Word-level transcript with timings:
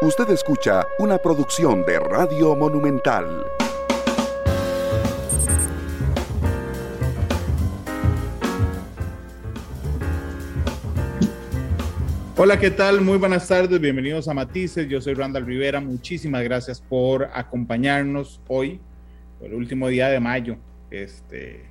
Usted 0.00 0.30
escucha 0.30 0.86
una 1.00 1.18
producción 1.18 1.84
de 1.84 1.98
Radio 1.98 2.54
Monumental. 2.54 3.44
Hola, 12.36 12.60
¿qué 12.60 12.70
tal? 12.70 13.00
Muy 13.00 13.18
buenas 13.18 13.48
tardes, 13.48 13.80
bienvenidos 13.80 14.28
a 14.28 14.34
Matices. 14.34 14.88
Yo 14.88 15.00
soy 15.00 15.14
Randall 15.14 15.44
Rivera. 15.44 15.80
Muchísimas 15.80 16.44
gracias 16.44 16.80
por 16.80 17.28
acompañarnos 17.34 18.40
hoy, 18.46 18.80
el 19.40 19.52
último 19.52 19.88
día 19.88 20.06
de 20.10 20.20
mayo, 20.20 20.58
este 20.92 21.64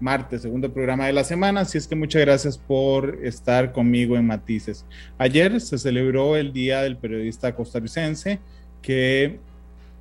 martes, 0.00 0.42
segundo 0.42 0.72
programa 0.72 1.06
de 1.06 1.12
la 1.12 1.24
semana. 1.24 1.60
Así 1.60 1.78
es 1.78 1.86
que 1.86 1.96
muchas 1.96 2.22
gracias 2.22 2.58
por 2.58 3.18
estar 3.22 3.72
conmigo 3.72 4.16
en 4.16 4.26
Matices. 4.26 4.84
Ayer 5.18 5.60
se 5.60 5.78
celebró 5.78 6.36
el 6.36 6.52
Día 6.52 6.82
del 6.82 6.96
Periodista 6.96 7.54
Costarricense, 7.54 8.40
que 8.82 9.38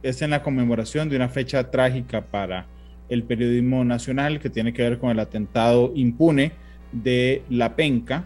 es 0.03 0.21
en 0.21 0.29
la 0.31 0.43
conmemoración 0.43 1.09
de 1.09 1.15
una 1.15 1.29
fecha 1.29 1.71
trágica 1.71 2.25
para 2.25 2.67
el 3.09 3.23
periodismo 3.23 3.83
nacional 3.83 4.39
que 4.39 4.49
tiene 4.49 4.73
que 4.73 4.81
ver 4.81 4.97
con 4.99 5.09
el 5.11 5.19
atentado 5.19 5.91
impune 5.95 6.51
de 6.91 7.43
La 7.49 7.75
Penca. 7.75 8.25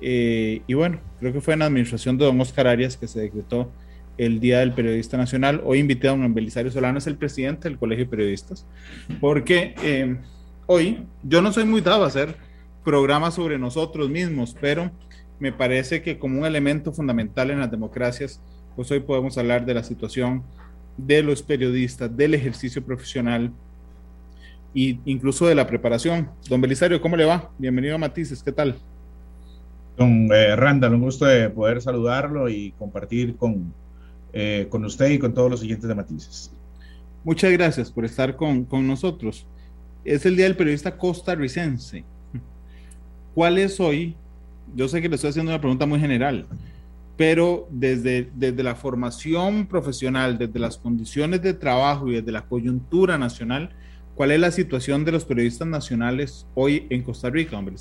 Eh, 0.00 0.62
y 0.66 0.74
bueno, 0.74 1.00
creo 1.20 1.32
que 1.32 1.40
fue 1.40 1.54
en 1.54 1.60
la 1.60 1.66
administración 1.66 2.18
de 2.18 2.24
don 2.24 2.40
Oscar 2.40 2.66
Arias 2.66 2.96
que 2.96 3.06
se 3.06 3.20
decretó 3.20 3.70
el 4.18 4.40
Día 4.40 4.60
del 4.60 4.72
Periodista 4.72 5.16
Nacional. 5.16 5.60
Hoy 5.64 5.78
invité 5.78 6.08
a 6.08 6.10
don 6.12 6.34
Belisario 6.34 6.70
Solano, 6.70 6.98
es 6.98 7.06
el 7.06 7.16
presidente 7.16 7.68
del 7.68 7.78
Colegio 7.78 8.04
de 8.04 8.10
Periodistas, 8.10 8.66
porque 9.20 9.74
eh, 9.82 10.16
hoy 10.66 11.06
yo 11.22 11.42
no 11.42 11.52
soy 11.52 11.64
muy 11.64 11.80
dado 11.80 12.04
a 12.04 12.08
hacer 12.08 12.36
programas 12.84 13.34
sobre 13.34 13.58
nosotros 13.58 14.08
mismos, 14.08 14.56
pero 14.60 14.90
me 15.38 15.52
parece 15.52 16.02
que 16.02 16.18
como 16.18 16.40
un 16.40 16.46
elemento 16.46 16.92
fundamental 16.92 17.50
en 17.50 17.60
las 17.60 17.70
democracias, 17.70 18.40
pues 18.76 18.90
hoy 18.90 19.00
podemos 19.00 19.36
hablar 19.38 19.64
de 19.64 19.74
la 19.74 19.82
situación 19.82 20.42
de 20.96 21.22
los 21.22 21.42
periodistas, 21.42 22.14
del 22.16 22.34
ejercicio 22.34 22.84
profesional 22.84 23.52
e 24.74 24.98
incluso 25.04 25.46
de 25.46 25.54
la 25.54 25.66
preparación. 25.66 26.30
Don 26.48 26.60
Belisario, 26.60 27.00
¿cómo 27.00 27.16
le 27.16 27.24
va? 27.24 27.50
Bienvenido 27.58 27.94
a 27.94 27.98
Matices, 27.98 28.42
¿qué 28.42 28.52
tal? 28.52 28.76
Don 29.96 30.28
eh, 30.32 30.56
Randall, 30.56 30.94
un 30.94 31.02
gusto 31.02 31.24
de 31.24 31.50
poder 31.50 31.80
saludarlo 31.80 32.48
y 32.48 32.72
compartir 32.72 33.36
con, 33.36 33.72
eh, 34.32 34.66
con 34.68 34.84
usted 34.84 35.10
y 35.10 35.18
con 35.18 35.32
todos 35.32 35.50
los 35.50 35.60
siguientes 35.60 35.88
de 35.88 35.94
Matices. 35.94 36.52
Muchas 37.22 37.52
gracias 37.52 37.90
por 37.90 38.04
estar 38.04 38.36
con, 38.36 38.64
con 38.64 38.86
nosotros 38.86 39.46
es 40.04 40.26
el 40.26 40.36
Día 40.36 40.44
del 40.44 40.56
Periodista 40.56 40.96
Costarricense. 40.96 42.04
¿Cuál 43.34 43.58
es 43.58 43.80
hoy? 43.80 44.14
Yo 44.74 44.88
sé 44.88 45.00
que 45.00 45.08
le 45.08 45.16
estoy 45.16 45.30
haciendo 45.30 45.50
una 45.50 45.60
pregunta 45.60 45.86
muy 45.86 45.98
general, 45.98 46.46
pero 47.16 47.66
desde, 47.70 48.30
desde 48.34 48.62
la 48.62 48.74
formación 48.74 49.66
profesional, 49.66 50.38
desde 50.38 50.58
las 50.58 50.76
condiciones 50.76 51.42
de 51.42 51.54
trabajo 51.54 52.10
y 52.10 52.16
desde 52.16 52.32
la 52.32 52.42
coyuntura 52.42 53.18
nacional, 53.18 53.70
¿cuál 54.14 54.30
es 54.30 54.40
la 54.40 54.50
situación 54.50 55.04
de 55.04 55.12
los 55.12 55.24
periodistas 55.24 55.66
nacionales 55.66 56.46
hoy 56.54 56.86
en 56.90 57.02
Costa 57.02 57.30
Rica, 57.30 57.58
hombre? 57.58 57.76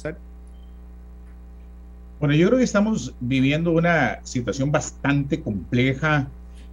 Bueno, 2.19 2.35
yo 2.35 2.47
creo 2.47 2.57
que 2.57 2.63
estamos 2.63 3.13
viviendo 3.19 3.71
una 3.71 4.19
situación 4.23 4.71
bastante 4.71 5.41
compleja, 5.41 6.29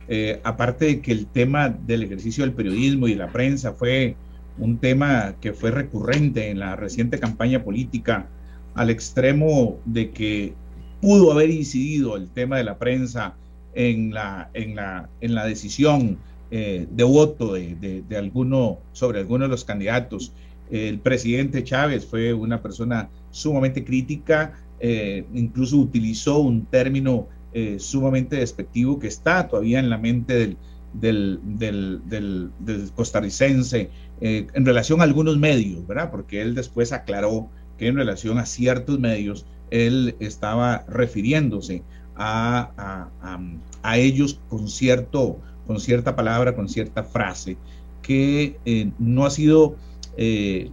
eh, 0.09 0.41
aparte 0.45 0.85
de 0.87 1.01
que 1.01 1.13
el 1.13 1.27
tema 1.27 1.69
del 1.69 2.05
ejercicio 2.05 2.45
del 2.45 2.53
periodismo 2.53 3.09
y 3.09 3.13
de 3.13 3.19
la 3.19 3.33
prensa 3.33 3.73
fue 3.73 4.17
un 4.61 4.79
tema 4.79 5.35
que 5.41 5.53
fue 5.53 5.71
recurrente 5.71 6.51
en 6.51 6.61
la 6.61 6.77
reciente 6.77 7.19
campaña 7.19 7.65
política 7.65 8.29
al 8.75 8.91
extremo 8.91 9.79
de 9.85 10.11
que 10.11 10.55
pudo 11.01 11.33
haber 11.33 11.51
incidido 11.51 12.17
el 12.17 12.29
tema 12.29 12.59
de 12.59 12.65
la 12.65 12.79
prensa 12.79 13.35
en 13.75 14.13
la, 14.13 14.51
en 14.55 14.77
la, 14.77 15.09
en 15.21 15.35
la 15.35 15.47
decisión 15.47 16.19
eh, 16.51 16.87
de 16.91 17.05
voto 17.05 17.55
de, 17.55 18.03
de, 18.07 18.17
alguno 18.17 18.79
sobre 18.93 19.21
alguno 19.21 19.45
de 19.45 19.51
los 19.51 19.65
candidatos. 19.65 20.33
El 20.71 20.99
presidente 20.99 21.65
Chávez 21.65 22.07
fue 22.07 22.35
una 22.35 22.61
persona 22.61 23.09
sumamente 23.31 23.85
crítica, 23.85 24.61
eh, 24.79 25.25
incluso 25.35 25.79
utilizó 25.79 26.39
un 26.39 26.67
término 26.67 27.29
eh, 27.53 27.77
sumamente 27.79 28.37
despectivo 28.37 28.99
que 28.99 29.09
está 29.09 29.49
todavía 29.49 29.81
en 29.81 29.91
la 29.91 29.99
mente 29.99 30.35
del, 30.35 30.57
del, 30.93 31.41
del, 31.45 32.01
del, 32.07 32.51
costarricense 32.95 33.91
eh, 34.21 34.47
en 34.53 34.67
relación 34.67 35.01
a 35.01 35.05
algunos 35.05 35.37
medios, 35.39 35.87
¿verdad? 35.87 36.11
Porque 36.11 36.43
él 36.43 36.55
después 36.55 36.93
aclaró 36.93 37.49
que 37.79 37.87
en 37.87 37.97
relación 37.97 38.39
a 38.39 38.47
ciertos 38.47 38.99
medios, 38.99 39.47
él 39.71 40.17
estaba 40.21 40.85
refiriéndose 40.89 41.83
a, 42.17 43.09
a, 43.83 43.99
ellos 43.99 44.39
con, 44.49 44.69
cierto, 44.69 45.39
con 45.67 45.81
cierta 45.81 46.15
palabra, 46.15 46.55
con 46.55 46.69
cierta 46.69 47.03
frase, 47.03 47.57
que 48.03 48.59
eh, 48.67 48.91
no 48.99 49.25
ha 49.25 49.31
sido 49.31 49.77
eh, 50.17 50.71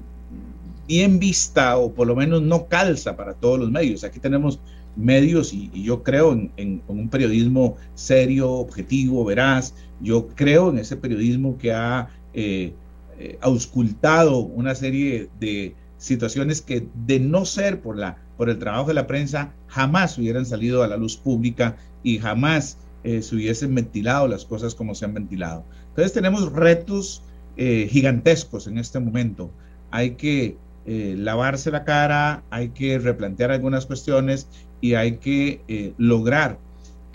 bien 0.87 1.19
vista 1.19 1.77
o 1.77 1.93
por 1.93 2.07
lo 2.07 2.15
menos 2.15 2.41
no 2.41 2.67
calza 2.67 3.15
para 3.15 3.33
todos 3.33 3.59
los 3.59 3.71
medios. 3.71 4.03
Aquí 4.03 4.19
tenemos 4.19 4.59
medios 4.97 5.53
y, 5.53 5.69
yo 5.73 6.03
creo 6.03 6.33
en, 6.33 6.81
un 6.87 7.09
periodismo 7.09 7.77
serio, 7.95 8.51
objetivo, 8.51 9.23
veraz. 9.23 9.73
Yo 10.01 10.27
creo 10.27 10.69
en 10.69 10.79
ese 10.79 10.97
periodismo 10.97 11.57
que 11.57 11.73
ha 11.73 12.09
eh, 12.33 12.73
eh, 13.19 13.37
auscultado 13.41 14.39
una 14.39 14.75
serie 14.75 15.29
de 15.39 15.75
situaciones 15.97 16.61
que 16.61 16.87
de 17.05 17.19
no 17.19 17.45
ser 17.45 17.81
por, 17.81 17.97
la, 17.97 18.17
por 18.37 18.49
el 18.49 18.59
trabajo 18.59 18.89
de 18.89 18.93
la 18.93 19.07
prensa 19.07 19.53
jamás 19.67 20.17
hubieran 20.17 20.45
salido 20.45 20.83
a 20.83 20.87
la 20.87 20.97
luz 20.97 21.17
pública 21.17 21.77
y 22.03 22.19
jamás 22.19 22.77
eh, 23.03 23.21
se 23.21 23.35
hubiesen 23.35 23.73
ventilado 23.73 24.27
las 24.27 24.45
cosas 24.45 24.75
como 24.75 24.93
se 24.93 25.05
han 25.05 25.13
ventilado. 25.15 25.63
Entonces 25.89 26.13
tenemos 26.13 26.51
retos 26.51 27.23
gigantescos 27.59 28.67
en 28.67 28.77
este 28.77 28.99
momento. 28.99 29.49
Hay 29.89 30.11
que 30.11 30.57
lavarse 30.85 31.71
la 31.71 31.85
cara, 31.85 32.43
hay 32.51 32.69
que 32.69 32.99
replantear 32.99 33.49
algunas 33.49 33.87
cuestiones 33.87 34.47
y 34.79 34.93
hay 34.93 35.17
que 35.17 35.95
lograr 35.97 36.59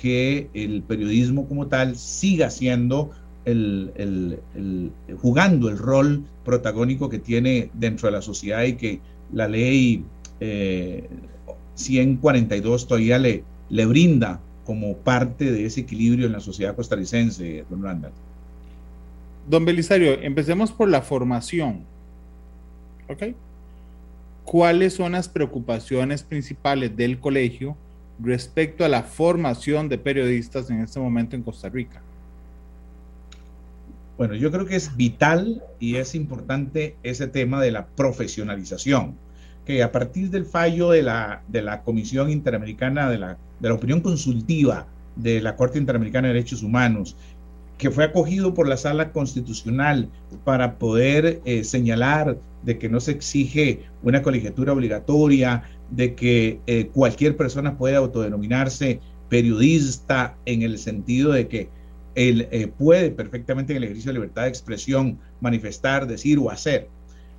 que 0.02 0.48
el 0.52 0.82
periodismo 0.82 1.46
como 1.46 1.68
tal 1.68 1.94
siga 1.96 2.50
siendo 2.50 3.12
el, 3.44 4.40
jugando 5.20 5.68
el 5.68 5.78
rol 5.78 6.24
protagónico 6.44 7.08
que 7.08 7.20
tiene 7.20 7.70
dentro 7.74 8.08
de 8.08 8.12
la 8.12 8.22
sociedad 8.22 8.64
y 8.64 8.72
que 8.72 9.00
la 9.32 9.46
ley 9.46 10.04
142 11.74 12.82
eh, 12.82 12.86
todavía 12.88 13.18
le, 13.20 13.44
le 13.68 13.86
brinda 13.86 14.41
como 14.66 14.96
parte 14.96 15.52
de 15.52 15.66
ese 15.66 15.82
equilibrio 15.82 16.26
en 16.26 16.32
la 16.32 16.41
sociedad 16.41 16.74
costarricense, 16.74 17.64
don 17.70 17.84
Randall. 17.84 18.12
Don 19.48 19.64
Belisario, 19.64 20.20
empecemos 20.20 20.72
por 20.72 20.88
la 20.88 21.02
formación. 21.02 21.84
¿Ok? 23.08 23.34
cuáles 24.44 24.94
son 24.94 25.12
las 25.12 25.28
preocupaciones 25.28 26.22
principales 26.22 26.96
del 26.96 27.18
colegio 27.18 27.76
respecto 28.20 28.84
a 28.84 28.88
la 28.88 29.02
formación 29.02 29.88
de 29.88 29.98
periodistas 29.98 30.70
en 30.70 30.80
este 30.80 31.00
momento 31.00 31.36
en 31.36 31.42
Costa 31.42 31.68
Rica. 31.68 32.02
Bueno, 34.18 34.34
yo 34.34 34.50
creo 34.52 34.66
que 34.66 34.76
es 34.76 34.96
vital 34.96 35.62
y 35.80 35.96
es 35.96 36.14
importante 36.14 36.96
ese 37.02 37.26
tema 37.26 37.60
de 37.60 37.72
la 37.72 37.86
profesionalización, 37.86 39.16
que 39.64 39.82
a 39.82 39.90
partir 39.90 40.30
del 40.30 40.44
fallo 40.44 40.90
de 40.90 41.02
la, 41.02 41.42
de 41.48 41.62
la 41.62 41.82
Comisión 41.82 42.30
Interamericana 42.30 43.08
de 43.08 43.18
la, 43.18 43.38
de 43.60 43.68
la 43.68 43.74
Opinión 43.74 44.00
Consultiva 44.00 44.86
de 45.16 45.40
la 45.40 45.56
Corte 45.56 45.78
Interamericana 45.78 46.28
de 46.28 46.34
Derechos 46.34 46.62
Humanos 46.62 47.16
que 47.82 47.90
fue 47.90 48.04
acogido 48.04 48.54
por 48.54 48.68
la 48.68 48.76
sala 48.76 49.10
constitucional 49.10 50.08
para 50.44 50.78
poder 50.78 51.40
eh, 51.44 51.64
señalar 51.64 52.38
de 52.62 52.78
que 52.78 52.88
no 52.88 53.00
se 53.00 53.10
exige 53.10 53.80
una 54.04 54.22
colegiatura 54.22 54.72
obligatoria, 54.72 55.64
de 55.92 56.14
que 56.14 56.60
eh, 56.66 56.88
cualquier 56.92 57.36
persona 57.36 57.78
puede 57.78 57.97
autodenominarse 57.97 59.00
periodista 59.28 60.36
en 60.44 60.62
el 60.62 60.78
sentido 60.78 61.33
de 61.33 61.48
que 61.48 61.68
él 62.15 62.48
eh, 62.50 62.66
puede 62.66 63.10
perfectamente 63.10 63.72
en 63.72 63.78
el 63.78 63.84
ejercicio 63.84 64.10
de 64.10 64.15
libertad 64.15 64.42
de 64.42 64.48
expresión 64.48 65.18
manifestar, 65.41 66.06
decir 66.06 66.39
o 66.39 66.50
hacer. 66.50 66.89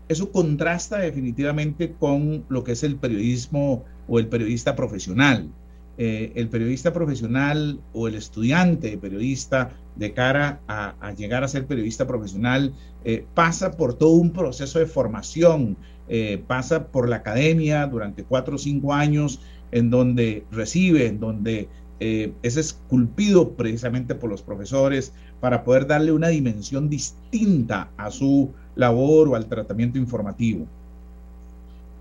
Eso 0.07 0.31
contrasta 0.31 1.00
definitivamente 1.00 1.94
con 1.94 2.45
lo 2.50 2.63
que 2.63 2.73
es 2.73 2.83
el 2.83 2.95
periodismo 2.95 3.83
o 4.07 4.19
el 4.19 4.27
periodista 4.27 4.75
profesional. 4.75 5.50
el 5.95 6.50
periodista 6.50 6.91
profesional 6.91 7.79
o 7.94 8.07
el 8.07 8.15
estudiante 8.15 8.97
periodista 8.97 9.69
de 9.95 10.13
cara 10.13 10.61
a, 10.67 11.13
llegar 11.13 11.44
a 11.44 11.47
ser 11.47 11.65
periodista 11.65 12.07
profesional 12.07 12.73
eh, 13.03 13.25
pasa 13.33 13.71
por 13.71 13.94
todo 13.95 14.11
un 14.11 14.31
proceso 14.31 14.79
de 14.79 14.85
formación, 14.85 15.77
eh, 16.09 16.44
pasa 16.47 16.88
por 16.88 17.07
la 17.07 17.17
academia 17.17 17.88
durante 17.88 18.23
cuatro 18.23 18.55
o 18.55 18.59
cinco 18.59 18.94
años 18.94 19.39
en 19.71 19.89
donde 19.89 20.45
recibe, 20.51 21.07
en 21.07 21.19
donde 21.19 21.69
eh, 22.00 22.33
es 22.44 22.57
esculpido 22.57 23.51
precisamente 23.51 24.13
por 24.13 24.29
los 24.29 24.41
profesores 24.41 25.13
para 25.39 25.63
poder 25.63 25.88
darle 25.88 26.11
una 26.11 26.27
dimensión 26.27 26.89
distinta 26.89 27.89
a 27.97 28.11
su 28.11 28.51
labor 28.75 29.29
o 29.29 29.35
al 29.35 29.47
tratamiento 29.47 29.97
informativo. 29.97 30.67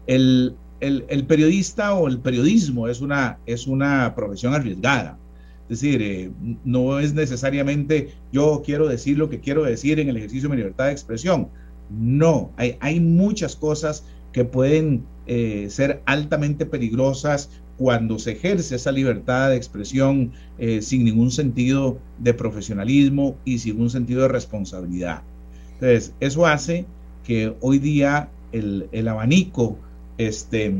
El, 0.07 0.57
el, 0.81 1.25
periodista 1.27 1.95
o 1.95 2.09
el 2.09 2.19
periodismo 2.19 2.89
es 2.89 3.01
una, 3.01 3.39
es 3.47 3.69
una 3.69 4.15
profesión 4.17 4.53
arriesgada 4.53 5.17
Es 5.69 5.81
decir, 5.81 6.03
eh, 6.03 6.31
no 6.65 6.99
es 6.99 7.15
necesariamente 7.15 8.15
yo 8.33 8.63
quiero 8.65 8.89
decir 8.89 9.17
lo 9.17 9.31
que 9.31 9.39
quiero 9.39 9.63
decir 9.63 10.01
en 10.01 10.09
el 10.09 10.17
ejercicio 10.17 10.49
de 10.49 10.57
mi 10.57 10.57
libertad 10.57 10.87
de 10.87 10.93
expresión. 10.93 11.49
No, 11.99 12.51
hay, 12.57 12.77
hay 12.81 13.01
muchas 13.01 13.57
cosas 13.57 14.05
que 14.33 14.45
pueden 14.45 15.05
eh, 15.27 15.67
ser 15.71 16.03
altamente 16.07 16.67
peligrosas 16.67 17.51
cuando 17.77 18.19
se 18.19 18.33
ejerce 18.33 18.77
esa 18.77 18.93
libertad 18.93 19.51
de 19.51 19.57
expresión 19.57 20.33
eh, 20.59 20.83
sin 20.83 21.05
ningún 21.05 21.31
sentido 21.31 21.99
de 22.19 22.35
profesionalismo 22.35 23.37
y 23.45 23.59
sin 23.59 23.81
un 23.81 23.91
sentido 23.91 24.23
de 24.23 24.29
responsabilidad. 24.29 25.23
Entonces, 25.75 26.15
eso 26.21 26.47
hace 26.47 26.87
que 27.25 27.55
hoy 27.61 27.79
día 27.79 28.29
el, 28.53 28.89
el 28.93 29.09
abanico, 29.09 29.79
este, 30.19 30.75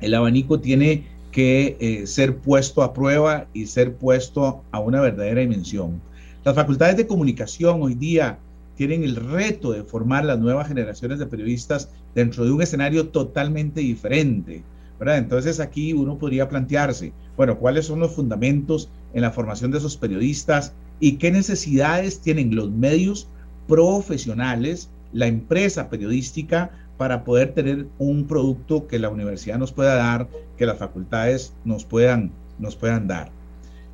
el 0.00 0.14
abanico 0.14 0.60
tiene 0.60 1.04
que 1.32 1.76
eh, 1.80 2.06
ser 2.06 2.38
puesto 2.38 2.82
a 2.82 2.92
prueba 2.92 3.46
y 3.52 3.66
ser 3.66 3.94
puesto 3.96 4.62
a 4.70 4.80
una 4.80 5.00
verdadera 5.00 5.40
dimensión. 5.40 6.00
Las 6.44 6.54
facultades 6.54 6.96
de 6.96 7.06
comunicación 7.06 7.82
hoy 7.82 7.94
día 7.94 8.38
tienen 8.76 9.02
el 9.02 9.16
reto 9.16 9.72
de 9.72 9.82
formar 9.82 10.24
las 10.24 10.38
nuevas 10.38 10.68
generaciones 10.68 11.18
de 11.18 11.26
periodistas 11.26 11.88
dentro 12.14 12.44
de 12.44 12.52
un 12.52 12.62
escenario 12.62 13.08
totalmente 13.08 13.80
diferente. 13.80 14.62
¿verdad? 14.98 15.18
Entonces 15.18 15.60
aquí 15.60 15.92
uno 15.92 16.18
podría 16.18 16.48
plantearse, 16.48 17.12
bueno, 17.36 17.58
¿cuáles 17.58 17.86
son 17.86 18.00
los 18.00 18.14
fundamentos 18.14 18.88
en 19.12 19.22
la 19.22 19.30
formación 19.30 19.70
de 19.70 19.78
esos 19.78 19.96
periodistas 19.96 20.72
y 21.00 21.12
qué 21.12 21.30
necesidades 21.30 22.20
tienen 22.20 22.54
los 22.54 22.70
medios 22.70 23.28
profesionales, 23.68 24.88
la 25.12 25.26
empresa 25.26 25.90
periodística 25.90 26.70
para 26.96 27.24
poder 27.24 27.52
tener 27.52 27.86
un 27.98 28.26
producto 28.26 28.86
que 28.86 28.98
la 28.98 29.10
universidad 29.10 29.58
nos 29.58 29.72
pueda 29.72 29.96
dar, 29.96 30.28
que 30.56 30.66
las 30.66 30.78
facultades 30.78 31.52
nos 31.64 31.84
puedan, 31.84 32.30
nos 32.58 32.76
puedan 32.76 33.06
dar. 33.06 33.30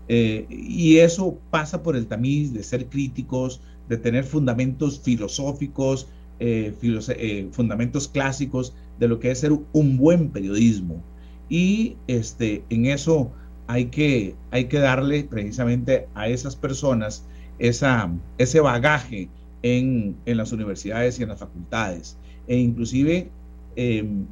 Eh, 0.08 0.46
y 0.50 0.99
eso 0.99 1.38
pasa 1.50 1.82
por 1.82 1.96
el 1.96 2.06
tamiz 2.06 2.52
de 2.52 2.62
ser 2.62 2.87
críticos, 2.87 3.61
de 3.93 3.99
tener 3.99 4.25
fundamentos 4.25 4.99
filosóficos, 5.00 6.09
eh, 6.41 6.75
eh, 6.81 7.49
fundamentos 7.53 8.09
clásicos 8.09 8.75
de 8.99 9.06
lo 9.06 9.21
que 9.21 9.31
es 9.31 9.41
ser 9.41 9.53
un 9.53 9.99
buen 9.99 10.31
periodismo. 10.31 11.03
Y 11.50 11.99
este, 12.06 12.65
en 12.71 12.87
eso 12.87 13.31
hay 13.67 13.87
que, 13.87 14.35
hay 14.50 14.65
que 14.65 14.79
darle 14.79 15.25
precisamente 15.25 16.09
a 16.15 16.27
esas 16.29 16.56
personas 16.56 17.27
esa, 17.59 18.11
ese 18.39 18.61
bagaje 18.61 19.29
en, 19.62 20.17
en 20.25 20.37
las 20.39 20.53
universidades 20.53 21.21
y 21.21 21.25
en 21.25 21.29
las 21.29 21.41
facultades 21.41 22.17
e 22.49 22.56
inclusive 22.56 23.31
em, 23.77 24.25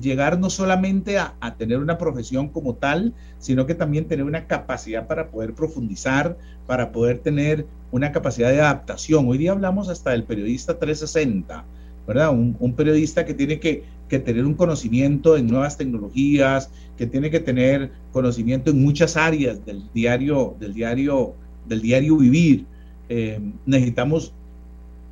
llegar 0.00 0.38
no 0.38 0.50
solamente 0.50 1.18
a, 1.18 1.34
tener 1.58 1.78
una 1.78 1.98
profesión 1.98 2.48
como 2.48 2.74
tal, 2.74 3.14
sino 3.38 3.66
que 3.66 3.74
también 3.74 4.06
tener 4.06 4.24
una 4.24 4.46
capacidad 4.46 5.06
para 5.06 5.30
poder 5.30 5.54
profundizar, 5.54 6.36
para 6.66 6.92
poder 6.92 7.18
tener 7.18 7.66
una 7.90 8.12
capacidad 8.12 8.50
de 8.50 8.60
adaptación. 8.60 9.26
Hoy 9.28 9.38
día 9.38 9.52
hablamos 9.52 9.88
hasta 9.88 10.10
del 10.10 10.24
periodista 10.24 10.78
360, 10.78 11.64
¿verdad? 12.06 12.30
Un, 12.30 12.74
periodista 12.74 13.24
que 13.24 13.34
tiene 13.34 13.58
que, 13.58 13.84
tener 14.08 14.44
un 14.44 14.54
conocimiento 14.54 15.36
en 15.36 15.46
nuevas 15.46 15.76
tecnologías, 15.76 16.70
que 16.96 17.06
tiene 17.06 17.30
que 17.30 17.40
tener 17.40 17.90
conocimiento 18.12 18.70
en 18.70 18.82
muchas 18.82 19.16
áreas 19.16 19.64
del 19.64 19.82
diario, 19.92 20.56
del 20.58 20.74
diario, 20.74 21.34
del 21.66 21.80
diario 21.80 22.16
vivir. 22.16 22.66
Em, 23.08 23.52
necesitamos 23.66 24.32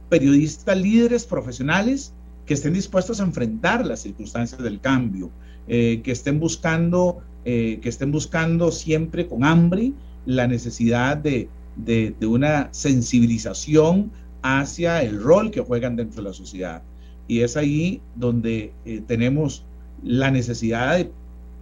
periodistas 0.08 0.76
líderes 0.76 1.25
profesionales 1.25 2.12
que 2.49 2.55
estén 2.55 2.73
dispuestos 2.73 3.21
a 3.21 3.25
enfrentar 3.25 3.85
las 3.85 4.00
circunstancias 4.00 4.62
del 4.62 4.81
cambio, 4.81 5.31
eh, 5.69 6.00
que 6.03 6.12
estén 6.12 6.41
buscando, 6.41 7.21
eh, 7.45 7.79
que 7.83 7.91
estén 7.91 8.11
buscando 8.11 8.73
siempre 8.73 9.27
con 9.27 9.45
hambre 9.45 9.93
la 10.25 10.47
necesidad 10.47 11.19
de, 11.19 11.50
de, 11.77 12.15
una 12.27 12.71
sensibilización 12.73 14.11
hacia 14.41 15.03
el 15.03 15.23
rol 15.23 15.50
que 15.50 15.61
juegan 15.61 15.97
dentro 15.97 16.23
de 16.23 16.29
la 16.31 16.35
sociedad. 16.35 16.83
Y 17.27 17.41
es 17.41 17.59
ahí 17.59 18.00
donde 18.17 18.73
eh, 18.87 19.03
tenemos 19.06 19.67
la 20.03 20.31
necesidad 20.31 20.97
de, 20.97 21.12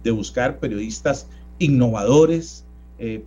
de 0.05 0.11
buscar 0.11 0.57
periodistas 0.59 1.27
innovadores, 1.59 2.63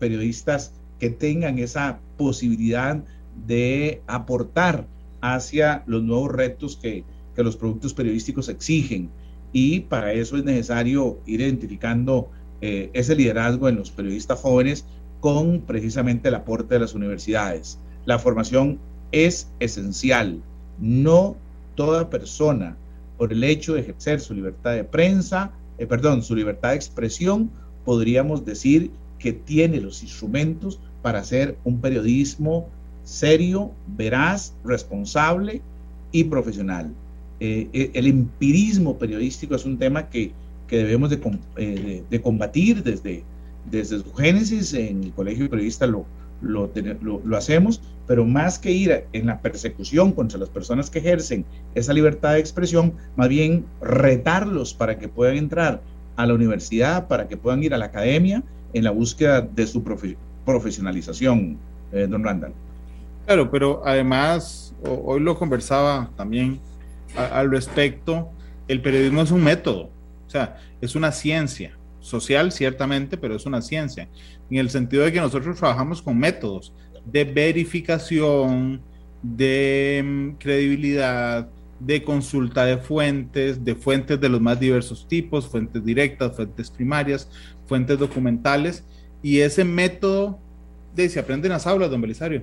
periodistas 0.01 0.73
que 0.99 1.11
tengan 1.11 1.61
esa 1.61 2.01
posibilidad 2.17 3.05
de 3.47 4.03
aportar 4.09 4.87
hacia 5.21 5.85
los 5.87 6.03
nuevos 6.03 6.33
retos 6.33 6.77
que, 6.77 7.05
que 7.41 7.45
los 7.45 7.57
productos 7.57 7.95
periodísticos 7.95 8.51
exigen 8.51 9.09
y 9.51 9.81
para 9.81 10.13
eso 10.13 10.37
es 10.37 10.45
necesario 10.45 11.19
ir 11.25 11.41
identificando 11.41 12.29
eh, 12.61 12.91
ese 12.93 13.17
liderazgo 13.17 13.67
en 13.67 13.77
los 13.77 13.91
periodistas 13.91 14.39
jóvenes 14.39 14.85
con 15.21 15.63
precisamente 15.63 16.29
el 16.29 16.35
aporte 16.35 16.75
de 16.75 16.81
las 16.81 16.95
universidades. 16.95 17.79
La 18.05 18.19
formación 18.19 18.79
es 19.11 19.49
esencial. 19.59 20.43
No 20.79 21.35
toda 21.77 22.11
persona, 22.11 22.77
por 23.17 23.33
el 23.33 23.43
hecho 23.43 23.73
de 23.73 23.81
ejercer 23.81 24.21
su 24.21 24.35
libertad 24.35 24.75
de 24.75 24.85
prensa, 24.85 25.53
eh, 25.79 25.87
perdón, 25.87 26.23
su 26.23 26.37
libertad 26.37 26.71
de 26.71 26.77
expresión, 26.77 27.51
podríamos 27.87 28.45
decir 28.45 28.91
que 29.19 29.33
tiene 29.33 29.81
los 29.81 30.03
instrumentos 30.03 30.79
para 31.01 31.21
hacer 31.21 31.57
un 31.65 31.81
periodismo 31.81 32.69
serio, 33.03 33.71
veraz, 33.87 34.53
responsable 34.63 35.63
y 36.13 36.25
profesional. 36.25 36.93
Eh, 37.41 37.71
eh, 37.73 37.91
el 37.95 38.07
empirismo 38.07 38.99
periodístico 38.99 39.55
es 39.55 39.65
un 39.65 39.79
tema 39.79 40.11
que, 40.11 40.33
debemos 40.69 41.11
eh, 41.57 42.05
de, 42.09 42.21
combatir 42.21 42.85
desde, 42.85 43.25
desde 43.69 43.99
su 43.99 44.13
génesis, 44.15 44.73
en 44.75 45.03
el 45.03 45.13
Colegio 45.13 45.45
de 45.45 45.51
Periodistas 45.51 45.89
lo, 45.89 46.05
lo, 46.43 46.71
lo, 47.25 47.37
hacemos, 47.37 47.81
pero 48.07 48.25
más 48.25 48.59
que 48.59 48.71
ir 48.71 49.05
en 49.13 49.27
la 49.27 49.41
persecución 49.41 50.13
contra 50.13 50.39
las 50.39 50.49
personas 50.49 50.89
que 50.89 51.01
ejercen 51.01 51.45
esa 51.75 51.93
libertad 51.93 52.35
de 52.35 52.41
expresión, 52.41 52.93
más 53.17 53.29
bien 53.29 53.65
retarlos 53.81 54.75
para 54.75 54.99
que 54.99 55.09
puedan 55.09 55.39
entrar 55.39 55.81
a 56.15 56.27
la 56.27 56.35
universidad, 56.35 57.09
para 57.09 57.27
que 57.27 57.37
puedan 57.37 57.65
ir 57.65 57.75
a 57.75 57.79
la 57.79 57.87
academia 57.87 58.45
en 58.73 58.85
la 58.85 58.93
búsqueda 58.93 59.41
de 59.41 59.67
su 59.67 59.83
profesionalización, 60.45 61.59
don 61.91 62.23
Randall. 62.23 62.53
Claro, 63.27 63.51
pero 63.51 63.83
además, 63.85 64.73
hoy 64.85 65.19
lo 65.19 65.37
conversaba 65.37 66.11
también 66.17 66.61
al 67.17 67.51
respecto, 67.51 68.31
el 68.69 68.81
periodismo 68.81 69.23
es 69.23 69.31
un 69.31 69.43
método, 69.43 69.91
o 70.27 70.31
sea, 70.31 70.59
es 70.81 70.95
una 70.95 71.13
ciencia 71.13 71.77
social, 72.01 72.53
ciertamente, 72.53 73.17
pero 73.17 73.37
es 73.37 73.47
una 73.47 73.63
ciencia, 73.63 74.09
en 74.51 74.59
el 74.59 74.71
sentido 74.71 75.05
de 75.05 75.13
que 75.13 75.21
nosotros 75.21 75.59
trabajamos 75.59 76.03
con 76.03 76.19
métodos 76.19 76.73
de 77.05 77.25
verificación, 77.25 78.81
de 79.23 80.03
mm, 80.05 80.31
credibilidad, 80.39 81.49
de 81.79 82.03
consulta 82.05 82.65
de 82.65 82.77
fuentes, 82.77 83.65
de 83.65 83.75
fuentes 83.75 84.21
de 84.21 84.29
los 84.29 84.41
más 84.41 84.61
diversos 84.61 85.09
tipos, 85.09 85.49
fuentes 85.49 85.85
directas, 85.85 86.37
fuentes 86.37 86.71
primarias, 86.71 87.29
fuentes 87.67 87.99
documentales, 87.99 88.85
y 89.23 89.41
ese 89.41 89.65
método 89.65 90.39
de 90.95 91.09
se 91.09 91.21
aprende 91.21 91.47
en 91.47 91.53
las 91.53 91.67
aulas, 91.67 91.91
don 91.91 92.01
Belisario. 92.01 92.43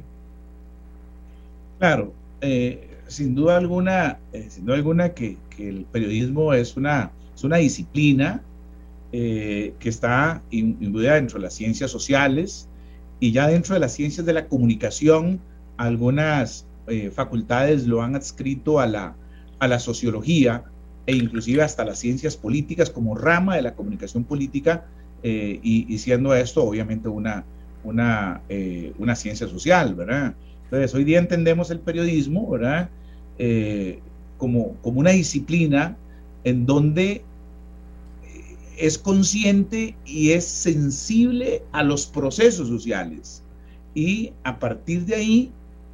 Claro, 1.79 2.13
eh, 2.41 2.96
sin 3.07 3.35
duda 3.35 3.57
alguna, 3.57 4.19
eh, 4.33 4.47
sin 4.49 4.65
duda 4.65 4.75
alguna 4.75 5.09
que, 5.09 5.37
el 5.57 5.85
periodismo 5.91 6.53
es 6.53 6.77
una, 6.77 7.11
es 7.33 7.43
una 7.43 7.57
disciplina 7.57 8.43
eh, 9.11 9.73
que 9.79 9.89
está 9.89 10.43
imbuida 10.51 11.15
dentro 11.15 11.39
de 11.39 11.45
las 11.45 11.55
ciencias 11.55 11.89
sociales 11.89 12.69
y 13.19 13.31
ya 13.31 13.47
dentro 13.47 13.73
de 13.73 13.79
las 13.79 13.93
ciencias 13.93 14.23
de 14.27 14.33
la 14.33 14.45
comunicación, 14.45 15.39
algunas 15.77 16.67
eh, 16.85 17.09
facultades 17.09 17.87
lo 17.87 18.03
han 18.03 18.15
adscrito 18.15 18.79
a 18.79 18.85
la, 18.85 19.15
a 19.57 19.67
la 19.67 19.79
sociología 19.79 20.65
e 21.07 21.15
inclusive 21.15 21.63
hasta 21.63 21.83
las 21.83 21.97
ciencias 21.97 22.37
políticas 22.37 22.91
como 22.91 23.15
rama 23.15 23.55
de 23.55 23.63
la 23.63 23.73
comunicación 23.73 24.23
política 24.23 24.85
y, 25.23 25.91
y, 25.93 25.97
siendo 25.97 26.35
esto 26.35 26.63
obviamente 26.63 27.09
una, 27.09 27.43
una, 27.83 28.41
una 28.99 29.15
ciencia 29.15 29.47
social, 29.47 29.95
¿verdad? 29.95 30.35
Entonces, 30.67 30.93
hoy 30.93 31.05
día 31.05 31.19
entendemos 31.19 31.71
el 31.71 31.79
periodismo, 31.79 32.49
¿verdad? 32.49 32.89
Eh, 33.39 33.99
como, 34.37 34.75
como 34.81 34.99
una 34.99 35.11
disciplina 35.11 35.95
en 36.43 36.65
donde 36.65 37.11
eh, 37.11 37.21
es 38.77 38.97
consciente 38.97 39.95
y 40.05 40.31
es 40.31 40.45
sensible 40.45 41.63
a 41.71 41.83
los 41.83 42.05
procesos 42.05 42.67
sociales. 42.67 43.43
Y 43.95 44.33
a 44.43 44.59
partir 44.59 45.05
de 45.05 45.15
ahí 45.15 45.51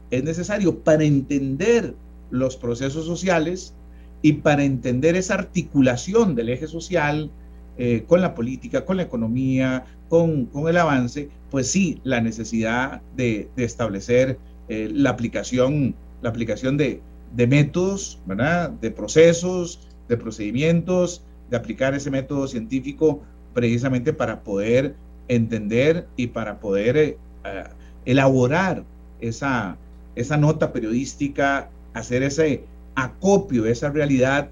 es 0.09 0.23
necesario 0.23 0.79
para 0.79 1.03
entender 1.03 1.93
los 2.31 2.57
procesos 2.57 3.05
sociales 3.05 3.75
y 4.23 4.33
para 4.33 4.63
entender 4.63 5.15
esa 5.15 5.35
articulación 5.35 6.33
del 6.33 6.49
eje 6.49 6.65
social 6.65 7.29
eh, 7.77 8.05
con 8.07 8.21
la 8.21 8.33
política, 8.33 8.85
con 8.85 8.97
la 8.97 9.03
economía, 9.03 9.85
con, 10.09 10.45
con, 10.45 10.67
el 10.67 10.77
avance, 10.77 11.29
pues 11.51 11.69
sí, 11.69 11.99
la 12.03 12.21
necesidad 12.21 13.01
de, 13.15 13.49
de 13.55 13.63
establecer 13.63 14.37
la 14.67 15.09
aplicación, 15.09 15.95
la 16.21 16.29
aplicación 16.29 16.77
de, 16.77 17.01
métodos, 17.35 18.19
de 18.81 18.91
procesos, 18.91 19.87
de 20.07 20.17
procedimientos, 20.17 21.23
de 21.49 21.57
aplicar 21.57 21.93
ese 21.93 22.09
método 22.11 22.47
científico 22.47 23.21
precisamente 23.53 24.13
para 24.13 24.43
poder 24.43 24.95
entender 25.27 26.07
y 26.15 26.27
para 26.27 26.59
poder 26.59 26.97
eh, 26.97 27.17
elaborar 28.05 28.83
esa, 29.21 29.77
esa 30.15 30.37
nota 30.37 30.73
periodística, 30.73 31.69
hacer 31.93 32.23
ese 32.23 32.63
acopio 32.95 33.63
de 33.63 33.71
esa 33.71 33.89
realidad, 33.89 34.49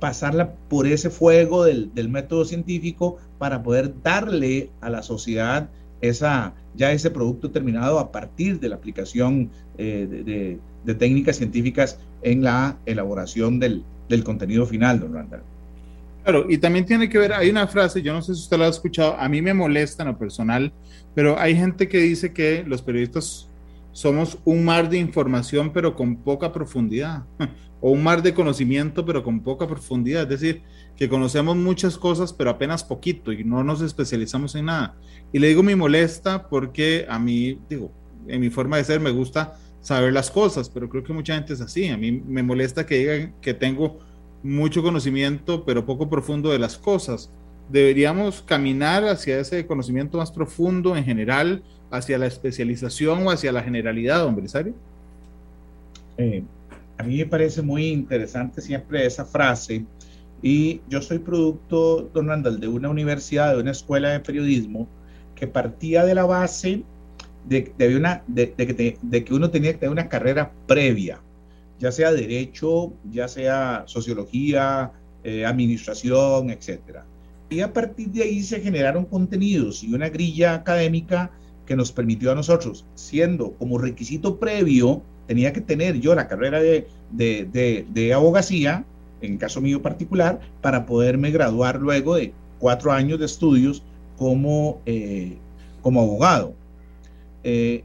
pasarla 0.00 0.52
por 0.68 0.86
ese 0.86 1.10
fuego 1.10 1.64
del, 1.64 1.90
método 2.08 2.44
científico 2.44 3.18
para 3.38 3.62
poder 3.62 3.94
darle 4.02 4.70
a 4.80 4.90
la 4.90 5.02
sociedad 5.02 5.68
esa, 6.08 6.54
ya 6.74 6.92
ese 6.92 7.10
producto 7.10 7.50
terminado 7.50 7.98
a 7.98 8.12
partir 8.12 8.60
de 8.60 8.68
la 8.68 8.76
aplicación 8.76 9.50
eh, 9.78 10.58
de, 10.84 10.94
técnicas 10.94 11.36
científicas 11.36 11.98
en 12.22 12.42
la 12.42 12.78
elaboración 12.84 13.58
del, 13.58 13.84
contenido 14.22 14.66
final, 14.66 15.00
don 15.00 15.14
Randall. 15.14 15.42
Claro, 16.22 16.46
y 16.48 16.58
también 16.58 16.86
tiene 16.86 17.08
que 17.08 17.18
ver, 17.18 17.32
hay 17.32 17.50
una 17.50 17.66
frase, 17.66 18.00
yo 18.00 18.12
no 18.12 18.22
sé 18.22 18.34
si 18.34 18.40
usted 18.40 18.58
la 18.58 18.66
ha 18.66 18.68
escuchado, 18.68 19.16
a 19.18 19.28
mí 19.28 19.42
me 19.42 19.52
molesta 19.52 20.02
en 20.02 20.10
lo 20.10 20.18
personal, 20.18 20.72
pero 21.14 21.38
hay 21.38 21.56
gente 21.56 21.88
que 21.88 21.98
dice 21.98 22.32
que 22.32 22.64
los 22.66 22.80
periodistas 22.80 23.48
somos 23.92 24.38
un 24.44 24.64
mar 24.64 24.88
de 24.88 24.98
información 24.98 25.72
pero 25.72 25.94
con 25.94 26.16
poca 26.16 26.52
profundidad, 26.52 27.24
o 27.80 27.90
un 27.90 28.02
mar 28.02 28.22
de 28.22 28.32
conocimiento 28.32 29.04
pero 29.04 29.22
con 29.22 29.40
poca 29.40 29.66
profundidad, 29.66 30.22
es 30.22 30.40
decir, 30.40 30.62
que 30.96 31.08
conocemos 31.08 31.56
muchas 31.56 31.98
cosas 31.98 32.32
pero 32.32 32.50
apenas 32.50 32.84
poquito 32.84 33.32
y 33.32 33.44
no 33.44 33.64
nos 33.64 33.82
especializamos 33.82 34.54
en 34.54 34.66
nada. 34.66 34.94
Y 35.34 35.40
le 35.40 35.48
digo 35.48 35.64
me 35.64 35.74
molesta 35.74 36.48
porque 36.48 37.06
a 37.08 37.18
mí, 37.18 37.58
digo, 37.68 37.90
en 38.28 38.40
mi 38.40 38.50
forma 38.50 38.76
de 38.76 38.84
ser 38.84 39.00
me 39.00 39.10
gusta 39.10 39.56
saber 39.80 40.12
las 40.12 40.30
cosas, 40.30 40.68
pero 40.68 40.88
creo 40.88 41.02
que 41.02 41.12
mucha 41.12 41.34
gente 41.34 41.54
es 41.54 41.60
así, 41.60 41.88
a 41.88 41.96
mí 41.96 42.12
me 42.12 42.44
molesta 42.44 42.86
que 42.86 42.98
digan 42.98 43.34
que 43.42 43.52
tengo 43.52 43.98
mucho 44.44 44.80
conocimiento 44.80 45.64
pero 45.64 45.84
poco 45.84 46.08
profundo 46.08 46.50
de 46.50 46.60
las 46.60 46.78
cosas. 46.78 47.30
Deberíamos 47.68 48.42
caminar 48.42 49.04
hacia 49.08 49.40
ese 49.40 49.66
conocimiento 49.66 50.18
más 50.18 50.30
profundo 50.30 50.96
en 50.96 51.04
general 51.04 51.64
hacia 51.90 52.16
la 52.16 52.26
especialización 52.26 53.26
o 53.26 53.30
hacia 53.32 53.50
la 53.50 53.64
generalidad, 53.64 54.20
don 54.20 54.36
Belisario? 54.36 54.74
Eh, 56.16 56.44
a 56.96 57.02
mí 57.02 57.16
me 57.16 57.26
parece 57.26 57.60
muy 57.60 57.88
interesante 57.88 58.60
siempre 58.60 59.04
esa 59.04 59.24
frase 59.24 59.84
y 60.40 60.80
yo 60.88 61.02
soy 61.02 61.18
producto, 61.18 62.08
don 62.14 62.28
Randall, 62.28 62.60
de 62.60 62.68
una 62.68 62.88
universidad, 62.88 63.56
de 63.56 63.62
una 63.62 63.72
escuela 63.72 64.10
de 64.10 64.20
periodismo 64.20 64.86
que 65.34 65.46
partía 65.46 66.04
de 66.04 66.14
la 66.14 66.24
base 66.24 66.82
de, 67.46 67.72
que 67.74 69.34
uno 69.34 69.50
tenía 69.50 69.72
que 69.72 69.78
tener 69.78 69.92
una 69.92 70.08
carrera 70.08 70.52
previa, 70.66 71.20
ya 71.78 71.92
sea 71.92 72.12
derecho, 72.12 72.92
ya 73.10 73.28
sea 73.28 73.84
sociología, 73.86 74.92
eh, 75.22 75.44
administración, 75.44 76.50
etcétera. 76.50 77.04
Y 77.50 77.60
a 77.60 77.72
partir 77.72 78.08
de 78.08 78.22
ahí 78.22 78.42
se 78.42 78.60
generaron 78.60 79.04
contenidos 79.04 79.82
y 79.84 79.92
una 79.92 80.08
grilla 80.08 80.54
académica 80.54 81.30
que 81.66 81.76
nos 81.76 81.92
permitió 81.92 82.32
a 82.32 82.34
nosotros, 82.34 82.84
siendo 82.94 83.52
como 83.52 83.78
requisito 83.78 84.38
previo, 84.38 85.02
tenía 85.26 85.52
que 85.52 85.60
tener 85.60 86.00
yo 86.00 86.14
la 86.14 86.28
carrera 86.28 86.60
de, 86.60 88.12
abogacía, 88.14 88.84
en 89.20 89.38
caso 89.38 89.60
mío 89.60 89.82
particular, 89.82 90.40
para 90.60 90.86
poderme 90.86 91.30
graduar 91.30 91.80
luego 91.80 92.16
de 92.16 92.32
cuatro 92.58 92.92
años 92.92 93.18
de 93.18 93.26
estudios 93.26 93.82
como, 94.16 94.80
eh, 94.86 95.36
como 95.82 96.00
abogado. 96.00 96.54
Eh, 97.42 97.84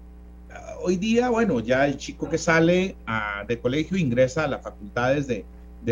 hoy 0.82 0.96
día, 0.98 1.30
bueno, 1.30 1.60
ya 1.60 1.86
el 1.86 1.98
chico 1.98 2.30
que 2.30 2.38
sale 2.38 2.96
de 3.48 3.60
colegio 3.60 3.98
ingresa 3.98 4.46
a 4.46 4.48
las 4.48 4.62
facultades 4.62 5.28
de, 5.28 5.46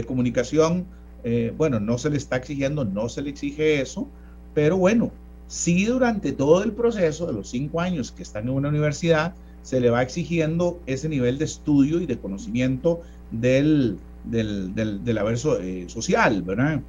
comunicación, 0.05 0.85
eh, 1.23 1.51
bueno, 1.57 1.79
no 1.79 1.97
se 1.97 2.09
le 2.09 2.17
está 2.17 2.37
exigiendo, 2.37 2.85
no 2.85 3.09
se 3.09 3.21
le 3.21 3.31
exige 3.31 3.81
eso, 3.81 4.07
pero 4.53 4.77
bueno, 4.77 5.11
si 5.47 5.85
durante 5.85 6.31
todo 6.31 6.63
el 6.63 6.73
proceso 6.73 7.25
de 7.25 7.33
los 7.33 7.49
cinco 7.49 7.81
años 7.81 8.11
que 8.11 8.21
están 8.21 8.43
en 8.43 8.49
una 8.51 8.69
universidad 8.69 9.33
se 9.63 9.79
le 9.79 9.89
va 9.89 10.01
exigiendo 10.01 10.79
ese 10.85 11.09
nivel 11.09 11.37
de 11.39 11.45
estudio 11.45 11.99
y 11.99 12.05
de 12.05 12.17
conocimiento 12.17 13.01
del, 13.31 13.97
del, 14.23 14.73
del, 14.75 15.17
haber 15.17 15.37
eh, 15.61 15.85
social, 15.87 16.43
¿verdad? 16.43 16.81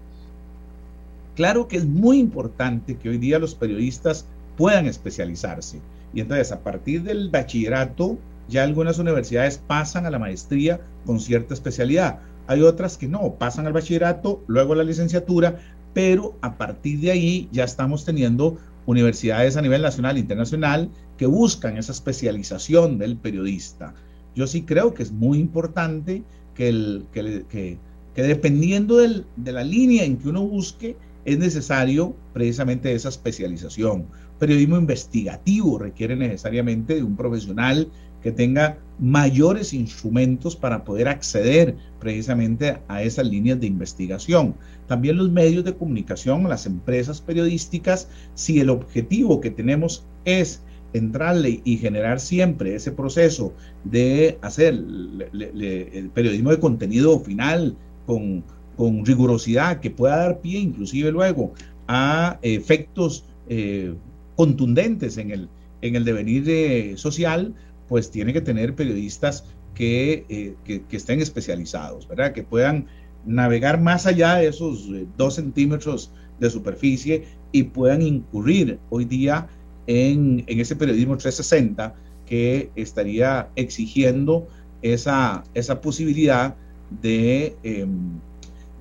Claro 1.38 1.68
que 1.68 1.76
es 1.76 1.87
muy 1.87 2.18
importante 2.18 2.97
que 2.97 3.11
hoy 3.11 3.16
día 3.16 3.38
los 3.38 3.54
periodistas 3.54 4.26
puedan 4.57 4.87
especializarse. 4.87 5.80
Y 6.12 6.21
entonces, 6.21 6.50
a 6.50 6.64
partir 6.64 7.04
del 7.04 7.30
bachillerato, 7.30 8.18
ya 8.49 8.64
algunas 8.64 8.99
universidades 8.99 9.62
pasan 9.64 10.04
a 10.04 10.11
la 10.11 10.18
maestría 10.18 10.80
con 11.07 11.21
cierta 11.21 11.54
especialidad. 11.54 12.18
Hay 12.49 12.62
otras 12.62 12.99
que 12.99 13.07
no, 13.07 13.35
pasan 13.35 13.68
al 13.68 13.73
bachillerato, 13.73 14.42
luego 14.49 14.73
a 14.73 14.76
la 14.78 14.83
licenciatura, 14.83 15.61
pero 15.95 16.35
a 16.40 16.59
partir 16.59 16.99
de 16.99 17.12
ahí 17.12 17.49
ya 17.52 17.62
estamos 17.62 18.04
teniendo 18.04 18.59
universidades 18.87 19.57
a 19.57 19.62
nivel 19.62 19.83
nacional 19.83 20.16
e 20.16 20.21
internacional 20.21 20.90
que 21.16 21.26
buscan 21.26 21.76
esa 21.76 21.92
especialización 21.92 22.99
del 22.99 23.16
periodista. 23.16 23.95
Yo 24.35 24.49
sí 24.49 24.62
creo 24.62 24.92
que 24.92 25.04
es 25.04 25.12
muy 25.12 25.38
importante 25.38 26.25
que, 26.57 26.68
el, 26.68 27.07
que, 27.12 27.78
dependiendo 28.16 28.97
de 28.97 29.52
la 29.52 29.62
línea 29.62 30.02
en 30.02 30.16
que 30.16 30.30
uno 30.30 30.42
busque, 30.45 30.97
es 31.28 31.38
necesario 31.38 32.16
precisamente 32.32 32.94
esa 32.94 33.11
especialización. 33.11 34.06
Periodismo 34.38 34.78
investigativo 34.78 35.78
requiere 35.78 36.16
necesariamente 36.16 36.94
de 36.94 37.02
un 37.02 37.16
profesional 37.16 37.90
que 38.23 38.32
tenga 38.32 38.78
mayores 38.99 39.75
instrumentos 39.75 40.56
para 40.56 40.85
poder 40.85 41.06
acceder 41.06 41.76
precisamente 42.00 42.78
a 42.88 43.02
esas 43.02 43.26
líneas 43.26 43.61
de 43.61 43.66
investigación. 43.66 44.54
También 44.87 45.18
los 45.18 45.30
medios 45.30 45.64
de 45.64 45.76
comunicación, 45.76 46.49
las 46.49 46.64
empresas 46.64 47.20
periodísticas, 47.20 48.08
si 48.35 48.61
el 48.61 48.70
objetivo 48.70 49.40
que 49.40 49.50
tenemos 49.50 50.06
es 50.25 50.62
entrarle 50.94 51.61
y 51.64 51.76
generar 51.76 52.18
siempre 52.18 52.75
ese 52.75 52.90
proceso 52.90 53.52
de 53.85 54.38
hacer 54.40 54.73
el 54.75 56.11
periodismo 56.14 56.50
de 56.50 56.58
contenido 56.58 57.20
final 57.20 57.76
con, 58.06 58.42
con, 58.78 59.04
rigurosidad 59.04 59.80
que 59.80 59.90
pueda 59.90 60.16
dar 60.16 60.40
pie 60.40 60.61
inclusive 60.61 61.12
luego 61.12 61.52
a 61.88 62.38
efectos 62.40 63.25
eh, 63.49 63.94
contundentes 64.37 65.18
en 65.18 65.32
el, 65.32 65.49
en 65.82 65.97
el 65.97 66.04
devenir 66.04 66.44
eh, 66.49 66.94
social, 66.97 67.54
pues 67.88 68.11
tiene 68.11 68.32
que 68.32 68.40
tener 68.40 68.75
periodistas 68.75 69.44
eh, 69.80 70.54
que, 70.64 70.82
que, 70.88 70.97
estén 70.97 71.20
especializados, 71.20 72.08
¿verdad? 72.08 72.32
Que 72.32 72.42
puedan 72.42 72.87
navegar 73.25 73.80
más 73.80 74.06
allá 74.06 74.37
de 74.37 74.49
esos 74.49 74.88
eh, 74.88 75.06
dos 75.16 75.35
centímetros 75.35 76.11
de 76.40 76.50
superficie 76.50 77.25
y 77.52 77.64
puedan 77.64 78.02
incurrir 78.02 78.80
hoy 78.90 79.04
día 79.04 79.47
en, 79.87 80.42
en 80.49 80.61
ese 80.61 80.75
periodismo 80.75 81.16
360 81.16 81.94
que 82.26 82.70
estaría 82.75 83.50
exigiendo 83.54 84.49
esa, 84.82 85.44
esa 85.54 85.80
posibilidad 85.80 86.56
de, 87.00 87.56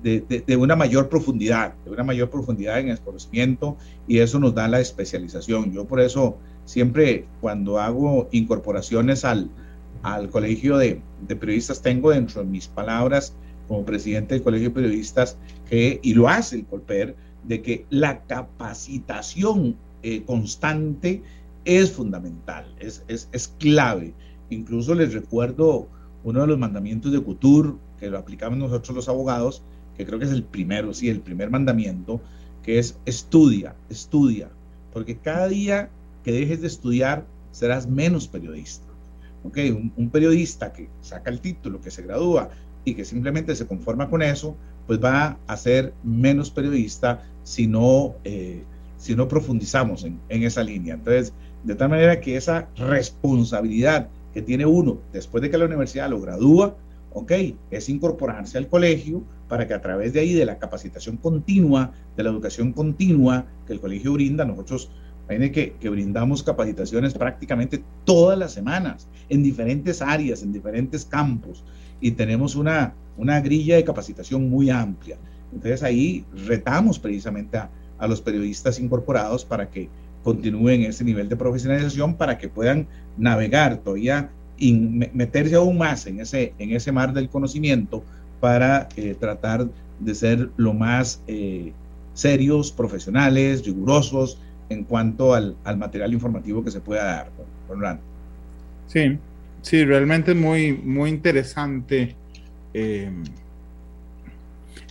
de, 0.02 0.20
de, 0.46 0.56
una 0.56 0.76
mayor 0.76 1.08
profundidad, 1.08 1.74
de 1.84 1.90
una 1.90 2.04
mayor 2.04 2.30
profundidad 2.30 2.78
en 2.78 2.88
el 2.88 3.00
conocimiento 3.00 3.76
y 4.06 4.18
eso 4.18 4.38
nos 4.38 4.54
da 4.54 4.68
la 4.68 4.80
especialización. 4.80 5.72
Yo 5.72 5.86
por 5.86 6.00
eso 6.00 6.38
siempre 6.64 7.26
cuando 7.40 7.78
hago 7.78 8.28
incorporaciones 8.30 9.24
al, 9.24 9.50
al 10.02 10.30
colegio 10.30 10.76
de, 10.78 11.00
periodistas 11.26 11.82
tengo 11.82 12.10
dentro 12.10 12.42
de 12.42 12.48
mis 12.48 12.68
palabras 12.68 13.34
como 13.66 13.84
presidente 13.84 14.34
del 14.34 14.44
colegio 14.44 14.68
de 14.68 14.74
periodistas 14.74 15.36
que, 15.68 16.00
y 16.02 16.14
lo 16.14 16.28
hace 16.28 16.56
el 16.56 16.66
Colper, 16.66 17.16
de 17.44 17.62
que 17.62 17.86
la 17.90 18.22
capacitación 18.22 19.76
eh, 20.02 20.22
constante 20.24 21.22
es 21.64 21.92
fundamental, 21.92 22.74
es, 22.78 23.04
es, 23.08 23.28
es, 23.32 23.48
clave. 23.58 24.14
Incluso 24.48 24.94
les 24.94 25.12
recuerdo 25.12 25.88
uno 26.24 26.40
de 26.40 26.46
los 26.46 26.58
mandamientos 26.58 27.12
de 27.12 27.22
Couture, 27.22 27.74
que 27.98 28.08
lo 28.08 28.18
aplicamos 28.18 28.58
nosotros 28.58 28.96
los 28.96 29.08
abogados, 29.08 29.62
que 29.98 30.06
creo 30.06 30.18
que 30.20 30.24
es 30.26 30.30
el 30.30 30.44
primero, 30.44 30.94
sí, 30.94 31.10
el 31.10 31.20
primer 31.20 31.50
mandamiento, 31.50 32.20
que 32.62 32.78
es 32.78 32.96
estudia, 33.04 33.74
estudia, 33.90 34.48
porque 34.92 35.18
cada 35.18 35.48
día 35.48 35.90
que 36.22 36.32
dejes 36.32 36.60
de 36.60 36.68
estudiar, 36.68 37.26
serás 37.50 37.88
menos 37.88 38.28
periodista. 38.28 38.86
¿okay? 39.42 39.70
Un, 39.70 40.10
periodista 40.10 40.72
que 40.72 40.88
saca 41.00 41.30
el 41.30 41.40
título, 41.40 41.80
que 41.80 41.90
se 41.90 42.02
gradúa 42.02 42.50
y 42.84 42.94
que 42.94 43.04
simplemente 43.04 43.56
se 43.56 43.66
conforma 43.66 44.08
con 44.08 44.22
eso, 44.22 44.56
pues 44.86 45.02
va 45.02 45.36
a 45.46 45.56
ser 45.56 45.92
menos 46.04 46.50
periodista 46.50 47.24
si 47.42 47.66
no, 47.66 48.14
eh, 48.22 48.62
si 48.98 49.16
no 49.16 49.26
profundizamos 49.26 50.04
en, 50.04 50.20
en 50.28 50.44
esa 50.44 50.62
línea. 50.62 50.94
Entonces, 50.94 51.32
de 51.64 51.74
tal 51.74 51.88
manera 51.88 52.20
que 52.20 52.36
esa 52.36 52.68
responsabilidad 52.76 54.08
que 54.32 54.42
tiene 54.42 54.64
uno 54.64 54.98
después 55.12 55.42
de 55.42 55.50
que 55.50 55.58
la 55.58 55.64
universidad 55.64 56.08
lo 56.08 56.20
gradúa, 56.20 56.76
ok, 57.18 57.32
es 57.70 57.88
incorporarse 57.88 58.58
al 58.58 58.68
colegio 58.68 59.22
para 59.48 59.66
que 59.66 59.74
a 59.74 59.80
través 59.80 60.12
de 60.12 60.20
ahí, 60.20 60.34
de 60.34 60.44
la 60.44 60.58
capacitación 60.58 61.16
continua, 61.16 61.92
de 62.16 62.22
la 62.22 62.30
educación 62.30 62.72
continua 62.72 63.46
que 63.66 63.72
el 63.72 63.80
colegio 63.80 64.12
brinda, 64.12 64.44
nosotros 64.44 64.90
que, 65.28 65.74
que 65.78 65.88
brindamos 65.90 66.42
capacitaciones 66.42 67.12
prácticamente 67.12 67.82
todas 68.04 68.38
las 68.38 68.52
semanas 68.52 69.08
en 69.28 69.42
diferentes 69.42 70.00
áreas, 70.00 70.42
en 70.42 70.52
diferentes 70.52 71.04
campos 71.04 71.64
y 72.00 72.12
tenemos 72.12 72.56
una, 72.56 72.94
una 73.16 73.40
grilla 73.40 73.76
de 73.76 73.84
capacitación 73.84 74.48
muy 74.48 74.70
amplia. 74.70 75.18
Entonces 75.52 75.82
ahí 75.82 76.24
retamos 76.46 76.98
precisamente 76.98 77.58
a, 77.58 77.70
a 77.98 78.08
los 78.08 78.22
periodistas 78.22 78.78
incorporados 78.80 79.44
para 79.44 79.68
que 79.68 79.90
continúen 80.22 80.82
ese 80.82 81.04
nivel 81.04 81.28
de 81.28 81.36
profesionalización 81.36 82.14
para 82.14 82.38
que 82.38 82.48
puedan 82.48 82.86
navegar 83.16 83.78
todavía 83.78 84.30
y 84.58 84.72
meterse 84.72 85.54
aún 85.54 85.78
más 85.78 86.06
en 86.06 86.20
ese, 86.20 86.52
en 86.58 86.72
ese 86.72 86.92
mar 86.92 87.12
del 87.12 87.28
conocimiento 87.28 88.02
para 88.40 88.88
eh, 88.96 89.16
tratar 89.18 89.68
de 90.00 90.14
ser 90.14 90.50
lo 90.56 90.74
más 90.74 91.22
eh, 91.26 91.72
serios, 92.14 92.72
profesionales, 92.72 93.64
rigurosos 93.64 94.38
en 94.68 94.84
cuanto 94.84 95.34
al, 95.34 95.56
material 95.76 96.12
informativo 96.12 96.62
que 96.62 96.70
se 96.70 96.80
pueda 96.80 97.04
dar. 97.04 97.30
Sí, 98.86 99.18
sí, 99.62 99.84
realmente 99.84 100.34
muy, 100.34 100.72
muy 100.72 101.10
interesante 101.10 102.16
eh, 102.74 103.10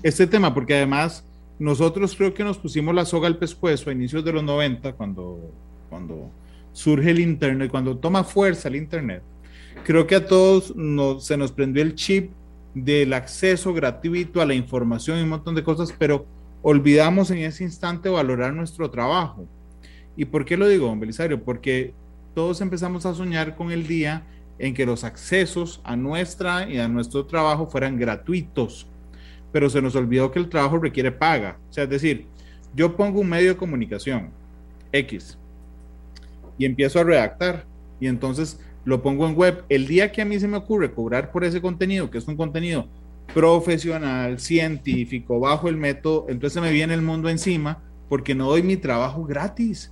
este 0.03 0.27
tema, 0.27 0.53
porque 0.53 0.75
además 0.75 1.23
nosotros 1.59 2.15
creo 2.15 2.33
que 2.33 2.43
nos 2.43 2.57
pusimos 2.57 2.93
la 2.93 3.05
soga 3.05 3.27
al 3.27 3.37
pescuezo 3.37 3.89
a 3.89 3.93
inicios 3.93 4.23
de 4.23 4.31
los 4.31 4.43
90, 4.43 4.93
cuando, 4.93 5.51
cuando 5.89 6.29
surge 6.71 7.11
el 7.11 7.19
Internet, 7.19 7.71
cuando 7.71 7.97
toma 7.97 8.23
fuerza 8.23 8.67
el 8.67 8.75
Internet. 8.75 9.23
Creo 9.83 10.05
que 10.05 10.15
a 10.15 10.25
todos 10.25 10.73
se 11.23 11.37
nos 11.37 11.51
prendió 11.51 11.81
el 11.81 11.95
chip 11.95 12.31
del 12.73 13.13
acceso 13.13 13.73
gratuito 13.73 14.41
a 14.41 14.45
la 14.45 14.53
información 14.53 15.17
y 15.17 15.23
un 15.23 15.29
montón 15.29 15.55
de 15.55 15.63
cosas, 15.63 15.93
pero 15.97 16.25
olvidamos 16.61 17.31
en 17.31 17.39
ese 17.39 17.63
instante 17.63 18.09
valorar 18.09 18.53
nuestro 18.53 18.89
trabajo. 18.89 19.47
¿Y 20.15 20.25
por 20.25 20.45
qué 20.45 20.57
lo 20.57 20.67
digo, 20.67 20.87
don 20.87 20.99
Belisario? 20.99 21.43
Porque 21.43 21.93
todos 22.35 22.61
empezamos 22.61 23.05
a 23.05 23.13
soñar 23.13 23.55
con 23.55 23.71
el 23.71 23.87
día 23.87 24.25
en 24.59 24.73
que 24.73 24.85
los 24.85 25.03
accesos 25.03 25.81
a 25.83 25.95
nuestra 25.95 26.69
y 26.69 26.79
a 26.79 26.87
nuestro 26.87 27.25
trabajo 27.25 27.67
fueran 27.67 27.97
gratuitos, 27.97 28.87
pero 29.51 29.69
se 29.69 29.81
nos 29.81 29.95
olvidó 29.95 30.31
que 30.31 30.39
el 30.39 30.49
trabajo 30.49 30.79
requiere 30.79 31.11
paga. 31.11 31.57
O 31.69 31.73
sea, 31.73 31.85
es 31.85 31.89
decir, 31.89 32.25
yo 32.75 32.95
pongo 32.95 33.21
un 33.21 33.29
medio 33.29 33.49
de 33.49 33.57
comunicación 33.57 34.31
X 34.91 35.37
y 36.57 36.65
empiezo 36.65 36.99
a 36.99 37.03
redactar 37.03 37.65
y 37.99 38.07
entonces 38.07 38.59
lo 38.87 39.01
pongo 39.01 39.27
en 39.27 39.35
web. 39.35 39.65
El 39.67 39.85
día 39.85 40.13
que 40.13 40.21
a 40.21 40.25
mí 40.25 40.39
se 40.39 40.47
me 40.47 40.55
ocurre 40.55 40.93
cobrar 40.93 41.29
por 41.33 41.43
ese 41.43 41.59
contenido, 41.59 42.09
que 42.09 42.19
es 42.19 42.27
un 42.29 42.37
contenido 42.37 42.87
profesional, 43.33 44.39
científico, 44.39 45.41
bajo 45.41 45.67
el 45.67 45.75
método, 45.75 46.25
entonces 46.29 46.61
me 46.61 46.71
viene 46.71 46.93
el 46.93 47.01
mundo 47.01 47.27
encima 47.27 47.83
porque 48.07 48.33
no 48.33 48.47
doy 48.47 48.63
mi 48.63 48.77
trabajo 48.77 49.25
gratis 49.25 49.91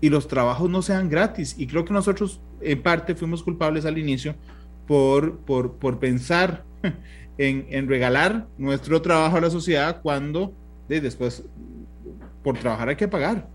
y 0.00 0.10
los 0.10 0.28
trabajos 0.28 0.70
no 0.70 0.80
sean 0.80 1.08
gratis. 1.08 1.56
Y 1.58 1.66
creo 1.66 1.84
que 1.84 1.92
nosotros 1.92 2.40
en 2.60 2.80
parte 2.80 3.16
fuimos 3.16 3.42
culpables 3.42 3.84
al 3.84 3.98
inicio 3.98 4.36
por, 4.86 5.38
por, 5.38 5.72
por 5.72 5.98
pensar 5.98 6.62
en, 7.36 7.66
en, 7.68 7.88
regalar 7.88 8.46
nuestro 8.58 9.02
trabajo 9.02 9.38
a 9.38 9.40
la 9.40 9.50
sociedad 9.50 10.02
cuando 10.02 10.52
de, 10.88 11.00
después 11.00 11.42
por 12.44 12.56
trabajar 12.56 12.90
hay 12.90 12.96
que 12.96 13.08
pagar. 13.08 13.48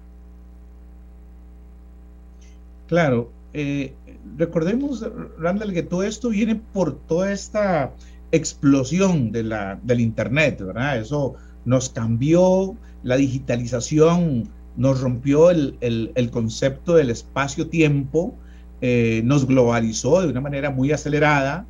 Claro, 2.88 3.32
eh, 3.58 3.94
recordemos, 4.38 5.06
Randall, 5.40 5.74
que 5.74 5.84
todo 5.84 6.04
esto 6.04 6.30
viene 6.30 6.56
por 6.56 6.98
toda 7.08 7.32
esta 7.32 7.94
explosión 8.32 9.32
de 9.32 9.44
la, 9.44 9.80
del 9.84 10.00
Internet, 10.00 10.62
¿verdad? 10.62 11.00
Eso 11.00 11.36
nos 11.64 11.90
cambió, 11.90 12.76
la 13.04 13.18
digitalización 13.18 14.50
nos 14.78 15.00
rompió 15.00 15.52
el, 15.52 15.78
el, 15.80 16.30
concepto 16.32 16.96
del 16.96 17.10
espacio-tiempo, 17.10 18.36
eh, 18.82 19.22
nos 19.24 19.48
globalizó 19.48 20.22
de 20.22 20.28
una 20.28 20.42
manera 20.42 20.70
muy 20.70 20.92
acelerada 20.92 21.66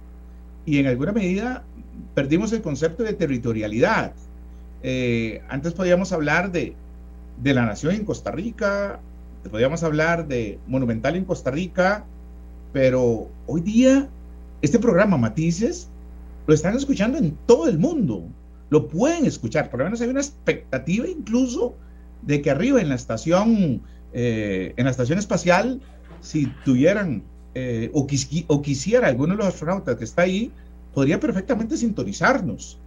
y 0.65 0.79
en 0.79 0.87
alguna 0.87 1.11
medida 1.11 1.63
perdimos 2.15 2.51
el 2.51 2.61
concepto 2.61 3.03
de 3.03 3.13
territorialidad. 3.13 4.13
Eh, 4.81 5.41
antes 5.49 5.73
podíamos 5.73 6.11
hablar 6.11 6.51
de, 6.51 6.73
de 7.41 7.53
la 7.53 7.65
nación 7.65 7.93
en 7.93 8.05
Costa 8.05 8.31
Rica, 8.31 8.99
podíamos 9.51 9.83
hablar 9.83 10.27
de 10.27 10.57
Monumental 10.67 11.15
en 11.15 11.25
Costa 11.25 11.51
Rica, 11.51 12.05
pero 12.75 13.29
hoy 13.47 13.61
día 13.61 14.09
este 14.61 14.79
programa 14.79 15.15
Matices 15.15 15.87
lo 16.45 16.53
están 16.53 16.75
escuchando 16.75 17.17
en 17.17 17.31
todo 17.45 17.69
el 17.69 17.79
mundo. 17.79 18.27
Lo 18.69 18.89
pueden 18.89 19.25
escuchar. 19.25 19.69
Por 19.69 19.79
lo 19.79 19.85
menos 19.85 20.01
hay 20.01 20.09
una 20.09 20.19
expectativa 20.19 21.07
incluso 21.07 21.73
de 22.23 22.41
que 22.41 22.51
arriba 22.51 22.81
en 22.81 22.89
la 22.89 22.95
estación, 22.95 23.81
eh, 24.11 24.73
en 24.75 24.83
la 24.83 24.91
estación 24.91 25.17
espacial, 25.17 25.79
si 26.19 26.47
tuvieran 26.65 27.23
eh, 27.53 27.91
o, 27.93 28.05
quisiera 28.61 29.07
alguno 29.07 29.35
de 29.35 29.37
los 29.37 29.47
astronautas 29.47 29.95
que 29.95 30.03
está 30.03 30.23
ahí, 30.23 30.51
podría 30.93 31.17
perfectamente 31.17 31.77
sintonizarnos. 31.77 32.77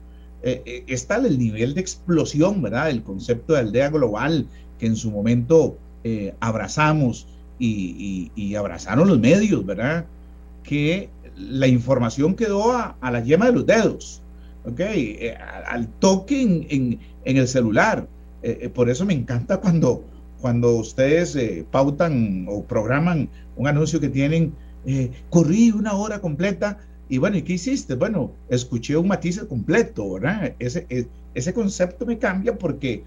Eh, 0.43 0.85
está 0.87 1.17
el 1.17 1.39
nivel 1.39 1.73
de 1.73 1.81
explosión, 1.81 2.61
¿verdad? 2.61 2.91
El 2.91 3.03
concepto 3.03 3.55
de 3.55 3.61
aldea 3.61 3.89
global 3.89 4.47
que 4.79 4.85
en 4.85 4.97
su 4.97 5.11
momento 5.11 5.79
abrazamos 6.41 7.27
y, 7.59 8.55
abrazaron 8.55 9.09
los 9.09 9.19
medios, 9.19 9.65
¿verdad? 9.65 10.07
Que 10.63 11.11
la 11.37 11.67
información 11.67 12.35
quedó 12.35 12.73
a, 12.73 12.97
la 13.01 13.23
yema 13.23 13.47
de 13.47 13.53
los 13.53 13.67
dedos, 13.67 14.23
¿ok? 14.65 14.81
Eh, 14.81 15.37
al 15.67 15.89
toque 15.89 16.43
en, 16.43 16.99
el 17.25 17.49
celular. 17.49 18.07
Eh, 18.43 18.59
eh, 18.63 18.69
por 18.69 18.89
eso 18.89 19.05
me 19.05 19.15
encanta 19.15 19.59
cuando, 19.59 20.05
cuando 20.41 20.77
ustedes 20.77 21.37
pautan 21.71 22.47
o 22.49 22.65
programan 22.65 23.29
un 23.57 23.67
anuncio 23.67 24.01
que 24.01 24.09
tienen, 24.09 24.55
corrí 25.29 25.71
una 25.71 25.95
hora 25.95 26.21
completa 26.21 26.79
y 27.11 27.19
bueno, 27.19 27.37
¿y 27.37 27.43
qué 27.43 27.55
hiciste? 27.55 27.95
Bueno, 27.95 28.33
escuché 28.49 28.97
un 28.97 29.09
matiz 29.09 29.41
completo, 29.49 30.15
¿verdad? 30.15 30.55
Ese, 30.59 30.87
ese 31.35 31.55
concepto 31.55 32.07
me 32.07 32.19
cambia 32.19 32.57
porque 32.57 33.03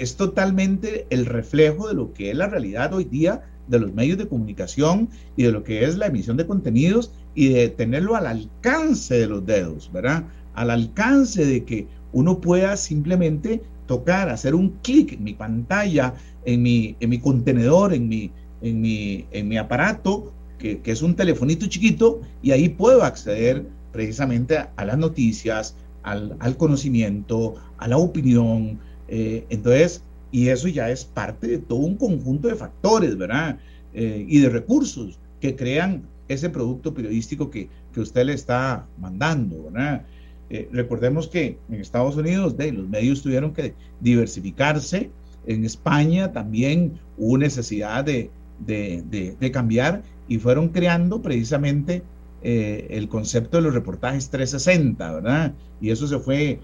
es 0.00 0.16
totalmente 0.16 1.06
el 1.10 1.26
reflejo 1.26 1.88
de 1.88 1.94
lo 1.94 2.14
que 2.14 2.30
es 2.30 2.36
la 2.36 2.48
realidad 2.48 2.94
hoy 2.94 3.04
día 3.04 3.42
de 3.68 3.78
los 3.78 3.92
medios 3.92 4.16
de 4.16 4.28
comunicación 4.28 5.10
y 5.36 5.42
de 5.42 5.52
lo 5.52 5.62
que 5.62 5.84
es 5.84 5.98
la 5.98 6.06
emisión 6.06 6.38
de 6.38 6.46
contenidos 6.46 7.12
y 7.34 7.48
de 7.48 7.68
tenerlo 7.68 8.16
al 8.16 8.26
alcance 8.26 9.14
de 9.18 9.26
los 9.26 9.44
dedos, 9.44 9.90
¿verdad? 9.92 10.24
Al 10.54 10.70
alcance 10.70 11.44
de 11.44 11.64
que 11.64 11.86
uno 12.12 12.40
pueda 12.40 12.76
simplemente 12.76 13.62
tocar, 13.86 14.30
hacer 14.30 14.54
un 14.54 14.70
clic 14.82 15.12
en 15.12 15.24
mi 15.24 15.34
pantalla, 15.34 16.14
en 16.46 16.62
mi, 16.62 16.96
en 16.98 17.10
mi 17.10 17.18
contenedor, 17.18 17.92
en 17.92 18.08
mi, 18.08 18.30
en 18.62 18.80
mi, 18.80 19.26
en 19.30 19.48
mi 19.48 19.58
aparato, 19.58 20.32
que, 20.58 20.80
es 20.84 21.02
un 21.02 21.14
telefonito 21.14 21.66
chiquito, 21.66 22.20
y 22.42 22.52
ahí 22.52 22.70
puedo 22.70 23.02
acceder 23.02 23.66
precisamente 23.92 24.56
a, 24.76 24.84
las 24.84 24.96
noticias, 24.96 25.76
al, 26.02 26.36
al, 26.40 26.56
conocimiento, 26.56 27.54
a 27.78 27.88
la 27.88 27.98
opinión, 27.98 28.78
eh, 29.10 29.44
entonces, 29.50 30.02
y 30.30 30.48
eso 30.48 30.68
ya 30.68 30.88
es 30.88 31.04
parte 31.04 31.48
de 31.48 31.58
todo 31.58 31.80
un 31.80 31.96
conjunto 31.96 32.48
de 32.48 32.54
factores, 32.54 33.18
¿verdad? 33.18 33.58
Eh, 33.92 34.24
y 34.26 34.38
de 34.38 34.48
recursos 34.48 35.18
que 35.40 35.56
crean 35.56 36.04
ese 36.28 36.48
producto 36.48 36.94
periodístico 36.94 37.50
que, 37.50 37.68
que 37.92 38.00
usted 38.00 38.24
le 38.24 38.34
está 38.34 38.86
mandando, 38.98 39.64
¿verdad? 39.64 40.06
Eh, 40.48 40.68
recordemos 40.72 41.26
que 41.26 41.58
en 41.68 41.80
Estados 41.80 42.16
Unidos 42.16 42.56
de, 42.56 42.72
los 42.72 42.88
medios 42.88 43.22
tuvieron 43.22 43.52
que 43.52 43.74
diversificarse, 44.00 45.10
en 45.46 45.64
España 45.64 46.32
también 46.32 47.00
hubo 47.18 47.36
necesidad 47.36 48.04
de, 48.04 48.30
de, 48.64 49.02
de, 49.40 49.50
cambiar 49.50 50.02
y 50.28 50.38
fueron 50.38 50.68
creando 50.68 51.22
precisamente 51.22 52.02
el 52.42 53.08
concepto 53.08 53.56
de 53.56 53.64
los 53.64 53.74
reportajes 53.74 54.28
360, 54.28 55.12
¿verdad? 55.14 55.54
Y 55.80 55.90
eso 55.90 56.06
se 56.06 56.18
fue 56.18 56.60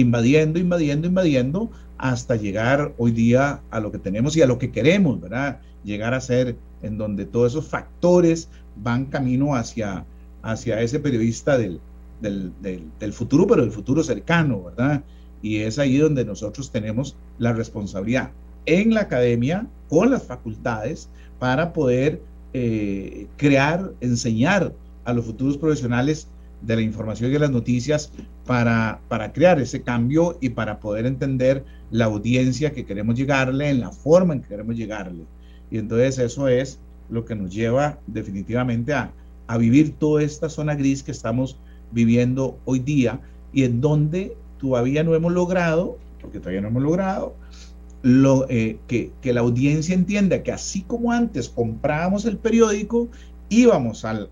invadiendo, 0.00 0.58
invadiendo, 0.58 1.06
invadiendo, 1.06 1.70
hasta 1.98 2.36
llegar 2.36 2.94
hoy 2.98 3.10
día 3.10 3.60
a 3.70 3.80
lo 3.80 3.90
que 3.90 3.98
tenemos 3.98 4.36
y 4.36 4.42
a 4.42 4.46
lo 4.46 4.58
que 4.58 4.70
queremos, 4.70 5.20
¿verdad? 5.20 5.60
Llegar 5.84 6.14
a 6.14 6.20
ser 6.20 6.56
en 6.82 6.98
donde 6.98 7.24
todos 7.24 7.52
esos 7.52 7.66
factores 7.66 8.48
van 8.76 9.06
camino 9.06 9.54
hacia, 9.54 10.04
hacia 10.42 10.80
ese 10.80 11.00
periodista 11.00 11.58
del, 11.58 11.80
del, 12.20 12.52
del, 12.98 13.12
futuro, 13.12 13.46
pero 13.46 13.62
del 13.62 13.72
futuro 13.72 14.02
cercano, 14.02 14.64
¿verdad? 14.64 15.02
Y 15.42 15.58
es 15.58 15.78
ahí 15.78 15.98
donde 15.98 16.24
nosotros 16.24 16.70
tenemos 16.70 17.16
la 17.38 17.52
responsabilidad 17.52 18.30
en 18.66 18.92
la 18.92 19.02
academia, 19.02 19.66
con 19.88 20.10
las 20.10 20.24
facultades, 20.24 21.08
para 21.38 21.72
poder 21.72 22.20
eh, 22.52 23.26
crear, 23.36 23.92
enseñar 24.00 24.74
a 25.04 25.12
los 25.12 25.24
futuros 25.24 25.56
profesionales 25.56 26.28
de 26.62 26.76
la 26.76 26.82
información 26.82 27.30
y 27.30 27.34
de 27.34 27.38
las 27.38 27.50
noticias 27.50 28.12
para, 28.46 29.00
para 29.08 29.32
crear 29.32 29.60
ese 29.60 29.82
cambio 29.82 30.38
y 30.40 30.50
para 30.50 30.80
poder 30.80 31.06
entender 31.06 31.64
la 31.90 32.06
audiencia 32.06 32.72
que 32.72 32.84
queremos 32.84 33.16
llegarle, 33.16 33.70
en 33.70 33.80
la 33.80 33.90
forma 33.90 34.34
en 34.34 34.42
que 34.42 34.48
queremos 34.48 34.76
llegarle. 34.76 35.24
Y 35.70 35.78
entonces 35.78 36.18
eso 36.18 36.48
es 36.48 36.78
lo 37.10 37.24
que 37.24 37.34
nos 37.34 37.52
lleva 37.52 37.98
definitivamente 38.06 38.92
a, 38.92 39.12
a 39.46 39.58
vivir 39.58 39.94
toda 39.94 40.22
esta 40.22 40.48
zona 40.48 40.74
gris 40.74 41.02
que 41.02 41.12
estamos 41.12 41.58
viviendo 41.90 42.58
hoy 42.64 42.80
día 42.80 43.20
y 43.52 43.64
en 43.64 43.80
donde 43.80 44.36
todavía 44.58 45.02
no 45.04 45.14
hemos 45.14 45.32
logrado, 45.32 45.98
porque 46.20 46.38
todavía 46.38 46.60
no 46.60 46.68
hemos 46.68 46.82
logrado, 46.82 47.34
lo, 48.02 48.48
eh, 48.48 48.78
que, 48.86 49.10
que, 49.20 49.32
la 49.32 49.40
audiencia 49.40 49.94
entienda 49.94 50.42
que 50.42 50.52
así 50.52 50.82
como 50.82 51.12
antes 51.12 51.48
comprábamos 51.48 52.26
el 52.26 52.36
periódico, 52.36 53.08
íbamos 53.48 54.04
al, 54.04 54.30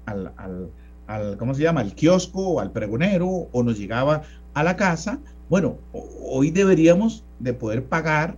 al, 1.07 1.37
¿cómo 1.37 1.55
se 1.55 1.63
llama?, 1.63 1.81
al 1.81 1.95
kiosco 1.95 2.49
o 2.49 2.61
al 2.61 2.73
pregonero 2.73 3.29
o 3.53 3.63
nos 3.63 3.79
llegaba 3.79 4.23
a 4.55 4.63
la 4.63 4.77
casa, 4.77 5.21
bueno, 5.49 5.79
hoy 5.93 6.51
deberíamos 6.51 7.25
de 7.39 7.55
poder 7.55 7.85
pagar 7.85 8.37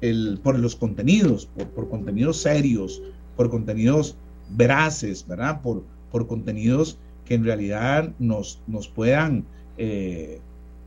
el, 0.00 0.38
por 0.42 0.58
los 0.58 0.76
contenidos, 0.76 1.46
por, 1.46 1.68
por, 1.68 1.88
contenidos 1.88 2.42
serios, 2.42 3.02
por 3.36 3.48
contenidos 3.48 4.16
veraces, 4.50 5.26
¿verdad? 5.26 5.62
Por, 5.62 5.82
por 6.10 6.26
contenidos 6.26 6.98
que 7.24 7.34
en 7.34 7.44
realidad 7.44 8.12
nos, 8.18 8.60
nos 8.66 8.88
puedan 8.88 9.44
eh, 9.78 10.40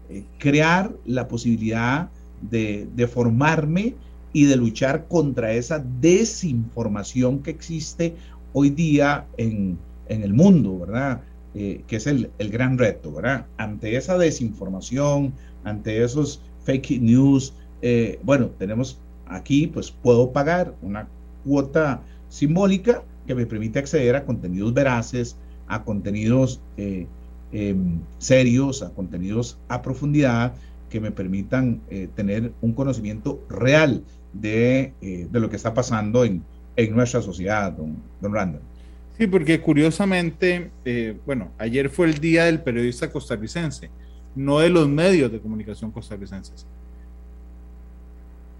eh, 0.10 0.24
crear 0.38 0.92
la 1.06 1.28
posibilidad 1.28 2.10
de, 2.42 2.88
de, 2.96 3.08
formarme 3.08 3.96
y 4.34 4.46
de 4.46 4.58
luchar 4.58 5.08
contra 5.08 5.54
esa 5.54 5.84
desinformación 6.02 7.40
que 7.40 7.52
existe 7.52 8.16
hoy 8.54 8.70
día 8.70 9.26
en, 9.38 9.80
en 10.08 10.24
el 10.24 10.34
mundo, 10.34 10.80
¿verdad? 10.80 11.22
Eh, 11.58 11.84
que 11.88 11.96
es 11.96 12.06
el, 12.06 12.32
el, 12.38 12.50
gran 12.50 12.78
reto, 12.78 13.14
¿verdad? 13.14 13.46
Ante 13.56 13.96
esa 13.96 14.18
desinformación, 14.18 15.34
ante 15.64 16.04
esos 16.04 16.42
fake 16.66 17.00
news, 17.00 17.54
eh, 17.82 18.20
bueno, 18.24 18.50
tenemos 18.60 19.00
aquí, 19.26 19.68
pues 19.68 19.90
puedo 19.90 20.34
pagar 20.34 20.76
una 20.82 21.08
cuota 21.46 22.02
simbólica 22.28 23.04
que 23.26 23.36
me 23.36 23.46
permite 23.46 23.80
acceder 23.80 24.18
a 24.18 24.26
contenidos 24.26 24.74
veraces, 24.74 25.38
a 25.68 25.86
contenidos 25.86 26.60
eh, 26.76 27.08
em, 27.54 28.02
serios, 28.18 28.84
a 28.84 28.90
contenidos 28.90 29.58
a 29.70 29.82
profundidad 29.82 30.56
que 30.90 31.00
me 31.00 31.12
permitan 31.12 31.82
tener 32.16 32.54
un 32.62 32.74
conocimiento 32.74 33.44
real 33.50 34.04
de, 34.34 34.94
de, 35.02 35.40
lo 35.40 35.50
que 35.50 35.56
está 35.56 35.74
pasando 35.74 36.24
en, 36.24 36.44
en 36.76 36.96
nuestra 36.96 37.22
sociedad, 37.22 37.72
don, 37.72 37.98
don 38.22 38.34
Randall. 38.34 38.62
Sí, 39.18 39.28
porque 39.28 39.62
curiosamente, 39.62 40.72
eh, 40.84 41.18
bueno, 41.26 41.52
ayer 41.58 41.90
fue 41.90 42.08
el 42.08 42.20
día 42.20 42.46
del 42.46 42.62
periodista 42.62 43.10
costarricense, 43.10 43.90
no 44.36 44.60
de 44.60 44.70
los 44.70 44.90
medios 44.90 45.32
de 45.32 45.40
comunicación 45.40 45.92
costarricenses. 45.92 46.66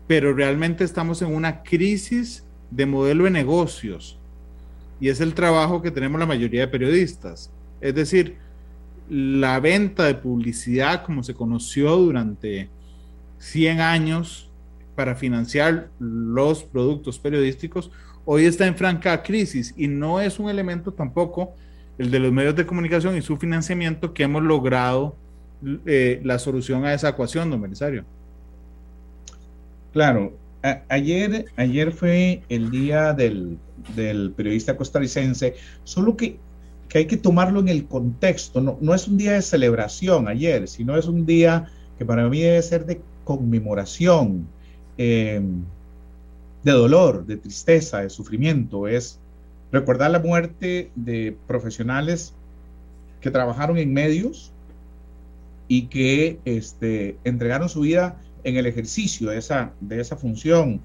Pero 0.08 0.34
realmente 0.34 0.84
estamos 0.84 1.22
en 1.22 1.34
una 1.34 1.62
crisis 1.62 2.46
de 2.72 2.86
modelo 2.86 3.26
de 3.26 3.32
negocios 3.32 4.18
y 5.00 5.10
es 5.10 5.20
el 5.20 5.34
trabajo 5.34 5.82
que 5.82 5.92
tenemos 5.92 6.20
la 6.20 6.26
mayoría 6.26 6.62
de 6.62 6.68
periodistas. 6.68 7.52
Es 7.82 7.94
decir, 7.94 8.38
la 9.10 9.60
venta 9.60 10.06
de 10.06 10.16
publicidad 10.16 11.04
como 11.04 11.22
se 11.22 11.34
conoció 11.34 11.98
durante 11.98 12.70
100 13.40 13.82
años 13.82 14.50
para 14.96 15.16
financiar 15.16 15.90
los 16.00 16.64
productos 16.64 17.20
periodísticos, 17.20 17.92
hoy 18.26 18.46
está 18.46 18.66
en 18.68 18.76
franca 18.76 19.22
crisis 19.24 19.74
y 19.78 19.88
no 19.88 20.20
es 20.20 20.40
un 20.40 20.50
elemento 20.50 20.92
tampoco 20.92 21.54
el 21.98 22.12
de 22.12 22.20
los 22.20 22.32
medios 22.32 22.56
de 22.56 22.66
comunicación 22.66 23.16
y 23.18 23.22
su 23.22 23.38
financiamiento 23.38 24.14
que 24.14 24.24
hemos 24.24 24.44
logrado 24.44 25.16
eh, 25.86 26.20
la 26.24 26.38
solución 26.40 26.86
a 26.86 26.94
esa 26.94 27.10
ecuación, 27.10 27.50
don 27.50 27.62
Belisario. 27.62 28.04
Claro, 29.94 30.34
ayer, 30.90 31.46
ayer 31.56 31.92
fue 31.92 32.42
el 32.50 32.70
día 32.70 33.14
del, 33.14 33.58
del 33.96 34.32
periodista 34.32 34.76
costarricense, 34.76 35.56
solo 35.86 36.18
que, 36.18 36.38
que, 36.90 36.98
hay 36.98 37.06
que 37.06 37.18
tomarlo 37.18 37.62
en 37.62 37.70
el 37.70 37.86
contexto, 37.86 38.60
no, 38.60 38.78
no 38.82 38.94
es 38.94 39.08
un 39.08 39.18
día 39.18 39.34
de 39.34 39.42
celebración 39.42 40.28
ayer, 40.28 40.68
sino 40.68 40.98
es 40.98 41.06
un 41.06 41.26
día 41.26 41.72
que 41.98 42.06
para 42.06 42.28
mí 42.28 42.42
debe 42.42 42.62
ser 42.62 42.86
de 42.86 43.02
conmemoración, 43.24 44.48
eh, 44.98 45.42
de 46.66 46.72
dolor, 46.74 47.26
de 47.26 47.38
tristeza, 47.38 48.02
de 48.02 48.10
sufrimiento, 48.10 48.90
es 48.90 49.20
recordar 49.72 50.12
la 50.12 50.20
muerte 50.20 50.92
de 50.96 51.38
profesionales 51.48 52.34
que 53.22 53.32
trabajaron 53.32 53.78
en 53.78 53.94
medios 53.94 54.52
y 55.70 55.88
que 55.88 56.40
este, 56.44 57.18
entregaron 57.24 57.70
su 57.70 57.82
vida 57.82 58.20
en 58.44 58.58
el 58.58 58.66
ejercicio 58.66 59.30
de 59.30 59.38
esa, 59.38 59.72
de 59.80 60.02
esa 60.02 60.18
función, 60.18 60.82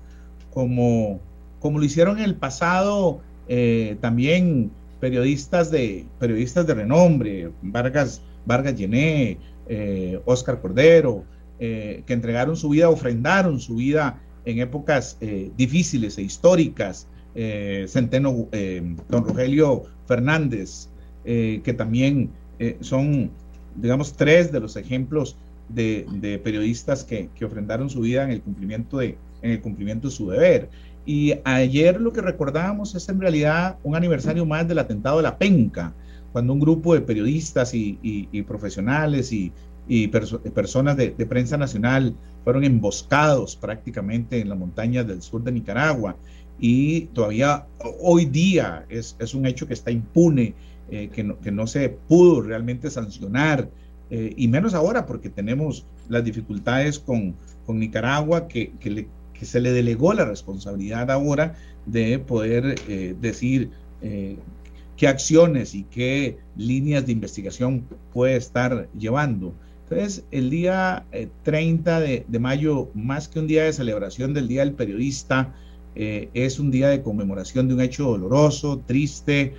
como 0.52 1.20
como 1.60 1.78
lo 1.78 1.84
hicieron 1.84 2.18
en 2.18 2.24
el 2.24 2.34
pasado 2.34 3.20
eh, 3.46 3.96
también 4.00 4.72
periodistas 4.98 5.70
de, 5.70 6.06
periodistas 6.18 6.66
de 6.66 6.74
renombre, 6.74 7.50
Vargas, 7.62 8.22
Vargas 8.44 8.74
Llené, 8.74 9.38
eh, 9.68 10.20
Oscar 10.24 10.60
Cordero, 10.60 11.24
eh, 11.58 12.02
que 12.06 12.14
entregaron 12.14 12.56
su 12.56 12.70
vida, 12.70 12.88
ofrendaron 12.88 13.60
su 13.60 13.76
vida 13.76 14.20
en 14.44 14.58
épocas 14.58 15.16
eh, 15.20 15.50
difíciles 15.56 16.18
e 16.18 16.22
históricas. 16.22 17.06
Eh, 17.34 17.86
Centeno, 17.88 18.48
don 19.08 19.24
Rogelio 19.24 19.84
Fernández, 20.06 20.88
que 21.24 21.74
también 21.76 22.30
son, 22.80 23.30
digamos, 23.76 24.14
tres 24.14 24.50
de 24.50 24.58
los 24.58 24.76
ejemplos 24.76 25.36
de, 25.68 26.06
de 26.10 26.38
periodistas 26.38 27.04
que, 27.04 27.28
que, 27.34 27.44
ofrendaron 27.44 27.88
su 27.88 28.00
vida 28.00 28.24
en 28.24 28.30
el 28.30 28.42
cumplimiento 28.42 28.98
de, 28.98 29.16
en 29.42 29.52
el 29.52 29.60
cumplimiento 29.60 30.08
de 30.08 30.14
su 30.14 30.28
deber. 30.30 30.68
Y 31.06 31.34
ayer 31.44 32.00
lo 32.00 32.12
que 32.12 32.20
recordábamos 32.20 32.94
es 32.94 33.08
en 33.08 33.20
realidad 33.20 33.78
un 33.82 33.96
aniversario 33.96 34.44
más 34.44 34.68
del 34.68 34.78
atentado 34.78 35.18
de 35.18 35.22
la 35.22 35.38
penca, 35.38 35.94
cuando 36.32 36.52
un 36.52 36.60
grupo 36.60 36.94
de 36.94 37.00
periodistas 37.00 37.74
y, 37.74 37.98
y, 38.02 38.28
y 38.30 38.42
profesionales 38.42 39.32
y, 39.32 39.52
y 39.88 40.08
perso 40.08 40.40
personas 40.40 40.96
de, 40.96 41.10
de, 41.10 41.26
prensa 41.26 41.56
nacional 41.56 42.14
fueron 42.44 42.64
emboscados 42.64 43.56
prácticamente 43.56 44.40
en 44.40 44.48
las 44.48 44.58
montañas 44.58 45.06
del 45.06 45.22
sur 45.22 45.42
de 45.42 45.52
Nicaragua. 45.52 46.16
Y 46.58 47.02
todavía 47.06 47.66
hoy 48.00 48.26
día 48.26 48.84
es, 48.88 49.16
es 49.18 49.34
un 49.34 49.46
hecho 49.46 49.66
que 49.66 49.74
está 49.74 49.90
impune, 49.90 50.54
eh, 50.90 51.08
que, 51.12 51.24
no, 51.24 51.38
que, 51.40 51.50
no, 51.50 51.66
se 51.66 51.88
pudo 51.88 52.42
realmente 52.42 52.90
sancionar, 52.90 53.70
eh, 54.10 54.34
y 54.36 54.48
menos 54.48 54.74
ahora 54.74 55.06
porque 55.06 55.30
tenemos 55.30 55.86
las 56.08 56.24
dificultades 56.24 56.98
con, 56.98 57.34
con 57.64 57.78
Nicaragua 57.78 58.48
que, 58.48 58.72
que 58.80 58.90
le 58.90 59.08
que 59.40 59.46
se 59.46 59.58
le 59.58 59.72
delegó 59.72 60.12
la 60.12 60.26
responsabilidad 60.26 61.10
ahora 61.10 61.54
de 61.86 62.18
poder 62.18 62.74
eh, 62.88 63.16
decir 63.18 63.70
eh, 64.02 64.36
qué 64.98 65.08
acciones 65.08 65.74
y 65.74 65.84
qué 65.84 66.36
líneas 66.56 67.06
de 67.06 67.12
investigación 67.12 67.86
puede 68.12 68.36
estar 68.36 68.90
llevando. 68.92 69.54
Entonces, 69.90 70.24
el 70.30 70.50
día 70.50 71.04
eh, 71.10 71.28
30 71.42 72.00
de, 72.00 72.24
mayo, 72.38 72.90
más 72.94 73.26
que 73.26 73.40
un 73.40 73.48
día 73.48 73.64
de 73.64 73.72
celebración 73.72 74.34
del 74.34 74.46
Día 74.46 74.60
del 74.60 74.74
Periodista, 74.74 75.52
eh, 75.96 76.28
es 76.32 76.60
un 76.60 76.70
día 76.70 76.88
de 76.88 77.02
conmemoración 77.02 77.66
de 77.66 77.74
un 77.74 77.80
hecho 77.80 78.04
doloroso, 78.04 78.82
triste, 78.86 79.54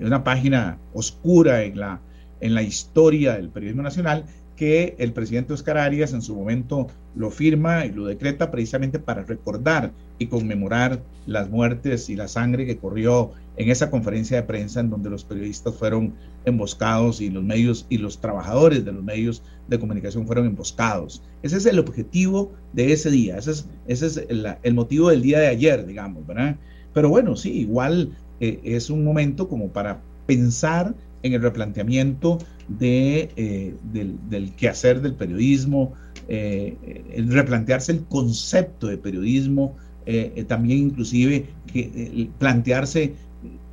una 0.00 0.24
página 0.24 0.78
oscura 0.94 1.62
en 1.64 1.78
la, 1.78 2.00
en 2.40 2.54
la 2.54 2.62
historia 2.62 3.34
del 3.34 3.50
periodismo 3.50 3.82
nacional 3.82 4.24
que 4.60 4.94
el 4.98 5.14
presidente 5.14 5.54
Oscar 5.54 5.78
Arias 5.78 6.12
en 6.12 6.20
su 6.20 6.36
momento 6.36 6.86
lo 7.14 7.30
firma 7.30 7.86
y 7.86 7.92
lo 7.92 8.04
decreta 8.04 8.50
precisamente 8.50 8.98
para 8.98 9.22
recordar 9.22 9.90
y 10.18 10.26
conmemorar 10.26 11.02
las 11.24 11.48
muertes 11.48 12.10
y 12.10 12.14
la 12.14 12.28
sangre 12.28 12.66
que 12.66 12.76
corrió 12.76 13.30
en 13.56 13.70
esa 13.70 13.90
conferencia 13.90 14.36
de 14.36 14.42
prensa 14.42 14.80
en 14.80 14.90
donde 14.90 15.08
los 15.08 15.24
periodistas 15.24 15.74
fueron 15.74 16.12
emboscados 16.44 17.22
y 17.22 17.30
los 17.30 17.42
medios 17.42 17.86
y 17.88 17.96
los 17.96 18.20
trabajadores 18.20 18.84
de 18.84 18.92
los 18.92 19.02
medios 19.02 19.42
de 19.68 19.78
comunicación 19.78 20.26
fueron 20.26 20.44
emboscados. 20.44 21.22
Ese 21.42 21.56
es 21.56 21.64
el 21.64 21.78
objetivo 21.78 22.52
de 22.74 22.92
ese 22.92 23.10
día, 23.10 23.38
ese 23.38 23.52
es, 23.52 23.66
ese 23.86 24.06
es 24.08 24.26
el, 24.28 24.74
motivo 24.74 25.08
del 25.08 25.22
día 25.22 25.38
de 25.38 25.46
ayer, 25.46 25.86
digamos, 25.86 26.26
¿verdad? 26.26 26.56
Pero 26.92 27.08
bueno, 27.08 27.34
sí, 27.34 27.50
igual 27.50 28.14
eh, 28.40 28.60
es 28.62 28.90
un 28.90 29.04
momento 29.04 29.48
como 29.48 29.68
para 29.68 30.02
pensar 30.26 30.94
en 31.22 31.34
el 31.34 31.42
replanteamiento 31.42 32.38
de, 32.68 33.30
eh, 33.36 33.74
del, 33.92 34.18
del, 34.28 34.52
quehacer 34.52 35.00
del 35.00 35.14
periodismo, 35.14 35.92
eh, 36.28 36.76
el 37.14 37.30
replantearse 37.32 37.92
el 37.92 38.04
concepto 38.04 38.86
de 38.86 38.96
periodismo, 38.96 39.76
eh, 40.06 40.32
eh 40.36 40.44
también 40.44 40.78
inclusive 40.78 41.46
que, 41.66 42.28
plantearse 42.38 43.14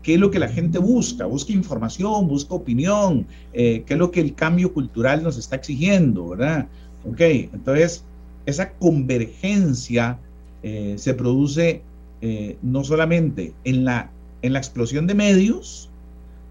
qué 0.02 0.16
es 0.16 0.20
lo 0.20 0.32
que 0.32 0.40
la 0.40 0.48
gente 0.48 0.80
busca, 0.80 1.26
busca 1.26 1.54
información, 1.54 2.28
busca 2.28 2.56
opinión, 2.56 3.28
qué 3.54 3.84
es 3.86 3.98
lo 3.98 4.10
que 4.10 4.22
el 4.22 4.34
cambio 4.36 4.74
cultural 4.74 5.22
nos 5.22 5.38
está 5.38 5.58
exigiendo, 5.58 6.30
¿verdad? 6.30 6.68
Ok, 7.06 7.20
entonces 7.20 8.06
esa 8.46 8.72
convergencia 8.72 10.18
se 10.64 11.14
produce 11.14 11.82
no 12.64 12.86
solamente 12.86 13.54
en 13.66 13.84
la, 13.84 14.10
en 14.42 14.54
la 14.54 14.60
explosión 14.60 15.08
de 15.08 15.16
medios, 15.16 15.90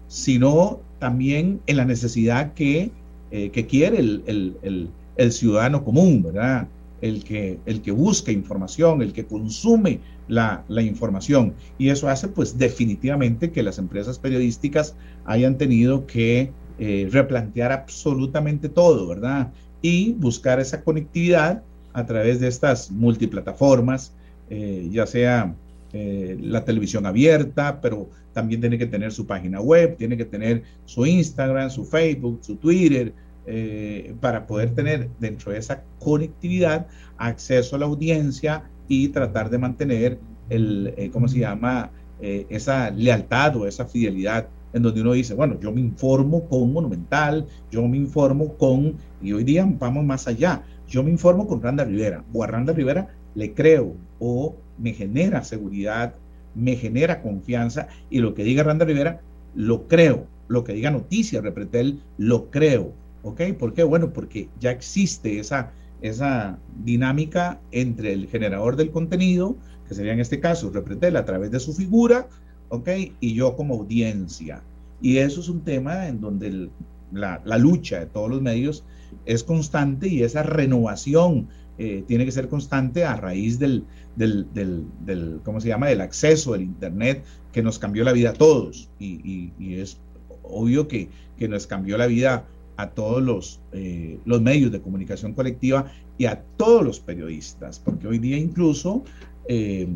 sino 0.07 0.81
también 0.99 1.61
en 1.67 1.77
la 1.77 1.85
necesidad 1.85 2.53
que, 2.53 2.91
eh, 3.31 3.49
que 3.51 3.65
quiere 3.65 3.99
el, 3.99 4.23
el, 4.61 4.89
el, 5.15 5.31
ciudadano 5.31 5.83
común, 5.83 6.23
¿verdad? 6.23 6.67
El 7.01 7.23
que, 7.23 7.59
el 7.65 7.81
que 7.81 7.91
busca 7.91 8.31
información, 8.31 9.01
el 9.01 9.13
que 9.13 9.25
consume 9.25 9.99
la, 10.27 10.63
la, 10.67 10.81
información. 10.81 11.53
Y 11.77 11.89
eso 11.89 12.09
hace 12.09 12.27
pues 12.27 12.57
definitivamente 12.57 13.51
que 13.51 13.63
las 13.63 13.77
empresas 13.77 14.17
periodísticas 14.17 14.95
hayan 15.25 15.57
tenido 15.57 16.07
que 16.07 16.51
eh, 16.79 17.09
replantear 17.11 17.71
absolutamente 17.71 18.69
todo, 18.69 19.07
¿verdad? 19.07 19.51
Y 19.81 20.13
buscar 20.13 20.59
esa 20.59 20.83
conectividad 20.83 21.63
a 21.93 22.05
través 22.05 22.39
de 22.39 22.47
estas 22.47 22.91
multiplataformas, 22.91 24.13
eh, 24.51 24.87
ya 24.91 25.07
sea 25.07 25.55
eh, 25.93 26.37
la 26.41 26.65
televisión 26.65 27.05
abierta, 27.05 27.79
pero 27.81 28.09
también 28.33 28.61
tiene 28.61 28.77
que 28.77 28.85
tener 28.85 29.11
su 29.11 29.25
página 29.25 29.61
web, 29.61 29.97
tiene 29.97 30.17
que 30.17 30.25
tener 30.25 30.63
su 30.85 31.05
Instagram, 31.05 31.69
su 31.69 31.85
Facebook, 31.85 32.39
su 32.41 32.55
Twitter, 32.57 33.13
eh, 33.49 34.13
para 34.19 34.45
poder 34.45 34.75
tener 34.75 35.09
dentro 35.19 35.53
de 35.53 35.59
esa 35.59 35.81
conectividad 35.99 36.87
acceso 37.17 37.77
a 37.77 37.79
la 37.79 37.85
audiencia 37.85 38.63
y 38.89 39.07
tratar 39.07 39.49
de 39.49 39.57
mantener 39.57 40.19
el, 40.49 40.93
eh, 40.97 41.09
¿cómo 41.13 41.29
se 41.29 41.39
llama? 41.39 41.91
Eh, 42.19 42.45
esa 42.49 42.89
lealtad 42.91 43.55
o 43.55 43.65
esa 43.65 43.85
fidelidad 43.85 44.49
en 44.73 44.83
donde 44.83 44.99
uno 44.99 45.13
dice, 45.13 45.33
bueno, 45.33 45.57
yo 45.61 45.71
me 45.71 45.79
informo 45.79 46.45
con 46.49 46.73
Monumental, 46.73 47.47
yo 47.71 47.87
me 47.87 47.95
informo 47.95 48.53
con, 48.57 48.95
y 49.21 49.31
hoy 49.31 49.45
día 49.45 49.65
vamos 49.79 50.03
más 50.03 50.27
allá, 50.27 50.63
yo 50.89 51.01
me 51.01 51.09
informo 51.09 51.47
con 51.47 51.61
Randa 51.61 51.85
Rivera, 51.85 52.25
o 52.33 52.43
a 52.43 52.47
Randa 52.47 52.73
Rivera 52.73 53.07
le 53.33 53.53
creo, 53.53 53.95
o 54.19 54.57
me 54.77 54.93
genera 54.93 55.43
seguridad, 55.43 56.15
me 56.55 56.75
genera 56.75 57.21
confianza, 57.21 57.87
y 58.09 58.19
lo 58.19 58.33
que 58.33 58.43
diga 58.43 58.63
Randa 58.63 58.85
Rivera, 58.85 59.21
lo 59.55 59.87
creo, 59.87 60.25
lo 60.47 60.63
que 60.63 60.73
diga 60.73 60.91
Noticias 60.91 61.43
Repretel, 61.43 62.01
lo 62.17 62.49
creo, 62.49 62.93
¿Ok? 63.27 63.41
¿Por 63.59 63.73
qué? 63.73 63.83
Bueno, 63.83 64.13
porque 64.13 64.47
ya 64.57 64.71
existe 64.71 65.39
esa, 65.39 65.71
esa 66.01 66.57
dinámica 66.83 67.59
entre 67.71 68.13
el 68.13 68.27
generador 68.27 68.77
del 68.77 68.89
contenido, 68.89 69.57
que 69.87 69.95
sería 69.95 70.13
en 70.13 70.21
este 70.21 70.39
caso 70.39 70.69
Repretel 70.69 71.17
a 71.17 71.25
través 71.25 71.51
de 71.51 71.59
su 71.59 71.73
figura, 71.73 72.27
¿ok? 72.69 72.89
Y 73.19 73.33
yo 73.33 73.57
como 73.57 73.75
audiencia. 73.75 74.63
Y 75.01 75.17
eso 75.17 75.41
es 75.41 75.49
un 75.49 75.61
tema 75.61 76.07
en 76.07 76.21
donde 76.21 76.69
la, 77.11 77.41
la, 77.43 77.57
lucha 77.57 77.99
de 77.99 78.05
todos 78.05 78.29
los 78.29 78.41
medios 78.41 78.85
es 79.25 79.43
constante 79.43 80.07
y 80.07 80.23
esa 80.23 80.43
renovación 80.43 81.49
eh, 81.77 82.05
tiene 82.07 82.23
que 82.23 82.31
ser 82.31 82.47
constante 82.47 83.03
a 83.03 83.15
raíz 83.17 83.59
del, 83.59 83.83
del, 84.17 84.47
del, 84.53 84.83
del, 85.05 85.39
¿cómo 85.43 85.61
se 85.61 85.69
llama?, 85.69 85.87
del 85.87 86.01
acceso 86.01 86.53
del 86.53 86.63
Internet 86.63 87.23
que 87.53 87.61
nos 87.61 87.79
cambió 87.79 88.03
la 88.03 88.11
vida 88.11 88.31
a 88.31 88.33
todos. 88.33 88.89
Y, 88.99 89.51
y, 89.59 89.75
es 89.75 89.97
obvio 90.43 90.87
que, 90.87 91.09
que 91.37 91.47
nos 91.47 91.67
cambió 91.67 91.97
la 91.97 92.07
vida 92.07 92.45
a 92.77 92.89
todos 92.89 93.21
los, 93.23 93.59
eh, 93.73 94.19
los 94.25 94.41
medios 94.41 94.71
de 94.71 94.81
comunicación 94.81 95.33
colectiva 95.33 95.91
y 96.17 96.25
a 96.25 96.41
todos 96.57 96.83
los 96.83 96.99
periodistas, 96.99 97.79
porque 97.79 98.07
hoy 98.07 98.19
día 98.19 98.37
incluso 98.37 99.03
eh, 99.47 99.87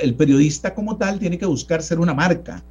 el 0.00 0.14
periodista 0.14 0.74
como 0.74 0.96
tal 0.96 1.18
tiene 1.18 1.38
que 1.38 1.46
buscar 1.46 1.82
ser 1.82 1.98
una 2.00 2.14
marca, 2.14 2.62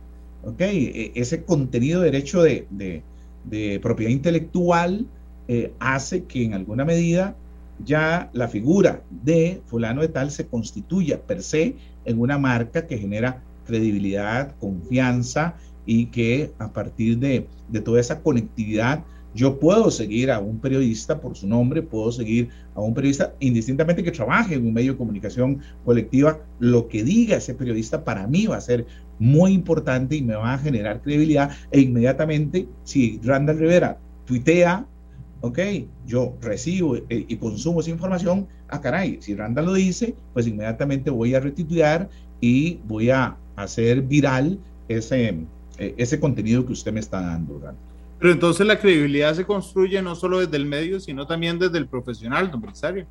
¿ok? 0.44 0.62
E, 0.62 1.12
ese 1.16 1.44
contenido 1.44 2.02
de 2.02 2.12
derecho 2.12 2.42
de, 2.42 2.68
de, 2.70 3.80
propiedad 3.80 4.12
intelectual 4.12 5.06
eh, 5.48 5.74
hace 5.80 6.24
que 6.24 6.44
en 6.44 6.54
alguna 6.54 6.86
medida 6.86 7.36
ya 7.84 8.30
la 8.34 8.48
figura 8.48 9.04
de 9.10 9.62
fulano 9.66 10.02
de 10.02 10.10
tal 10.10 10.32
se 10.32 10.48
constituya 10.48 11.22
per 11.22 11.42
se 11.42 11.76
en 12.06 12.20
una 12.20 12.38
marca 12.38 12.88
que 12.88 12.98
genera 12.98 13.44
credibilidad, 13.66 14.56
confianza 14.60 15.56
y 15.86 16.08
que 16.08 16.52
a 16.60 16.72
partir 16.72 17.18
de, 17.20 17.48
de 17.70 17.82
toda 17.82 18.00
esa 18.00 18.22
conectividad 18.22 19.04
yo 19.34 19.60
puedo 19.60 19.92
seguir 19.92 20.32
a 20.32 20.40
un 20.40 20.60
periodista 20.60 21.22
por 21.22 21.36
su 21.36 21.48
nombre, 21.48 21.82
puedo 21.82 22.12
seguir 22.12 22.50
a 22.74 22.82
un 22.82 22.94
periodista 22.94 23.36
indistintamente 23.40 24.04
que 24.04 24.12
trabaje 24.12 24.56
en 24.56 24.66
un 24.66 24.74
medio 24.74 24.94
de 24.94 24.98
comunicación 24.98 25.60
colectiva, 25.86 26.40
lo 26.60 26.88
que 26.88 27.04
diga 27.04 27.38
ese 27.38 27.54
periodista 27.54 28.04
para 28.04 28.26
mí 28.28 28.48
va 28.48 28.58
a 28.58 28.62
ser 28.62 28.86
muy 29.20 29.52
importante 29.52 30.16
y 30.16 30.22
me 30.24 30.36
va 30.36 30.54
a 30.54 30.58
generar 30.58 31.02
credibilidad 31.02 31.52
e 31.72 31.82
inmediatamente 31.82 32.68
si 32.84 33.20
Randall 33.24 33.60
Rivera 33.60 34.00
tuitea, 34.26 34.86
ok, 35.42 35.60
yo 36.06 36.36
recibo 36.42 36.96
eh, 36.96 37.04
y 37.10 37.38
consumo 37.38 37.80
esa 37.80 37.90
información, 37.90 38.48
ah 38.68 38.82
caray, 38.82 39.20
si 39.22 39.36
Randall 39.36 39.66
lo 39.66 39.74
dice, 39.74 40.16
pues 40.34 40.48
inmediatamente 40.48 41.10
voy 41.10 41.36
a 41.36 41.40
retitular 41.40 42.10
y 42.42 42.80
voy 42.88 43.10
a 43.10 43.38
hacer 43.56 44.02
viral 44.02 44.60
ese, 44.88 45.38
eh, 45.78 45.94
ese 45.98 46.20
contenido 46.20 46.66
que 46.66 46.74
usted 46.74 46.92
me 46.92 47.00
está 47.00 47.22
dando. 47.22 47.62
Pero 48.20 48.34
entonces 48.34 48.66
la 48.68 48.80
credibilidad 48.80 49.34
se 49.34 49.46
construye 49.46 50.02
no 50.02 50.16
solo 50.16 50.40
desde 50.40 50.58
el 50.58 50.66
medio, 50.66 51.00
sino 51.00 51.26
también 51.26 51.58
desde 51.58 51.78
el 51.78 51.88
profesional, 51.88 52.48
don 52.48 52.56
empresario. 52.56 53.06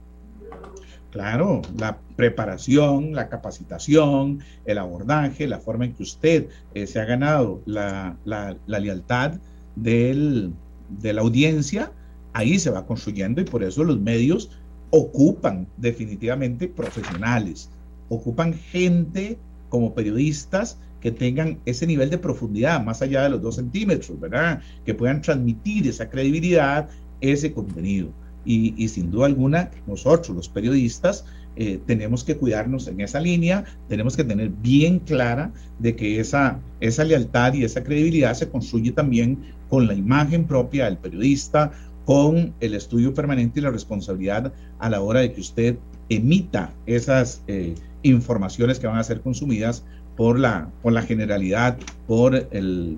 Claro, 1.10 1.62
la 1.78 1.98
preparación, 2.16 3.14
la 3.14 3.30
capacitación, 3.30 4.40
el 4.66 4.76
abordaje, 4.76 5.46
la 5.46 5.58
forma 5.58 5.86
en 5.86 5.94
que 5.94 6.02
usted 6.02 6.48
eh, 6.74 6.86
se 6.86 7.00
ha 7.00 7.06
ganado 7.06 7.62
la, 7.64 8.16
la, 8.26 8.56
la 8.66 8.78
lealtad 8.78 9.32
del, 9.74 10.52
de 10.90 11.12
la 11.14 11.22
audiencia, 11.22 11.92
ahí 12.32 12.58
se 12.58 12.70
va 12.70 12.86
construyendo 12.86 13.40
y 13.40 13.44
por 13.44 13.62
eso 13.62 13.84
los 13.84 14.00
medios 14.00 14.50
ocupan 14.90 15.66
definitivamente 15.76 16.68
profesionales, 16.68 17.70
ocupan 18.08 18.54
gente 18.54 19.38
como 19.68 19.94
periodistas 19.94 20.78
que 21.00 21.12
tengan 21.12 21.58
ese 21.64 21.86
nivel 21.86 22.10
de 22.10 22.18
profundidad 22.18 22.82
más 22.82 23.02
allá 23.02 23.22
de 23.22 23.30
los 23.30 23.42
dos 23.42 23.56
centímetros, 23.56 24.18
¿verdad? 24.18 24.60
Que 24.84 24.94
puedan 24.94 25.22
transmitir 25.22 25.86
esa 25.86 26.08
credibilidad, 26.08 26.88
ese 27.20 27.52
contenido. 27.52 28.08
Y, 28.44 28.88
sin 28.88 29.10
duda 29.10 29.26
alguna, 29.26 29.70
nosotros 29.86 30.34
los 30.34 30.48
periodistas 30.48 31.26
eh, 31.56 31.78
tenemos 31.84 32.24
que 32.24 32.38
cuidarnos 32.38 32.88
en 32.88 33.02
esa 33.02 33.20
línea, 33.20 33.64
tenemos 33.88 34.16
que 34.16 34.24
tener 34.24 34.48
bien 34.48 35.00
clara 35.00 35.52
de 35.78 35.94
que 35.94 36.18
esa, 36.18 36.58
esa 36.80 37.04
lealtad 37.04 37.52
y 37.52 37.64
esa 37.64 37.84
credibilidad 37.84 38.32
se 38.32 38.48
construye 38.48 38.92
también 38.92 39.38
con 39.68 39.86
la 39.86 39.92
imagen 39.92 40.46
propia 40.46 40.86
del 40.86 40.96
periodista, 40.96 41.72
con 42.08 42.54
el 42.60 42.72
estudio 42.72 43.12
permanente 43.12 43.60
y 43.60 43.62
la 43.62 43.70
responsabilidad 43.70 44.50
a 44.78 44.88
la 44.88 45.02
hora 45.02 45.20
de 45.20 45.30
que 45.30 45.42
usted 45.42 45.76
emita 46.08 46.72
esas 46.86 47.42
eh, 47.48 47.74
informaciones 48.02 48.78
que 48.78 48.86
van 48.86 48.96
a 48.96 49.04
ser 49.04 49.20
consumidas 49.20 49.84
por 50.16 50.38
la, 50.38 50.70
por 50.80 50.94
la 50.94 51.02
generalidad, 51.02 51.76
por 52.06 52.34
el, 52.34 52.96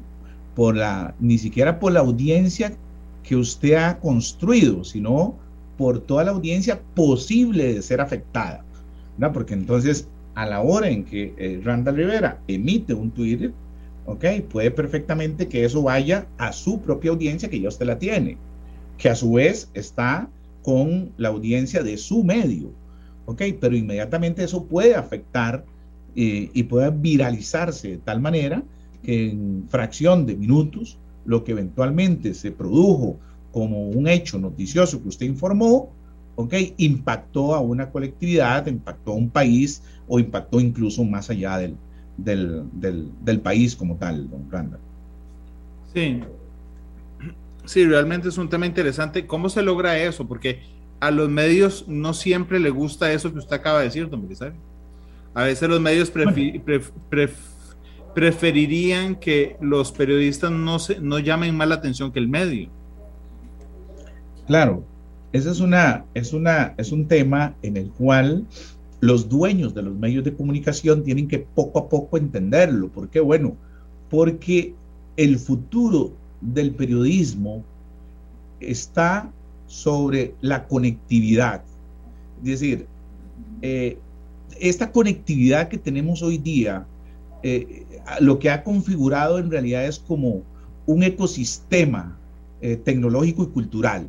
por 0.55 0.77
la, 0.77 1.17
ni 1.19 1.39
siquiera 1.39 1.81
por 1.81 1.91
la 1.91 1.99
audiencia 1.99 2.73
que 3.25 3.35
usted 3.35 3.75
ha 3.75 3.99
construido, 3.99 4.85
sino 4.85 5.35
por 5.77 5.99
toda 5.99 6.23
la 6.23 6.31
audiencia 6.31 6.81
posible 6.95 7.75
de 7.75 7.83
ser 7.83 8.01
afectada. 8.01 8.65
¿no? 9.19 9.33
Porque 9.33 9.55
entonces, 9.55 10.07
a 10.37 10.47
la 10.47 10.61
hora 10.61 10.89
en 10.89 11.05
que 11.05 11.35
eh, 11.37 11.61
Randall 11.65 11.97
Rivera 11.97 12.39
emite 12.47 12.95
un 12.95 13.11
Twitter, 13.11 13.53
¿ok? 14.07 14.25
Puede 14.49 14.71
perfectamente 14.71 15.49
que 15.49 15.65
eso 15.65 15.83
vaya 15.83 16.29
a 16.39 16.53
su 16.53 16.81
propia 16.81 17.11
audiencia 17.11 17.51
que 17.51 17.61
ya 17.61 17.71
usted 17.71 17.87
la 17.87 17.99
tiene, 17.99 18.39
que 19.01 19.09
a 19.09 19.15
su 19.17 19.33
vez 19.33 19.71
está 19.73 20.29
con 20.63 21.13
la 21.17 21.31
audiencia 21.31 21.83
de 21.83 21.97
su 21.97 22.23
medio, 22.23 22.71
¿ok? 23.25 23.43
Pero 23.59 23.75
inmediatamente 23.75 24.45
eso 24.45 24.67
puede 24.67 24.95
afectar 24.95 25.65
y 26.15 26.63
pueda 26.65 26.91
viralizarse 26.91 27.89
de 27.89 27.97
tal 27.99 28.21
manera 28.21 28.63
que 29.03 29.31
en 29.31 29.65
fracción 29.69 30.27
de 30.27 30.37
minutos 30.37 30.99
lo 31.25 31.45
que 31.45 31.53
eventualmente 31.53 32.35
se 32.35 32.51
produjo 32.51 33.17
como 33.53 33.89
un 33.89 34.07
hecho 34.07 34.39
noticioso 34.39 35.01
que 35.01 35.09
usted 35.09 35.27
informó, 35.27 35.91
¿ok? 36.37 36.55
Impactó 36.77 37.55
a 37.55 37.61
una 37.61 37.91
colectividad, 37.91 38.67
impactó 38.67 39.13
a 39.13 39.17
un 39.17 39.31
país 39.31 39.83
o 40.09 40.19
impactó 40.19 40.61
incluso 40.61 41.05
más 41.05 41.31
allá 41.31 41.57
del, 41.57 41.77
del, 42.19 42.65
del, 42.73 43.09
del 43.25 43.41
país 43.41 43.75
como 43.75 43.97
tal, 43.97 44.29
don 44.29 44.51
Randall. 44.51 44.81
Sí. 45.95 46.21
Sí, 47.71 47.87
realmente 47.87 48.29
es 48.29 48.37
un 48.37 48.49
tema 48.49 48.67
interesante. 48.67 49.29
¿Cómo 49.29 49.49
se 49.49 49.63
logra 49.63 49.97
eso? 49.97 50.27
Porque 50.27 50.59
a 50.99 51.13
los 51.13 51.29
medios 51.29 51.85
no 51.87 52.15
siempre 52.15 52.59
le 52.59 52.71
gusta 52.71 53.13
eso 53.13 53.33
que 53.33 53.39
usted 53.39 53.55
acaba 53.55 53.79
de 53.79 53.85
decir, 53.85 54.11
don 54.11 54.23
Belisario. 54.23 54.59
A 55.35 55.45
veces 55.45 55.69
los 55.69 55.81
medios 55.81 56.11
preferirían 58.13 59.15
que 59.15 59.57
los 59.61 59.93
periodistas 59.93 60.51
no, 60.51 60.81
se, 60.81 60.99
no 60.99 61.21
llamen 61.21 61.57
más 61.57 61.69
la 61.69 61.77
atención 61.77 62.11
que 62.11 62.19
el 62.19 62.27
medio. 62.27 62.71
Claro, 64.49 64.83
ese 65.33 65.53
es, 65.53 65.61
una, 65.61 66.07
es, 66.13 66.33
una, 66.33 66.75
es 66.77 66.91
un 66.91 67.07
tema 67.07 67.55
en 67.63 67.77
el 67.77 67.89
cual 67.91 68.49
los 68.99 69.29
dueños 69.29 69.77
de 69.77 69.83
los 69.83 69.95
medios 69.95 70.25
de 70.25 70.35
comunicación 70.35 71.05
tienen 71.05 71.29
que 71.29 71.39
poco 71.39 71.79
a 71.79 71.89
poco 71.89 72.19
entenderlo. 72.19 72.89
¿Por 72.89 73.09
qué? 73.11 73.21
Bueno, 73.21 73.57
porque 74.09 74.75
el 75.17 75.39
futuro 75.39 76.19
del 76.41 76.75
periodismo 76.75 77.65
está 78.61 79.31
sobre 79.67 80.35
la 80.41 80.67
conectividad. 80.67 81.63
Es 82.43 82.61
decir, 82.61 82.87
eh, 83.63 83.99
esta 84.59 84.91
conectividad 84.91 85.69
que 85.69 85.79
tenemos 85.79 86.23
hoy 86.23 86.39
día, 86.39 86.87
eh, 87.43 87.87
lo 88.21 88.39
que 88.39 88.51
ha 88.51 88.65
configurado 88.65 89.39
en 89.39 89.51
realidad 89.51 89.87
es 89.87 89.99
como 89.99 90.43
un 90.87 91.03
ecosistema 91.03 92.19
eh, 92.61 92.77
tecnológico 92.77 93.45
y 93.45 93.47
cultural 93.47 94.07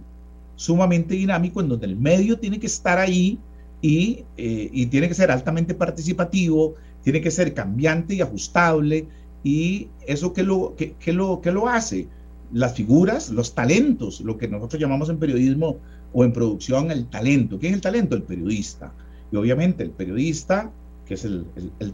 sumamente 0.55 1.15
dinámico 1.15 1.59
en 1.59 1.69
donde 1.69 1.87
el 1.87 1.95
medio 1.95 2.37
tiene 2.37 2.59
que 2.59 2.67
estar 2.67 2.99
ahí 2.99 3.39
y, 3.81 4.25
y 4.37 4.85
tiene 4.87 5.07
que 5.07 5.15
ser 5.15 5.31
altamente 5.31 5.73
participativo, 5.73 6.75
tiene 7.03 7.19
que 7.19 7.31
ser 7.31 7.55
cambiante 7.55 8.13
y 8.13 8.21
ajustable 8.21 9.07
y 9.43 9.87
eso 10.05 10.33
que 10.33 10.43
lo, 10.43 10.75
lo, 11.07 11.41
que 11.41 11.51
lo 11.51 11.67
hace, 11.67 12.07
las 12.53 12.73
figuras, 12.73 13.29
los 13.29 13.53
talentos, 13.55 14.21
lo 14.21 14.37
que 14.37 14.47
nosotros 14.47 14.81
llamamos 14.81 15.09
en 15.09 15.17
periodismo 15.17 15.77
o 16.13 16.23
en 16.23 16.33
producción 16.33 16.91
el 16.91 17.07
talento. 17.07 17.59
¿Quién 17.59 17.73
es 17.73 17.77
el 17.77 17.81
talento? 17.81 18.15
El 18.15 18.23
periodista. 18.23 18.91
Y 19.31 19.35
obviamente 19.37 19.83
el 19.83 19.91
periodista, 19.91 20.71
que 21.05 21.13
es 21.13 21.25
el, 21.25 21.45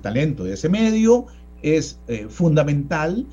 talento 0.01 0.43
de 0.43 0.53
ese 0.53 0.69
medio, 0.69 1.25
es 1.61 1.99
eh, 2.07 2.27
fundamental 2.29 3.25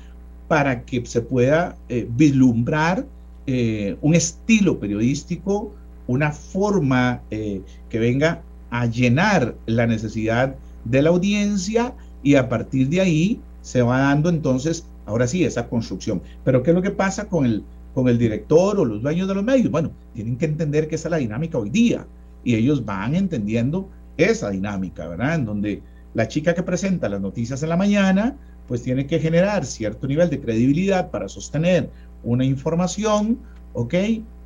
para 0.47 0.85
que 0.85 1.05
se 1.05 1.21
pueda 1.21 1.75
eh, 1.89 2.07
vislumbrar 2.15 3.05
eh, 3.47 3.97
un 4.01 4.13
estilo 4.13 4.79
periodístico, 4.79 5.73
una 6.07 6.31
forma 6.31 7.23
que 7.29 7.99
venga 7.99 8.43
a 8.69 8.85
llenar 8.85 9.55
la 9.65 9.87
necesidad 9.87 10.55
de 10.83 11.01
la 11.01 11.09
audiencia 11.09 11.95
y 12.21 12.35
a 12.35 12.47
partir 12.47 12.89
de 12.89 13.01
ahí 13.01 13.41
se 13.61 13.81
va 13.81 13.97
dando 13.97 14.29
entonces, 14.29 14.85
ahora 15.05 15.27
sí, 15.27 15.43
esa 15.43 15.67
construcción. 15.67 16.21
Pero 16.43 16.63
¿qué 16.63 16.71
es 16.71 16.75
lo 16.75 16.81
que 16.81 16.91
pasa 16.91 17.27
con 17.27 17.45
el, 17.45 17.63
con 17.93 18.07
el 18.07 18.17
director 18.17 18.79
o 18.79 18.85
los 18.85 19.01
dueños 19.01 19.27
de 19.27 19.35
los 19.35 19.43
medios? 19.43 19.71
Bueno, 19.71 19.91
tienen 20.13 20.37
que 20.37 20.45
entender 20.45 20.87
que 20.87 20.95
esa 20.95 21.07
es 21.07 21.11
la 21.11 21.17
dinámica 21.17 21.57
hoy 21.57 21.69
día 21.69 22.05
y 22.43 22.55
ellos 22.55 22.85
van 22.85 23.15
entendiendo 23.15 23.89
esa 24.17 24.49
dinámica, 24.49 25.07
¿verdad? 25.07 25.35
En 25.35 25.45
donde 25.45 25.81
la 26.13 26.27
chica 26.27 26.55
que 26.55 26.63
presenta 26.63 27.09
las 27.09 27.21
noticias 27.21 27.61
en 27.63 27.69
la 27.69 27.77
mañana, 27.77 28.37
pues 28.67 28.81
tiene 28.81 29.05
que 29.05 29.19
generar 29.19 29.65
cierto 29.65 30.07
nivel 30.07 30.29
de 30.29 30.39
credibilidad 30.39 31.11
para 31.11 31.27
sostener 31.27 31.89
una 32.23 32.45
información, 32.45 33.39
¿ok? 33.73 33.93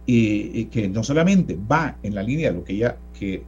Y, 0.06 0.66
que 0.66 0.90
no 0.90 1.04
solamente 1.04 1.58
va 1.72 1.98
en 2.02 2.16
la 2.16 2.24
línea 2.24 2.50
de 2.50 2.58
lo 2.58 2.64
que 2.64 2.74
ella, 2.74 2.98
que, 3.18 3.44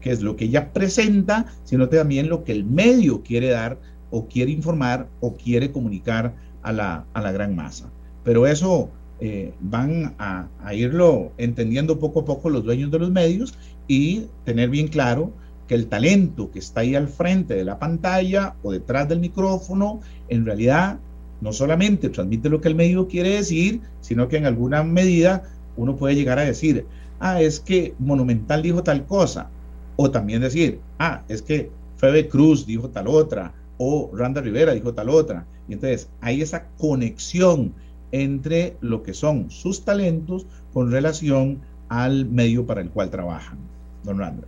que 0.00 0.10
es 0.10 0.22
lo 0.22 0.34
que 0.34 0.46
ella 0.46 0.72
presenta, 0.72 1.44
sino 1.64 1.90
también 1.90 2.30
lo 2.30 2.42
que 2.42 2.52
el 2.52 2.64
medio 2.64 3.22
quiere 3.22 3.48
dar 3.50 3.78
o 4.10 4.26
quiere 4.26 4.50
informar 4.50 5.08
o 5.20 5.34
quiere 5.34 5.72
comunicar 5.72 6.34
a 6.66 6.72
la, 6.72 7.06
a 7.14 7.22
la 7.22 7.32
gran 7.32 7.54
masa. 7.54 7.88
Pero 8.24 8.46
eso 8.46 8.90
eh, 9.20 9.54
van 9.60 10.14
a, 10.18 10.48
a, 10.62 10.74
irlo 10.74 11.32
entendiendo 11.38 11.98
poco 11.98 12.20
a 12.20 12.24
poco 12.24 12.50
los 12.50 12.64
dueños 12.64 12.90
de 12.90 12.98
los 12.98 13.10
medios 13.10 13.54
y 13.86 14.26
tener 14.44 14.68
bien 14.68 14.88
claro 14.88 15.32
que 15.68 15.76
el 15.76 15.86
talento 15.86 16.50
que 16.50 16.58
está 16.58 16.80
ahí 16.80 16.96
al 16.96 17.08
frente 17.08 17.54
de 17.54 17.64
la 17.64 17.78
pantalla 17.78 18.56
o 18.62 18.72
detrás 18.72 19.08
del 19.08 19.20
micrófono, 19.20 20.00
en 20.28 20.44
realidad 20.44 20.98
no 21.40 21.52
solamente 21.52 22.08
transmite 22.08 22.48
lo 22.48 22.60
que 22.60 22.68
el 22.68 22.74
medio 22.74 23.06
quiere 23.06 23.30
decir, 23.30 23.80
sino 24.00 24.28
que 24.28 24.36
en 24.36 24.46
alguna 24.46 24.82
medida 24.82 25.44
uno 25.76 25.94
puede 25.96 26.16
llegar 26.16 26.38
a 26.38 26.44
decir, 26.44 26.86
ah, 27.20 27.40
es 27.40 27.60
que 27.60 27.94
Monumental 27.98 28.62
dijo 28.62 28.82
tal 28.82 29.06
cosa, 29.06 29.50
o 29.96 30.10
también 30.10 30.40
decir, 30.40 30.80
ah, 30.98 31.22
es 31.28 31.42
que 31.42 31.70
Febe 31.96 32.28
Cruz 32.28 32.66
dijo 32.66 32.90
tal 32.90 33.06
otra, 33.06 33.54
o 33.78 34.10
Randa 34.14 34.40
Rivera 34.40 34.72
dijo 34.72 34.94
tal 34.94 35.10
otra. 35.10 35.46
Y 35.68 35.74
entonces 35.74 36.08
hay 36.20 36.42
esa 36.42 36.66
conexión 36.78 37.74
entre 38.12 38.76
lo 38.80 39.02
que 39.02 39.14
son 39.14 39.50
sus 39.50 39.84
talentos 39.84 40.46
con 40.72 40.90
relación 40.90 41.60
al 41.88 42.26
medio 42.26 42.66
para 42.66 42.80
el 42.80 42.90
cual 42.90 43.10
trabajan. 43.10 43.58
Don 44.04 44.18
Randa. 44.18 44.46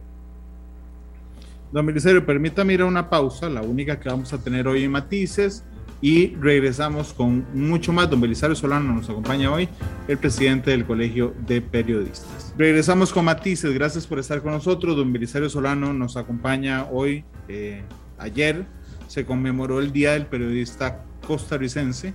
Don 1.72 1.84
Belisario, 1.84 2.24
permítame 2.24 2.74
ir 2.74 2.80
a 2.80 2.86
una 2.86 3.10
pausa, 3.10 3.48
la 3.48 3.60
única 3.60 4.00
que 4.00 4.08
vamos 4.08 4.32
a 4.32 4.38
tener 4.38 4.66
hoy 4.66 4.84
en 4.84 4.90
Matices, 4.90 5.64
y 6.00 6.28
regresamos 6.36 7.12
con 7.12 7.44
mucho 7.52 7.92
más. 7.92 8.08
Don 8.08 8.20
Belisario 8.20 8.54
Solano 8.54 8.94
nos 8.94 9.10
acompaña 9.10 9.52
hoy, 9.52 9.68
el 10.06 10.16
presidente 10.18 10.70
del 10.70 10.86
Colegio 10.86 11.34
de 11.46 11.60
Periodistas. 11.60 12.54
Regresamos 12.56 13.12
con 13.12 13.24
Matices, 13.24 13.72
gracias 13.74 14.06
por 14.06 14.18
estar 14.18 14.40
con 14.42 14.52
nosotros. 14.52 14.96
Don 14.96 15.12
Belisario 15.12 15.48
Solano 15.50 15.92
nos 15.92 16.16
acompaña 16.16 16.86
hoy, 16.90 17.24
eh, 17.48 17.82
ayer 18.18 18.64
se 19.08 19.24
conmemoró 19.24 19.80
el 19.80 19.92
Día 19.92 20.12
del 20.12 20.26
Periodista 20.26 21.04
Costarricense. 21.28 22.14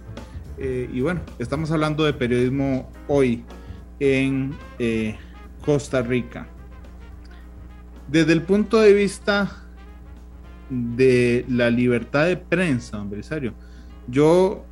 Eh, 0.57 0.89
y 0.91 1.01
bueno, 1.01 1.21
estamos 1.37 1.69
hablando 1.69 2.03
de 2.03 2.13
periodismo 2.13 2.91
hoy 3.07 3.43
en 3.99 4.55
eh, 4.79 5.15
Costa 5.63 6.01
Rica. 6.01 6.47
Desde 8.07 8.33
el 8.33 8.41
punto 8.41 8.81
de 8.81 8.93
vista 8.93 9.63
de 10.69 11.45
la 11.47 11.69
libertad 11.69 12.25
de 12.25 12.37
prensa, 12.37 12.97
don 12.97 13.11
Belisario, 13.11 13.53
yo 14.07 14.65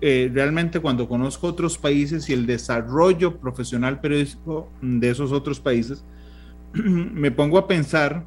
eh, 0.00 0.28
realmente 0.34 0.80
cuando 0.80 1.08
conozco 1.08 1.46
otros 1.46 1.78
países 1.78 2.28
y 2.28 2.32
el 2.32 2.46
desarrollo 2.46 3.38
profesional 3.38 4.00
periodístico 4.00 4.72
de 4.82 5.08
esos 5.08 5.30
otros 5.30 5.60
países, 5.60 6.04
me 6.72 7.30
pongo 7.30 7.58
a 7.58 7.68
pensar 7.68 8.26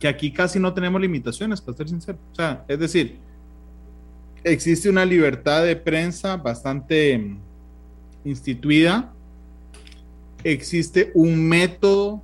que 0.00 0.08
aquí 0.08 0.32
casi 0.32 0.58
no 0.58 0.74
tenemos 0.74 1.00
limitaciones, 1.00 1.60
para 1.60 1.76
ser 1.76 1.88
sincero. 1.88 2.18
O 2.32 2.34
sea, 2.34 2.64
es 2.66 2.80
decir, 2.80 3.20
existe 4.44 4.88
una 4.88 5.04
libertad 5.04 5.64
de 5.64 5.76
prensa 5.76 6.36
bastante 6.36 7.18
mm, 7.18 7.38
instituida, 8.24 9.12
existe 10.44 11.12
un 11.14 11.48
método 11.48 12.22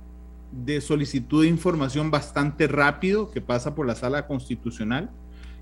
de 0.51 0.81
solicitud 0.81 1.43
de 1.43 1.49
información 1.49 2.09
bastante 2.11 2.67
rápido 2.67 3.31
que 3.31 3.41
pasa 3.41 3.75
por 3.75 3.85
la 3.85 3.95
sala 3.95 4.27
constitucional, 4.27 5.09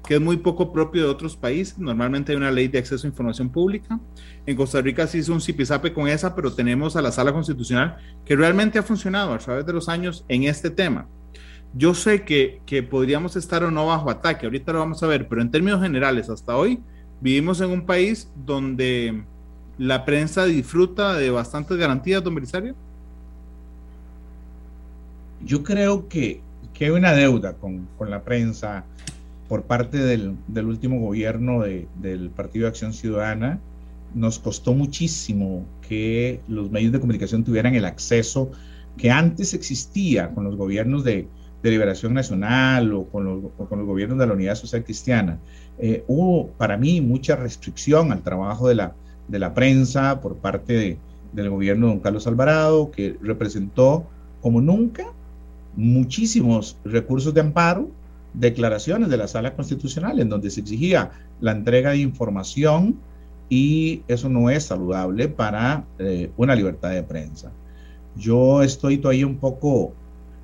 que 0.07 0.15
es 0.15 0.21
muy 0.21 0.37
poco 0.37 0.71
propio 0.71 1.03
de 1.03 1.09
otros 1.09 1.35
países. 1.35 1.77
Normalmente 1.77 2.31
hay 2.31 2.37
una 2.37 2.51
ley 2.51 2.69
de 2.69 2.79
acceso 2.79 3.05
a 3.05 3.09
información 3.09 3.49
pública. 3.49 3.99
En 4.45 4.55
Costa 4.55 4.81
Rica 4.81 5.05
se 5.05 5.17
hizo 5.17 5.33
un 5.33 5.41
zipizape 5.41 5.91
con 5.91 6.07
esa, 6.07 6.33
pero 6.33 6.53
tenemos 6.53 6.95
a 6.95 7.01
la 7.01 7.11
sala 7.11 7.33
constitucional 7.33 7.97
que 8.23 8.35
realmente 8.35 8.79
ha 8.79 8.83
funcionado 8.83 9.33
a 9.33 9.37
través 9.37 9.65
de 9.65 9.73
los 9.73 9.89
años 9.89 10.23
en 10.29 10.43
este 10.43 10.69
tema. 10.69 11.07
Yo 11.77 11.93
sé 11.93 12.23
que, 12.23 12.59
que 12.65 12.81
podríamos 12.81 13.35
estar 13.35 13.63
o 13.63 13.69
no 13.69 13.85
bajo 13.85 14.09
ataque, 14.09 14.45
ahorita 14.45 14.73
lo 14.73 14.79
vamos 14.79 15.03
a 15.03 15.07
ver, 15.07 15.27
pero 15.27 15.41
en 15.41 15.51
términos 15.51 15.81
generales, 15.81 16.29
hasta 16.29 16.55
hoy 16.55 16.79
vivimos 17.21 17.61
en 17.61 17.69
un 17.69 17.85
país 17.85 18.29
donde 18.45 19.23
la 19.77 20.03
prensa 20.05 20.45
disfruta 20.45 21.13
de 21.13 21.29
bastantes 21.29 21.77
garantías, 21.77 22.23
don 22.23 22.33
Belisario. 22.33 22.73
Yo 25.45 25.63
creo 25.63 26.07
que, 26.07 26.41
que 26.73 26.85
hay 26.85 26.91
una 26.91 27.13
deuda 27.13 27.53
con, 27.53 27.87
con 27.97 28.09
la 28.09 28.23
prensa 28.23 28.85
por 29.47 29.63
parte 29.63 29.97
del, 29.97 30.35
del 30.47 30.65
último 30.65 30.99
gobierno 30.99 31.61
de, 31.61 31.87
del 31.95 32.31
Partido 32.31 32.63
de 32.63 32.69
Acción 32.69 32.93
Ciudadana. 32.93 33.59
Nos 34.15 34.39
costó 34.39 34.73
muchísimo 34.73 35.63
que 35.87 36.41
los 36.47 36.71
medios 36.71 36.91
de 36.91 36.99
comunicación 36.99 37.43
tuvieran 37.43 37.75
el 37.75 37.85
acceso 37.85 38.51
que 38.97 39.11
antes 39.11 39.53
existía 39.53 40.33
con 40.33 40.43
los 40.43 40.55
gobiernos 40.55 41.03
de, 41.03 41.27
de 41.63 41.71
Liberación 41.71 42.13
Nacional 42.13 42.93
o 42.93 43.05
con 43.05 43.25
los, 43.25 43.51
con 43.67 43.79
los, 43.79 43.87
gobiernos 43.87 44.19
de 44.19 44.27
la 44.27 44.33
Unidad 44.33 44.55
Social 44.55 44.83
Cristiana. 44.83 45.39
Eh, 45.79 46.03
hubo 46.07 46.47
para 46.49 46.77
mí 46.77 47.01
mucha 47.01 47.35
restricción 47.35 48.11
al 48.11 48.21
trabajo 48.21 48.67
de 48.67 48.75
la, 48.75 48.93
de 49.27 49.39
la 49.39 49.53
prensa 49.53 50.21
por 50.21 50.37
parte 50.37 50.73
de, 50.73 50.97
del 51.33 51.49
gobierno 51.49 51.87
de 51.87 51.93
don 51.93 52.01
Carlos 52.01 52.27
Alvarado, 52.27 52.91
que 52.91 53.17
representó 53.21 54.05
como 54.41 54.61
nunca 54.61 55.05
muchísimos 55.75 56.77
recursos 56.83 57.33
de 57.33 57.41
amparo, 57.41 57.89
declaraciones 58.33 59.09
de 59.09 59.17
la 59.17 59.27
sala 59.27 59.55
constitucional 59.55 60.19
en 60.19 60.29
donde 60.29 60.49
se 60.49 60.61
exigía 60.61 61.11
la 61.39 61.51
entrega 61.51 61.91
de 61.91 61.97
información 61.97 62.95
y 63.49 64.01
eso 64.07 64.29
no 64.29 64.49
es 64.49 64.65
saludable 64.65 65.27
para 65.27 65.85
eh, 65.99 66.29
una 66.37 66.55
libertad 66.55 66.91
de 66.91 67.03
prensa. 67.03 67.51
Yo 68.15 68.63
estoy 68.63 68.97
todavía 68.97 69.27
un 69.27 69.37
poco 69.37 69.93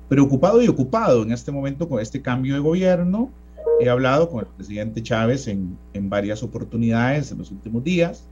preocupado 0.08 0.62
y 0.62 0.68
ocupado 0.68 1.22
en 1.22 1.32
este 1.32 1.52
momento 1.52 1.88
con 1.88 2.00
este 2.00 2.22
cambio 2.22 2.54
de 2.54 2.60
gobierno. 2.60 3.30
He 3.80 3.88
hablado 3.88 4.28
con 4.28 4.40
el 4.40 4.46
presidente 4.46 5.02
Chávez 5.02 5.48
en, 5.48 5.76
en 5.92 6.08
varias 6.08 6.42
oportunidades 6.42 7.32
en 7.32 7.38
los 7.38 7.50
últimos 7.50 7.82
días 7.82 8.28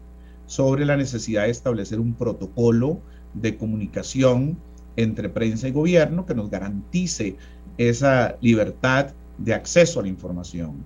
sobre 0.47 0.85
la 0.85 0.97
necesidad 0.97 1.45
de 1.45 1.51
establecer 1.51 1.99
un 1.99 2.15
protocolo 2.15 3.01
de 3.35 3.57
comunicación 3.57 4.59
entre 4.97 5.29
prensa 5.29 5.69
y 5.69 5.73
gobierno 5.73 6.27
que 6.27 6.35
nos 6.35 6.51
garantice 6.51 7.37
esa 7.79 8.37
libertad 8.41 9.13
de 9.39 9.55
acceso 9.55 10.01
a 10.01 10.03
la 10.03 10.09
información. 10.09 10.85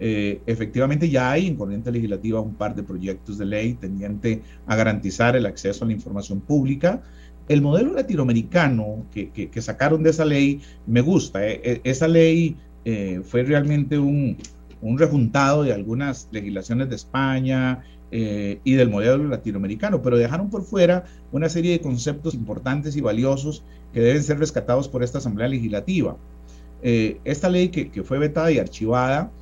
Eh, 0.00 0.40
efectivamente 0.46 1.08
ya 1.08 1.30
hay 1.30 1.46
en 1.46 1.56
corriente 1.56 1.92
legislativa 1.92 2.40
un 2.40 2.54
par 2.54 2.74
de 2.74 2.82
proyectos 2.82 3.38
de 3.38 3.46
ley 3.46 3.74
tendiente 3.74 4.42
a 4.66 4.74
garantizar 4.74 5.36
el 5.36 5.46
acceso 5.46 5.84
a 5.84 5.86
la 5.86 5.92
información 5.92 6.40
pública. 6.40 7.02
El 7.48 7.60
modelo 7.62 7.92
latinoamericano 7.92 9.04
que, 9.12 9.30
que, 9.30 9.62
sacaron 9.62 10.02
de 10.02 10.10
esa 10.10 10.24
ley 10.24 10.62
me 10.86 11.00
gusta. 11.00 11.46
Eh, 11.46 11.60
eh 11.62 11.80
esa 11.84 12.08
ley 12.08 12.56
eh, 12.84 13.20
fue 13.22 13.42
realmente 13.42 13.98
un, 13.98 14.38
un 14.80 14.98
rejuntado 14.98 15.62
de 15.62 15.72
algunas 15.72 16.28
legislaciones 16.30 16.88
de 16.88 16.96
España, 16.96 17.84
y 18.16 18.74
del 18.74 18.90
modelo 18.90 19.24
latinoamericano, 19.24 20.00
pero 20.00 20.16
dejaron 20.16 20.48
por 20.48 20.62
fuera 20.62 21.02
una 21.32 21.48
serie 21.48 21.72
de 21.72 21.80
conceptos 21.80 22.32
importantes 22.34 22.94
y 22.94 23.00
valiosos 23.00 23.64
que 23.92 23.98
deben 23.98 24.22
ser 24.22 24.38
rescatados 24.38 24.88
por 24.88 25.02
esta 25.02 25.18
Asamblea 25.18 25.48
Legislativa. 25.48 26.16
Esta 26.80 27.48
ley 27.48 27.70
que, 27.70 27.90
que, 27.90 28.04
fue 28.04 28.20
vetada 28.20 28.52
y 28.52 28.60
archivada 28.60 29.32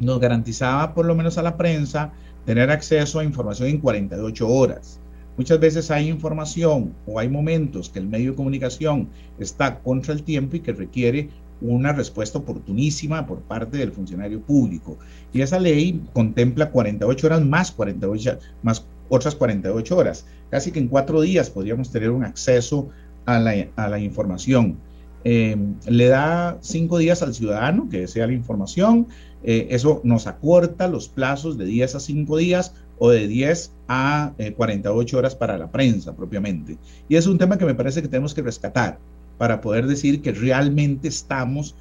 nos 0.00 0.18
garantizaba, 0.18 0.94
por 0.94 1.06
lo 1.06 1.14
menos 1.14 1.38
a 1.38 1.42
la 1.42 1.56
prensa, 1.56 2.12
tener 2.44 2.70
acceso 2.70 3.20
a 3.20 3.24
información 3.24 3.68
en 3.68 3.78
48 3.78 4.48
horas. 4.48 5.00
Muchas 5.36 5.60
veces 5.60 5.90
hay 5.90 6.08
información 6.08 6.94
o 7.06 7.18
hay 7.18 7.28
momentos 7.28 7.88
que 7.90 7.98
el 7.98 8.08
medio 8.08 8.30
de 8.30 8.36
comunicación 8.36 9.08
está 9.38 9.80
contra 9.80 10.14
el 10.14 10.22
tiempo 10.22 10.56
y 10.56 10.60
que 10.60 10.72
requiere 10.72 11.28
una 11.60 11.92
respuesta 11.92 12.38
oportunísima 12.38 13.26
por 13.26 13.40
parte 13.40 13.78
del 13.78 13.92
funcionario 13.92 14.40
público. 14.40 14.98
Y 15.32 15.40
esa 15.40 15.58
ley 15.58 16.02
contempla 16.12 16.70
48 16.70 17.26
horas 17.26 17.44
más 17.44 17.70
48 17.72 18.38
más 18.62 18.86
otras 19.08 19.34
48 19.34 19.96
horas. 19.96 20.26
Casi 20.50 20.72
que 20.72 20.78
en 20.78 20.88
cuatro 20.88 21.20
días 21.20 21.50
podríamos 21.50 21.90
tener 21.90 22.10
un 22.10 22.24
acceso 22.24 22.88
a 23.24 23.38
la, 23.38 23.68
a 23.76 23.88
la 23.88 23.98
información. 23.98 24.78
Eh, 25.24 25.56
le 25.88 26.06
da 26.06 26.58
cinco 26.60 26.98
días 26.98 27.22
al 27.22 27.34
ciudadano 27.34 27.88
que 27.88 28.00
desea 28.00 28.26
la 28.26 28.32
información. 28.32 29.08
Eh, 29.42 29.68
eso 29.70 30.00
nos 30.04 30.26
acorta 30.26 30.88
los 30.88 31.08
plazos 31.08 31.58
de 31.58 31.64
10 31.64 31.96
a 31.96 32.00
5 32.00 32.36
días 32.36 32.74
o 32.98 33.10
de 33.10 33.28
10 33.28 33.72
a 33.88 34.32
48 34.56 35.18
horas 35.18 35.34
para 35.34 35.58
la 35.58 35.70
prensa 35.70 36.14
propiamente. 36.14 36.78
Y 37.08 37.16
es 37.16 37.26
un 37.26 37.38
tema 37.38 37.58
que 37.58 37.64
me 37.64 37.74
parece 37.74 38.02
que 38.02 38.08
tenemos 38.08 38.34
que 38.34 38.42
rescatar 38.42 38.98
para 39.38 39.60
poder 39.60 39.86
decir 39.86 40.22
que 40.22 40.32
realmente 40.32 41.08
estamos 41.08 41.74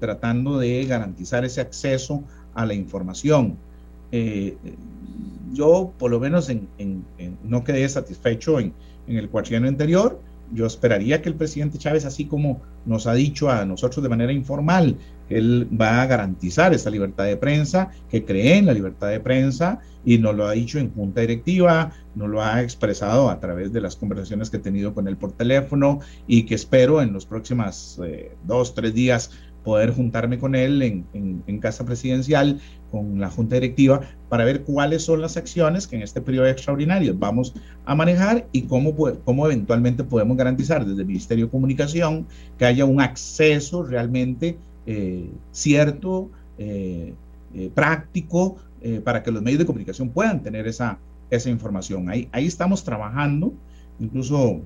tratando 0.00 0.58
de 0.58 0.84
garantizar 0.86 1.44
ese 1.44 1.60
acceso 1.60 2.22
a 2.54 2.66
la 2.66 2.74
información. 2.74 3.56
yo, 5.52 5.92
por 5.98 6.10
lo 6.10 6.20
menos, 6.20 6.50
no 7.44 7.64
quedé 7.64 7.88
satisfecho 7.88 8.60
en, 8.60 8.74
en 9.06 9.16
el 9.16 9.28
cuatrienio 9.28 9.68
anterior 9.68 10.20
yo 10.52 10.66
esperaría 10.66 11.20
que 11.20 11.28
el 11.28 11.34
presidente 11.34 11.78
Chávez, 11.78 12.04
así 12.04 12.24
como 12.24 12.60
nos 12.86 13.06
ha 13.06 13.14
dicho 13.14 13.50
a 13.50 13.64
nosotros 13.64 14.02
de 14.02 14.08
manera 14.08 14.32
informal, 14.32 14.96
él 15.28 15.68
va 15.78 16.02
a 16.02 16.06
garantizar 16.06 16.74
esa 16.74 16.90
libertad 16.90 17.24
de 17.24 17.36
prensa, 17.36 17.90
que 18.10 18.24
cree 18.24 18.58
en 18.58 18.66
la 18.66 18.72
libertad 18.72 19.08
de 19.08 19.20
prensa 19.20 19.80
y 20.04 20.18
nos 20.18 20.34
lo 20.34 20.46
ha 20.46 20.52
dicho 20.52 20.78
en 20.78 20.92
junta 20.92 21.20
directiva, 21.20 21.92
nos 22.14 22.28
lo 22.28 22.42
ha 22.42 22.62
expresado 22.62 23.30
a 23.30 23.40
través 23.40 23.72
de 23.72 23.80
las 23.80 23.96
conversaciones 23.96 24.50
que 24.50 24.56
he 24.56 24.60
tenido 24.60 24.94
con 24.94 25.08
él 25.08 25.16
por 25.16 25.32
teléfono 25.32 26.00
y 26.26 26.44
que 26.44 26.54
espero 26.54 27.02
en 27.02 27.12
los 27.12 27.26
próximos 27.26 28.00
eh, 28.04 28.32
dos, 28.44 28.74
tres 28.74 28.94
días 28.94 29.30
poder 29.64 29.92
juntarme 29.92 30.38
con 30.38 30.54
él 30.54 30.80
en, 30.82 31.58
Casa 31.58 31.84
Presidencial, 31.84 32.60
con 32.90 33.20
la 33.20 33.28
Junta 33.28 33.56
Directiva, 33.56 34.00
para 34.30 34.44
ver 34.44 34.62
cuáles 34.62 35.02
son 35.02 35.20
las 35.20 35.36
acciones 35.36 35.86
que 35.86 35.96
en 35.96 36.02
este 36.02 36.22
periodo 36.22 36.46
extraordinario 36.46 37.14
vamos 37.14 37.52
a 37.84 37.94
manejar 37.94 38.46
y 38.52 38.62
cómo, 38.62 38.94
cómo 39.24 39.44
eventualmente 39.44 40.04
podemos 40.04 40.36
garantizar 40.38 40.86
desde 40.86 41.02
el 41.02 41.06
Ministerio 41.06 41.46
de 41.46 41.50
Comunicación 41.50 42.26
que 42.56 42.64
haya 42.64 42.86
un 42.86 43.02
acceso 43.02 43.82
realmente 43.82 44.56
eh, 44.90 45.30
cierto, 45.52 46.30
eh, 46.56 47.12
eh, 47.54 47.70
práctico, 47.74 48.56
para 49.02 49.24
que 49.24 49.32
los 49.32 49.42
medios 49.42 49.58
de 49.58 49.66
comunicación 49.66 50.10
puedan 50.10 50.40
tener 50.40 50.68
esa, 50.68 50.98
esa 51.30 51.50
información. 51.50 52.08
Ahí, 52.08 52.28
ahí 52.30 52.46
estamos 52.46 52.84
trabajando, 52.84 53.52
incluso 53.98 54.60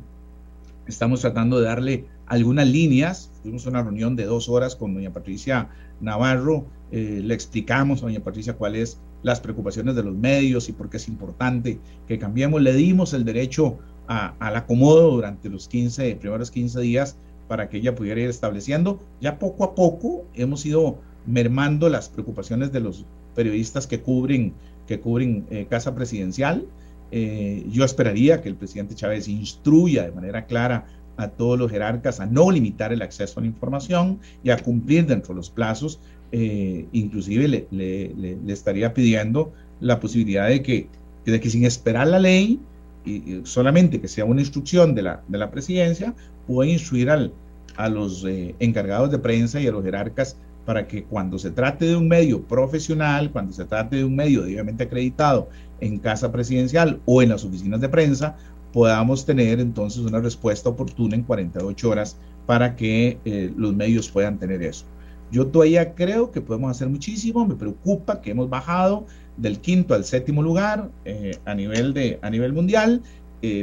estamos 0.87 1.23
tratando 1.23 1.59
de 1.59 1.67
darle 1.67 2.05
algunas 2.27 2.69
líneas. 2.69 3.31
Tuvimos 3.43 3.65
una 3.67 3.83
reunión 3.83 4.15
de 4.15 4.27
dos 4.27 4.51
horas 4.51 4.77
con 4.77 4.93
doña 4.95 5.11
Patricia 5.11 5.71
Navarro. 6.01 6.67
Eh, 6.91 7.21
le 7.25 7.33
explicamos 7.33 8.03
a 8.03 8.07
doña 8.07 8.21
Patricia 8.21 8.53
cuáles 8.53 8.99
las 9.23 9.41
preocupaciones 9.41 9.95
de 9.95 10.03
los 10.03 10.15
medios 10.15 10.69
y 10.69 10.73
por 10.73 10.91
qué 10.91 10.99
es 10.99 11.09
importante 11.09 11.79
que 12.07 12.19
cambiemos. 12.19 12.61
Le 12.61 12.75
dimos 12.75 13.15
el 13.15 13.25
derecho 13.25 13.79
al 14.07 14.57
acomodo 14.57 15.11
durante 15.11 15.49
los 15.49 15.69
15, 15.69 16.17
primeros 16.17 16.51
15 16.51 16.81
días 16.81 17.17
para 17.53 17.69
que 17.69 17.77
ella 17.77 17.95
pudiera 17.95 18.19
ir 18.19 18.31
estableciendo. 18.31 18.99
Ya 19.21 19.39
poco 19.39 19.65
a 19.65 19.75
poco 19.75 20.25
hemos 20.33 20.65
ido 20.65 20.97
mermando 21.27 21.91
las 21.91 22.09
preocupaciones 22.09 22.73
de 22.73 22.81
los 22.81 23.05
periodistas 23.35 23.87
que 23.87 24.01
cubren, 24.01 24.55
que 24.87 25.01
cubren 25.01 25.45
eh, 25.51 25.67
Casa 25.69 25.95
Presidencial. 25.95 26.65
Eh, 27.11 27.67
yo 27.71 27.85
esperaría 27.85 28.41
que 28.41 28.49
el 28.49 28.55
presidente 28.55 28.95
Chávez 28.95 29.29
instruya 29.29 30.05
de 30.05 30.13
manera 30.13 30.47
clara 30.47 30.87
a 31.19 31.29
todos 31.29 31.59
los 31.59 31.71
jerarcas 31.71 32.21
a 32.21 32.25
no 32.25 32.51
limitar 32.51 32.91
el 32.91 33.03
acceso 33.03 33.39
a 33.39 33.43
la 33.43 33.49
información 33.49 34.19
y 34.43 34.49
a 34.49 34.57
cumplir 34.57 35.05
dentro 35.05 35.35
de 35.35 35.37
los 35.37 35.51
plazos. 35.51 36.01
Eh, 36.33 36.87
inclusive 36.93 37.49
le, 37.49 37.67
le, 37.71 38.51
estaría 38.51 38.95
pidiendo 38.95 39.53
la 39.79 40.01
posibilidad 40.01 40.49
de 40.49 40.63
que, 40.63 40.89
de 41.27 41.39
que 41.39 41.51
sin 41.51 41.67
esperar 41.67 42.07
la 42.07 42.19
ley, 42.19 42.61
y, 43.05 43.43
solamente 43.45 44.01
que 44.01 44.09
sea 44.09 44.25
una 44.25 44.41
instrucción 44.41 44.95
de 44.95 45.03
la, 45.03 45.23
de 45.29 45.37
la 45.37 45.51
presidencia, 45.51 46.15
pueda 46.47 46.71
instruir 46.71 47.11
al, 47.11 47.33
a 47.77 47.89
los 47.89 48.25
eh, 48.25 48.55
encargados 48.59 49.11
de 49.11 49.19
prensa 49.19 49.61
y 49.61 49.67
a 49.67 49.73
los 49.73 49.85
jerarcas 49.85 50.37
para 50.65 50.87
que 50.87 51.05
cuando 51.05 51.39
se 51.39 51.51
trate 51.51 51.87
de 51.87 51.97
un 51.97 52.09
medio 52.09 52.43
profesional, 52.43 53.31
cuando 53.33 53.53
se 53.53 53.65
trate 53.65 53.97
de 53.97 54.05
un 54.05 54.15
medio 54.15 54.43
debidamente 54.43 54.85
acreditado 54.85 55.49
en 55.81 55.99
casa 55.99 56.31
presidencial 56.31 57.01
o 57.05 57.23
en 57.23 57.31
las 57.31 57.45
oficinas 57.45 57.81
de 57.81 57.89
prensa, 57.89 58.37
podamos 58.73 59.27
tener 59.27 59.61
entonces 59.61 60.03
una 60.03 60.21
respuesta 60.21 60.69
oportuna 60.69 61.17
en 61.17 61.25
48 61.25 61.91
horas 61.91 62.17
para 62.47 62.77
que 62.77 63.19
eh, 63.25 63.53
los 63.57 63.75
medios 63.75 64.09
puedan 64.09 64.39
tener 64.39 64.63
eso. 64.63 64.85
Yo 65.33 65.47
todavía 65.47 65.95
creo 65.95 66.31
que 66.31 66.41
podemos 66.41 66.71
hacer 66.71 66.89
muchísimo, 66.89 67.47
me 67.47 67.57
preocupa 67.57 68.21
que 68.21 68.31
hemos 68.31 68.49
bajado 68.49 69.07
del 69.37 69.61
quinto 69.61 69.95
al 69.95 70.05
séptimo 70.05 70.43
lugar 70.43 70.91
eh, 71.05 71.39
a, 71.45 71.55
nivel 71.55 71.95
de, 71.95 72.19
a 72.23 72.31
nivel 72.31 72.53
mundial, 72.53 73.03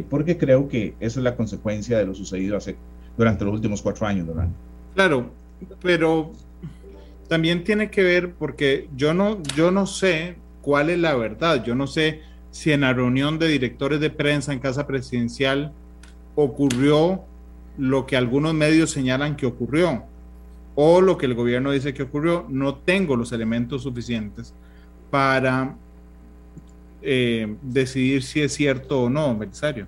porque 0.09 0.37
creo 0.37 0.67
que 0.67 0.93
esa 0.99 1.21
es 1.21 1.23
la 1.23 1.37
consecuencia 1.37 1.97
de 1.97 2.05
lo 2.05 2.13
sucedido 2.13 2.57
hace, 2.57 2.75
durante 3.19 3.43
los 3.43 3.53
últimos 3.53 3.81
cuatro 3.81 4.07
años, 4.07 4.25
¿verdad? 4.25 4.47
Claro, 4.95 5.29
pero 5.81 6.31
también 7.27 7.65
tiene 7.65 7.91
que 7.91 8.01
ver 8.01 8.31
porque 8.31 8.87
yo 8.95 9.13
no, 9.13 9.43
yo 9.57 9.71
no 9.71 9.85
sé 9.87 10.37
cuál 10.61 10.89
es 10.89 10.99
la 10.99 11.15
verdad, 11.15 11.61
yo 11.61 11.75
no 11.75 11.85
sé 11.85 12.21
si 12.51 12.71
en 12.71 12.81
la 12.81 12.93
reunión 12.93 13.37
de 13.37 13.49
directores 13.49 13.99
de 13.99 14.09
prensa 14.09 14.53
en 14.53 14.59
Casa 14.59 14.87
Presidencial 14.87 15.73
ocurrió 16.35 17.25
lo 17.77 18.05
que 18.05 18.15
algunos 18.15 18.53
medios 18.53 18.89
señalan 18.89 19.35
que 19.35 19.45
ocurrió 19.45 20.05
o 20.75 21.01
lo 21.01 21.17
que 21.17 21.25
el 21.25 21.33
gobierno 21.33 21.71
dice 21.71 21.93
que 21.93 22.03
ocurrió. 22.03 22.45
No 22.47 22.75
tengo 22.75 23.17
los 23.17 23.33
elementos 23.33 23.83
suficientes 23.83 24.53
para 25.11 25.75
eh, 27.01 27.53
decidir 27.63 28.23
si 28.23 28.39
es 28.39 28.53
cierto 28.53 29.03
o 29.03 29.09
no, 29.09 29.37
Belisario. 29.37 29.87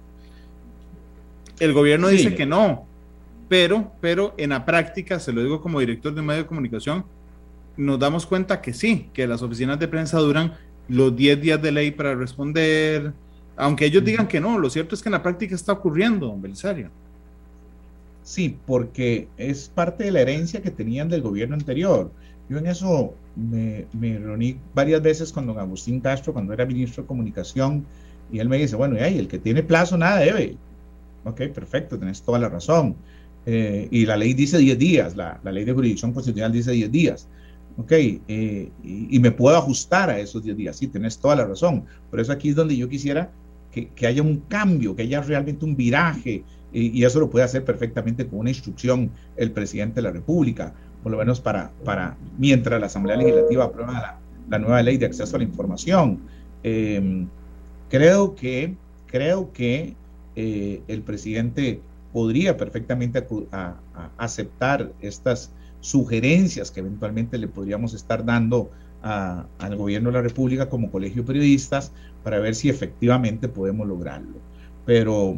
El 1.61 1.71
gobierno 1.71 2.09
dice 2.09 2.36
que 2.36 2.45
no, 2.45 2.91
pero, 3.52 3.91
pero 3.99 4.34
en 4.38 4.52
la 4.52 4.64
práctica, 4.64 5.20
se 5.20 5.34
lo 5.34 5.43
digo 5.43 5.60
como 5.60 5.82
director 5.82 6.16
de 6.16 6.22
medio 6.22 6.43
de 6.43 6.47
comunicación, 6.47 7.04
nos 7.76 7.99
damos 7.99 8.26
cuenta 8.26 8.62
que 8.62 8.72
sí, 8.72 9.10
que 9.12 9.28
las 9.28 9.41
oficinas 9.41 9.78
de 9.78 9.89
prensa 9.89 10.20
duran 10.20 10.54
los 10.88 11.14
10 11.14 11.41
días 11.41 11.62
de 11.62 11.74
ley 11.74 11.91
para 11.91 12.16
responder, 12.16 13.12
aunque 13.58 13.88
ellos 13.88 14.06
digan 14.06 14.30
que 14.30 14.39
no, 14.39 14.58
lo 14.58 14.70
cierto 14.70 14.95
es 14.95 15.02
que 15.02 15.10
en 15.10 15.12
la 15.12 15.22
práctica 15.22 15.54
está 15.54 15.74
ocurriendo, 15.74 16.28
don 16.28 16.41
Belisario. 16.41 16.91
Sí, 18.24 18.58
porque 18.66 19.28
es 19.36 19.68
parte 19.68 20.06
de 20.06 20.12
la 20.12 20.22
herencia 20.22 20.62
que 20.62 20.72
tenían 20.72 21.10
del 21.10 21.22
gobierno 21.22 21.56
anterior. 21.56 22.10
Yo 22.47 22.58
en 22.58 22.68
eso 22.68 23.16
me, 23.36 23.86
me 23.91 24.18
reuní 24.18 24.60
varias 24.74 25.02
veces 25.02 25.34
con 25.34 25.45
don 25.45 25.60
Agustín 25.60 25.99
Castro 25.99 26.32
cuando 26.32 26.54
era 26.54 26.66
ministro 26.66 27.04
de 27.04 27.08
Comunicación 27.08 27.86
y 28.32 28.39
él 28.39 28.47
me 28.47 28.60
dice, 28.60 28.78
bueno, 28.78 28.95
y 28.95 29.18
el 29.18 29.28
que 29.28 29.39
tiene 29.39 29.62
plazo 29.62 29.97
nada 29.97 30.20
debe. 30.20 30.56
Ok, 31.26 31.41
perfecto, 31.54 31.99
tenés 31.99 32.22
toda 32.22 32.39
la 32.39 32.47
razón. 32.47 32.95
Eh, 33.46 33.88
y 33.89 34.06
la 34.06 34.18
ley 34.18 34.34
dice 34.34 34.58
10 34.58 34.78
días, 34.78 35.16
la, 35.16 35.39
la, 35.44 35.52
ley 35.52 35.66
de 35.66 35.74
jurisdicción 35.74 36.14
constitucional 36.14 36.52
dice 36.52 36.72
10 36.72 36.92
días. 36.92 37.28
Ok, 37.78 37.92
eh, 37.92 38.70
y, 38.84 39.20
me 39.20 39.32
puedo 39.32 39.58
ajustar 39.58 40.10
a 40.10 40.20
esos 40.20 40.44
10 40.44 40.58
días. 40.58 40.76
Sí, 40.78 40.88
tenés 40.88 41.18
toda 41.18 41.36
la 41.36 41.46
razón. 41.46 41.86
Por 42.10 42.20
eso 42.20 42.32
aquí 42.32 42.50
es 42.50 42.56
donde 42.56 42.76
yo 42.76 42.88
quisiera 42.89 43.32
que, 43.72 43.88
que 43.89 44.08
haya 44.08 44.22
un 44.22 44.42
cambio, 44.42 44.96
que 44.96 45.04
haya 45.04 45.22
realmente 45.22 45.66
un 45.66 45.76
viraje, 45.76 46.44
y, 46.74 47.04
eso 47.04 47.20
lo 47.20 47.30
puede 47.30 47.46
hacer 47.46 47.66
perfectamente 47.66 48.28
con 48.28 48.39
una 48.39 48.50
instrucción 48.50 49.12
el 49.36 49.52
presidente 49.52 49.96
de 49.96 50.04
la 50.04 50.12
República, 50.12 50.74
por 51.04 51.12
lo 51.12 51.18
menos 51.18 51.42
para, 51.42 51.72
para 51.84 52.18
mientras 52.38 52.80
la 52.80 52.86
Asamblea 52.86 53.18
Legislativa 53.18 53.66
aprueba 53.66 54.20
la, 54.50 54.60
nueva 54.60 54.82
ley 54.82 54.98
de 54.98 55.06
acceso 55.06 55.36
a 55.36 55.39
la 55.39 55.46
información. 55.46 56.20
Em, 56.64 57.28
creo 57.89 58.36
que, 58.36 58.76
creo 59.08 59.52
que 59.52 59.96
eh, 60.36 60.82
el 60.88 61.02
presidente 61.02 61.82
podría 62.12 62.57
perfectamente 62.57 63.26
aceptar 64.18 64.91
estas 65.01 65.51
sugerencias 65.80 66.72
que 66.72 66.80
eventualmente 66.80 67.38
le 67.38 67.47
podríamos 67.47 67.93
estar 67.93 68.24
dando 68.24 68.70
al 69.01 69.76
gobierno 69.76 70.09
de 70.09 70.14
la 70.14 70.22
República 70.22 70.70
como 70.70 70.91
colegio 70.91 71.24
de 71.24 71.28
periodistas 71.28 71.91
para 72.24 72.39
ver 72.39 72.53
si 72.53 72.70
efectivamente 72.70 73.47
podemos 73.47 73.88
lograrlo. 73.88 74.36
Pero 74.86 75.38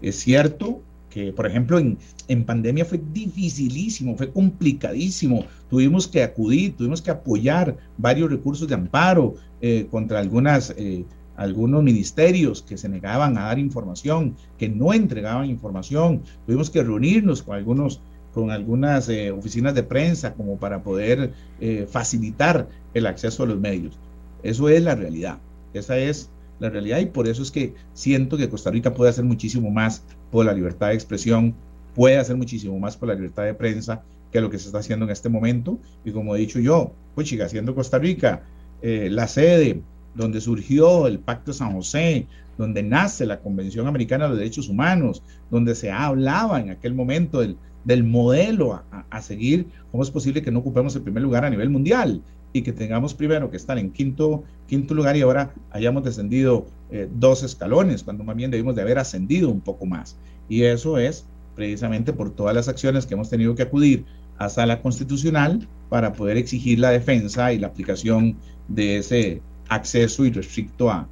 es 0.00 0.16
cierto 0.16 0.80
que, 1.10 1.32
por 1.32 1.46
ejemplo, 1.46 1.78
en, 1.78 1.98
en 2.28 2.44
pandemia 2.44 2.84
fue 2.84 3.00
dificilísimo, 3.12 4.16
fue 4.16 4.30
complicadísimo. 4.30 5.44
Tuvimos 5.70 6.06
que 6.06 6.22
acudir, 6.22 6.76
tuvimos 6.76 7.02
que 7.02 7.10
apoyar 7.10 7.76
varios 7.98 8.30
recursos 8.30 8.68
de 8.68 8.74
amparo 8.74 9.34
eh, 9.60 9.86
contra 9.90 10.20
algunas... 10.20 10.74
Eh, 10.76 11.04
algunos 11.36 11.82
ministerios 11.82 12.62
que 12.62 12.76
se 12.76 12.88
negaban 12.88 13.36
a 13.38 13.44
dar 13.44 13.58
información, 13.58 14.36
que 14.58 14.68
no 14.68 14.92
entregaban 14.92 15.50
información. 15.50 16.22
Tuvimos 16.46 16.70
que 16.70 16.82
reunirnos 16.82 17.42
con 17.42 17.56
algunos 17.56 18.00
con 18.32 18.50
algunas 18.50 19.08
eh, 19.08 19.30
oficinas 19.30 19.76
de 19.76 19.84
prensa 19.84 20.34
como 20.34 20.58
para 20.58 20.82
poder 20.82 21.32
eh, 21.60 21.86
facilitar 21.88 22.68
el 22.92 23.06
acceso 23.06 23.44
a 23.44 23.46
los 23.46 23.60
medios. 23.60 23.96
Eso 24.42 24.68
es 24.68 24.82
la 24.82 24.96
realidad, 24.96 25.38
esa 25.72 25.96
es 25.96 26.30
la 26.58 26.68
realidad 26.68 26.98
y 26.98 27.06
por 27.06 27.28
eso 27.28 27.42
es 27.42 27.52
que 27.52 27.74
siento 27.92 28.36
que 28.36 28.48
Costa 28.48 28.72
Rica 28.72 28.92
puede 28.92 29.10
hacer 29.10 29.24
muchísimo 29.24 29.70
más 29.70 30.02
por 30.32 30.44
la 30.44 30.52
libertad 30.52 30.88
de 30.88 30.94
expresión, 30.94 31.54
puede 31.94 32.18
hacer 32.18 32.36
muchísimo 32.36 32.76
más 32.78 32.96
por 32.96 33.08
la 33.08 33.14
libertad 33.14 33.44
de 33.44 33.54
prensa 33.54 34.02
que 34.32 34.40
lo 34.40 34.50
que 34.50 34.58
se 34.58 34.66
está 34.66 34.78
haciendo 34.78 35.04
en 35.04 35.12
este 35.12 35.28
momento. 35.28 35.78
Y 36.04 36.10
como 36.10 36.34
he 36.34 36.40
dicho 36.40 36.58
yo, 36.58 36.92
pues 37.14 37.28
chica, 37.28 37.48
siendo 37.48 37.74
Costa 37.74 37.98
Rica 37.98 38.42
eh, 38.82 39.08
la 39.10 39.28
sede 39.28 39.80
donde 40.14 40.40
surgió 40.40 41.06
el 41.06 41.18
Pacto 41.18 41.50
de 41.50 41.58
San 41.58 41.72
José, 41.72 42.26
donde 42.56 42.82
nace 42.82 43.26
la 43.26 43.40
Convención 43.40 43.86
Americana 43.86 44.24
de 44.24 44.30
los 44.30 44.38
Derechos 44.38 44.68
Humanos, 44.68 45.22
donde 45.50 45.74
se 45.74 45.90
hablaba 45.90 46.60
en 46.60 46.70
aquel 46.70 46.94
momento 46.94 47.40
del, 47.40 47.56
del 47.84 48.04
modelo 48.04 48.82
a, 49.10 49.22
seguir, 49.22 49.66
¿cómo 49.90 50.02
es 50.02 50.10
posible 50.10 50.42
que 50.42 50.50
no 50.50 50.60
ocupemos 50.60 50.94
el 50.96 51.02
primer 51.02 51.22
lugar 51.22 51.44
a 51.44 51.50
nivel 51.50 51.70
mundial? 51.70 52.22
y 52.56 52.62
que 52.62 52.72
tengamos 52.72 53.14
primero 53.14 53.50
que 53.50 53.56
estar 53.56 53.78
en 53.78 53.90
quinto, 53.90 54.44
quinto 54.68 54.94
lugar 54.94 55.16
y 55.16 55.22
ahora 55.22 55.52
hayamos 55.72 56.04
descendido 56.04 56.66
eh, 56.92 57.08
dos 57.12 57.42
escalones, 57.42 58.04
cuando 58.04 58.22
más 58.22 58.36
bien 58.36 58.52
debimos 58.52 58.76
de 58.76 58.82
haber 58.82 58.96
ascendido 58.96 59.50
un 59.50 59.60
poco 59.60 59.86
más. 59.86 60.16
Y 60.48 60.62
eso 60.62 60.96
es 60.96 61.26
precisamente 61.56 62.12
por 62.12 62.30
todas 62.30 62.54
las 62.54 62.68
acciones 62.68 63.06
que 63.06 63.14
hemos 63.14 63.28
tenido 63.28 63.56
que 63.56 63.64
acudir 63.64 64.04
a 64.38 64.48
sala 64.48 64.82
constitucional 64.82 65.66
para 65.88 66.12
poder 66.12 66.36
exigir 66.36 66.78
la 66.78 66.90
defensa 66.90 67.52
y 67.52 67.58
la 67.58 67.66
aplicación 67.66 68.36
de 68.68 68.98
ese 68.98 69.42
acceso 69.68 70.24
irrestricto 70.24 70.90
a, 70.90 71.08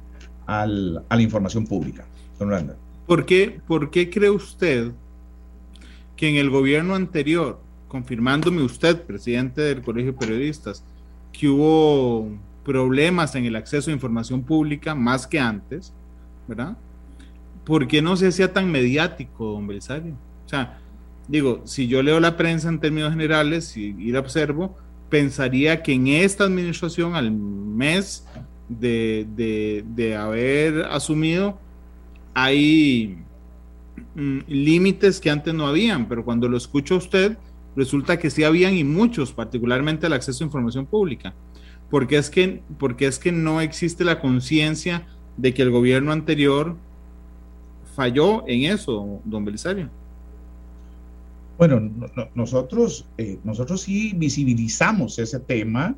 a 0.47 0.65
la 0.65 1.21
información 1.21 1.65
pública. 1.65 2.05
¿Por 3.07 3.25
qué, 3.25 3.61
¿Por 3.67 3.89
qué 3.89 4.09
cree 4.09 4.29
usted 4.29 4.91
que 6.15 6.29
en 6.29 6.35
el 6.35 6.49
gobierno 6.49 6.95
anterior, 6.95 7.59
confirmándome 7.87 8.61
usted, 8.61 9.01
presidente 9.01 9.61
del 9.61 9.81
Colegio 9.81 10.13
de 10.13 10.17
Periodistas, 10.17 10.83
que 11.31 11.47
hubo 11.47 12.29
problemas 12.63 13.35
en 13.35 13.45
el 13.45 13.55
acceso 13.55 13.89
a 13.89 13.93
información 13.93 14.43
pública 14.43 14.95
más 14.95 15.27
que 15.27 15.39
antes, 15.39 15.93
¿verdad? 16.47 16.77
¿Por 17.65 17.87
qué 17.87 18.01
no 18.01 18.15
se 18.15 18.27
hacía 18.27 18.51
tan 18.51 18.71
mediático, 18.71 19.53
don 19.53 19.67
Belisario? 19.67 20.13
O 20.45 20.49
sea, 20.49 20.79
digo, 21.27 21.61
si 21.65 21.87
yo 21.87 22.03
leo 22.03 22.19
la 22.19 22.35
prensa 22.37 22.69
en 22.69 22.79
términos 22.79 23.11
generales 23.11 23.75
y, 23.77 23.95
y 23.97 24.11
la 24.11 24.19
observo, 24.19 24.77
pensaría 25.13 25.83
que 25.83 25.93
en 25.93 26.07
esta 26.07 26.43
administración, 26.45 27.13
al 27.13 27.29
mes 27.29 28.25
de, 28.67 29.27
de, 29.35 29.85
de 29.93 30.15
haber 30.15 30.85
asumido, 30.85 31.59
hay 32.33 33.19
mm, 34.15 34.39
límites 34.47 35.19
que 35.19 35.29
antes 35.29 35.53
no 35.53 35.67
habían, 35.67 36.07
pero 36.07 36.25
cuando 36.25 36.49
lo 36.49 36.57
escucho 36.57 36.95
a 36.95 36.97
usted, 36.97 37.37
resulta 37.75 38.17
que 38.17 38.31
sí 38.31 38.43
habían 38.43 38.73
y 38.73 38.83
muchos, 38.83 39.33
particularmente 39.33 40.07
el 40.07 40.13
acceso 40.13 40.43
a 40.43 40.47
información 40.47 40.87
pública. 40.87 41.35
Porque 41.91 42.17
es 42.17 42.31
que, 42.31 42.63
porque 42.79 43.05
es 43.05 43.19
que 43.19 43.31
no 43.31 43.61
existe 43.61 44.03
la 44.03 44.19
conciencia 44.19 45.05
de 45.37 45.53
que 45.53 45.61
el 45.61 45.69
gobierno 45.69 46.11
anterior 46.11 46.75
falló 47.95 48.45
en 48.47 48.63
eso, 48.63 49.21
don 49.25 49.45
Belisario. 49.45 49.91
Bueno, 51.57 51.91
nosotros, 52.33 53.07
eh, 53.17 53.39
nosotros 53.43 53.81
sí 53.81 54.13
visibilizamos 54.15 55.19
ese 55.19 55.39
tema, 55.39 55.95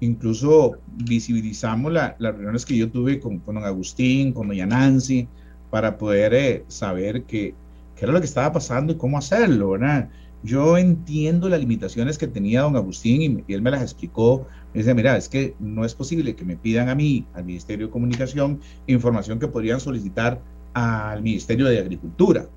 incluso 0.00 0.76
visibilizamos 0.86 1.92
las 1.92 2.16
reuniones 2.18 2.64
que 2.64 2.76
yo 2.76 2.90
tuve 2.90 3.18
con, 3.18 3.42
don 3.44 3.58
Agustín, 3.58 4.32
con 4.32 4.48
doña 4.48 4.66
Nancy, 4.66 5.26
para 5.70 5.98
poder 5.98 6.34
eh, 6.34 6.64
saber 6.68 7.24
qué, 7.24 7.54
qué, 7.96 8.04
era 8.04 8.12
lo 8.12 8.20
que 8.20 8.26
estaba 8.26 8.52
pasando 8.52 8.92
y 8.92 8.96
cómo 8.96 9.18
hacerlo, 9.18 9.70
¿verdad? 9.70 10.08
Yo 10.44 10.76
entiendo 10.76 11.48
las 11.48 11.60
limitaciones 11.60 12.18
que 12.18 12.26
tenía 12.26 12.62
don 12.62 12.76
Agustín 12.76 13.44
y, 13.46 13.52
él 13.52 13.62
me 13.62 13.70
las 13.70 13.82
explicó. 13.82 14.46
Me 14.74 14.80
dice, 14.80 14.94
mira, 14.94 15.16
es 15.16 15.28
que 15.28 15.54
no 15.60 15.84
es 15.84 15.94
posible 15.94 16.34
que 16.34 16.44
me 16.44 16.56
pidan 16.56 16.88
a 16.88 16.94
mí, 16.94 17.26
al 17.34 17.44
Ministerio 17.44 17.86
de 17.86 17.92
Comunicación, 17.92 18.60
información 18.86 19.38
que 19.38 19.46
podrían 19.46 19.78
solicitar 19.78 20.40
al 20.74 21.22
Ministerio 21.22 21.66
de 21.66 21.78
Agricultura. 21.78 22.48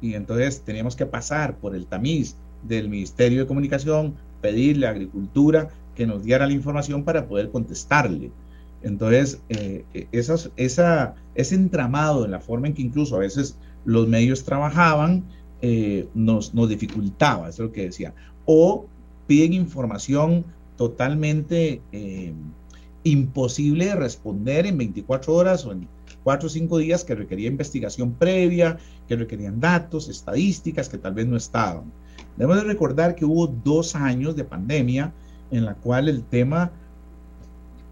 Y 0.00 0.14
entonces 0.14 0.62
teníamos 0.62 0.96
que 0.96 1.06
pasar 1.06 1.56
por 1.56 1.74
el 1.74 1.86
tamiz 1.86 2.36
del 2.62 2.88
Ministerio 2.88 3.40
de 3.40 3.46
Comunicación, 3.46 4.14
pedirle 4.40 4.86
a 4.86 4.90
Agricultura 4.90 5.68
que 5.94 6.06
nos 6.06 6.24
diera 6.24 6.46
la 6.46 6.52
información 6.52 7.04
para 7.04 7.26
poder 7.26 7.50
contestarle. 7.50 8.30
Entonces, 8.82 9.40
eh, 9.50 9.84
esa, 10.12 11.14
ese 11.34 11.54
entramado 11.54 12.24
en 12.24 12.30
la 12.30 12.40
forma 12.40 12.66
en 12.66 12.74
que 12.74 12.82
incluso 12.82 13.16
a 13.16 13.20
veces 13.20 13.56
los 13.84 14.08
medios 14.08 14.44
trabajaban 14.44 15.24
eh, 15.62 16.08
nos, 16.14 16.54
nos 16.54 16.68
dificultaba, 16.68 17.48
eso 17.48 17.64
es 17.64 17.68
lo 17.68 17.72
que 17.72 17.84
decía. 17.84 18.14
O 18.46 18.86
piden 19.26 19.52
información 19.52 20.44
totalmente 20.76 21.82
eh, 21.92 22.32
imposible 23.04 23.86
de 23.86 23.96
responder 23.96 24.66
en 24.66 24.78
24 24.78 25.34
horas 25.34 25.66
o 25.66 25.72
en 25.72 25.86
4 26.24 26.46
o 26.46 26.50
5 26.50 26.78
días 26.78 27.04
que 27.04 27.14
requería 27.14 27.48
investigación 27.48 28.12
previa, 28.12 28.78
que 29.08 29.16
requerían 29.16 29.60
datos, 29.60 30.08
estadísticas 30.08 30.88
que 30.88 30.98
tal 30.98 31.14
vez 31.14 31.26
no 31.26 31.36
estaban. 31.36 31.92
Debemos 32.36 32.62
de 32.62 32.64
recordar 32.64 33.14
que 33.14 33.24
hubo 33.24 33.46
dos 33.46 33.94
años 33.94 34.36
de 34.36 34.44
pandemia 34.44 35.12
en 35.50 35.64
la 35.64 35.74
cual 35.74 36.08
el 36.08 36.22
tema 36.24 36.70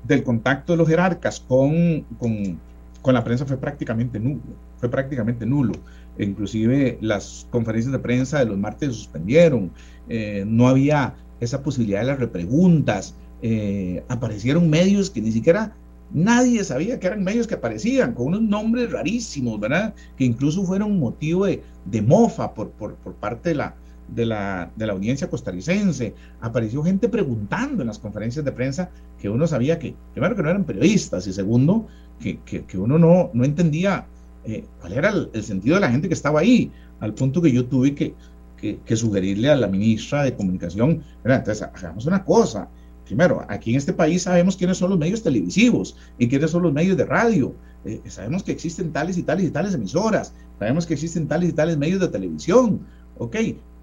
del 0.04 0.22
contacto 0.22 0.72
de 0.72 0.78
los 0.78 0.88
jerarcas 0.88 1.40
con, 1.40 2.02
con, 2.18 2.58
con 3.02 3.14
la 3.14 3.24
prensa 3.24 3.44
fue 3.46 3.56
prácticamente 3.56 4.18
nulo, 4.18 4.42
fue 4.78 4.88
prácticamente 4.88 5.44
nulo. 5.44 5.74
Inclusive 6.18 6.98
las 7.00 7.46
conferencias 7.50 7.92
de 7.92 7.98
prensa 7.98 8.38
de 8.38 8.46
los 8.46 8.58
martes 8.58 8.88
se 8.88 8.94
suspendieron, 8.94 9.70
eh, 10.08 10.44
no 10.46 10.68
había 10.68 11.14
esa 11.40 11.62
posibilidad 11.62 12.00
de 12.00 12.06
las 12.06 12.18
repreguntas, 12.18 13.14
eh, 13.42 14.02
aparecieron 14.08 14.68
medios 14.68 15.10
que 15.10 15.20
ni 15.20 15.30
siquiera 15.30 15.76
nadie 16.12 16.64
sabía 16.64 16.98
que 16.98 17.06
eran 17.06 17.22
medios 17.22 17.46
que 17.46 17.54
aparecían, 17.54 18.14
con 18.14 18.28
unos 18.28 18.42
nombres 18.42 18.90
rarísimos, 18.90 19.60
¿verdad? 19.60 19.94
Que 20.16 20.24
incluso 20.24 20.64
fueron 20.64 20.98
motivo 20.98 21.46
de, 21.46 21.62
de 21.84 22.02
mofa 22.02 22.54
por, 22.54 22.70
por, 22.70 22.94
por 22.96 23.14
parte 23.14 23.50
de 23.50 23.54
la, 23.56 23.74
de 24.08 24.26
la, 24.26 24.70
de 24.76 24.86
la 24.86 24.92
audiencia 24.92 25.28
costarricense. 25.28 26.14
Apareció 26.40 26.82
gente 26.82 27.08
preguntando 27.08 27.82
en 27.82 27.88
las 27.88 27.98
conferencias 27.98 28.44
de 28.44 28.52
prensa 28.52 28.90
que 29.18 29.28
uno 29.28 29.46
sabía 29.46 29.78
que, 29.78 29.94
primero, 30.12 30.34
que 30.34 30.42
no 30.42 30.50
eran 30.50 30.64
periodistas 30.64 31.26
y 31.26 31.32
segundo, 31.32 31.86
que, 32.20 32.38
que, 32.40 32.78
uno 32.78 32.98
no, 32.98 33.30
no 33.32 33.44
entendía 33.44 34.06
eh, 34.44 34.64
cuál 34.80 34.92
era 34.92 35.10
el, 35.10 35.42
sentido 35.42 35.76
de 35.76 35.80
la 35.82 35.90
gente 35.90 36.08
que 36.08 36.14
estaba 36.14 36.40
ahí, 36.40 36.72
al 37.00 37.14
punto 37.14 37.40
que 37.40 37.52
yo 37.52 37.66
tuve 37.66 37.94
que, 37.94 38.14
que 38.56 38.96
sugerirle 38.96 39.50
a 39.50 39.56
la 39.56 39.68
ministra 39.68 40.24
de 40.24 40.34
Comunicación, 40.34 41.04
entonces 41.22 41.62
hagamos 41.62 42.06
una 42.06 42.24
cosa. 42.24 42.68
Primero, 43.08 43.42
aquí 43.48 43.70
en 43.70 43.78
este 43.78 43.94
país 43.94 44.24
sabemos 44.24 44.54
quiénes 44.54 44.76
son 44.76 44.90
los 44.90 44.98
medios 44.98 45.22
televisivos 45.22 45.96
y 46.18 46.28
quiénes 46.28 46.50
son 46.50 46.62
los 46.62 46.74
medios 46.74 46.94
de 46.94 47.06
radio. 47.06 47.54
Eh, 47.86 48.02
sabemos 48.04 48.42
que 48.42 48.52
existen 48.52 48.92
tales 48.92 49.16
y 49.16 49.22
tales 49.22 49.46
y 49.46 49.50
tales 49.50 49.72
emisoras. 49.72 50.34
Sabemos 50.58 50.84
que 50.84 50.92
existen 50.92 51.26
tales 51.26 51.48
y 51.48 51.52
tales 51.54 51.78
medios 51.78 52.00
de 52.00 52.08
televisión. 52.08 52.80
Ok, 53.16 53.36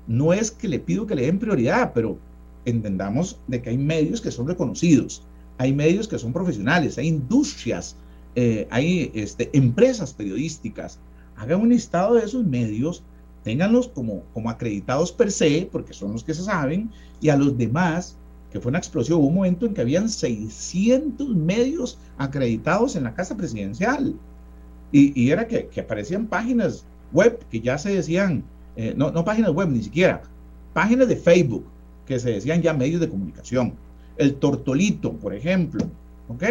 no 0.05 0.31
es 0.31 0.51
que 0.51 0.67
le 0.67 0.77
pido 0.77 1.07
que 1.07 1.15
le 1.15 1.23
den 1.25 1.39
prioridad, 1.39 1.91
pero 1.95 2.19
entendamos 2.65 3.39
de 3.47 3.63
que 3.63 3.71
hay 3.71 3.79
medios 3.79 4.21
que 4.21 4.29
son 4.29 4.47
reconocidos, 4.47 5.23
hay 5.57 5.73
medios 5.73 6.07
que 6.07 6.19
son 6.19 6.31
profesionales, 6.31 6.99
hay 6.99 7.07
industrias, 7.07 7.95
eh, 8.35 8.67
hay 8.69 9.11
este, 9.15 9.49
empresas 9.57 10.13
periodísticas. 10.13 10.99
Hagan 11.35 11.61
un 11.61 11.69
listado 11.69 12.13
de 12.13 12.25
esos 12.25 12.45
medios, 12.45 13.03
ténganlos 13.43 13.87
como, 13.87 14.21
como 14.35 14.51
acreditados 14.51 15.11
per 15.11 15.31
se, 15.31 15.67
porque 15.71 15.93
son 15.93 16.11
los 16.11 16.23
que 16.23 16.35
se 16.35 16.43
saben, 16.43 16.91
y 17.21 17.29
a 17.29 17.37
los 17.37 17.57
demás, 17.57 18.19
que 18.55 18.61
fue 18.61 18.69
una 18.69 18.79
explosión, 18.79 19.19
hubo 19.19 19.27
un 19.27 19.35
momento 19.35 19.65
en 19.65 19.73
que 19.73 19.81
habían 19.81 20.07
600 20.07 21.35
medios 21.35 21.99
acreditados 22.17 22.95
en 22.95 23.03
la 23.03 23.13
Casa 23.13 23.35
Presidencial. 23.35 24.15
Y, 24.93 25.29
era 25.29 25.45
que, 25.45 25.67
que 25.67 25.81
aparecían 25.81 26.25
páginas 26.25 26.85
web 27.11 27.37
que 27.51 27.59
ya 27.59 27.77
se 27.77 27.93
decían 27.93 28.45
eh, 28.77 28.93
no, 28.95 29.11
no 29.11 29.25
páginas 29.25 29.51
web 29.51 29.67
ni 29.67 29.83
siquiera, 29.83 30.21
páginas 30.71 31.09
de 31.09 31.17
Facebook 31.17 31.65
que 32.05 32.17
se 32.17 32.31
decían 32.31 32.61
ya 32.61 32.73
medios 32.73 33.01
de 33.01 33.09
comunicación. 33.09 33.73
El 34.15 34.35
Tortolito, 34.35 35.11
por 35.11 35.33
ejemplo, 35.33 35.85
¿ok? 36.29 36.43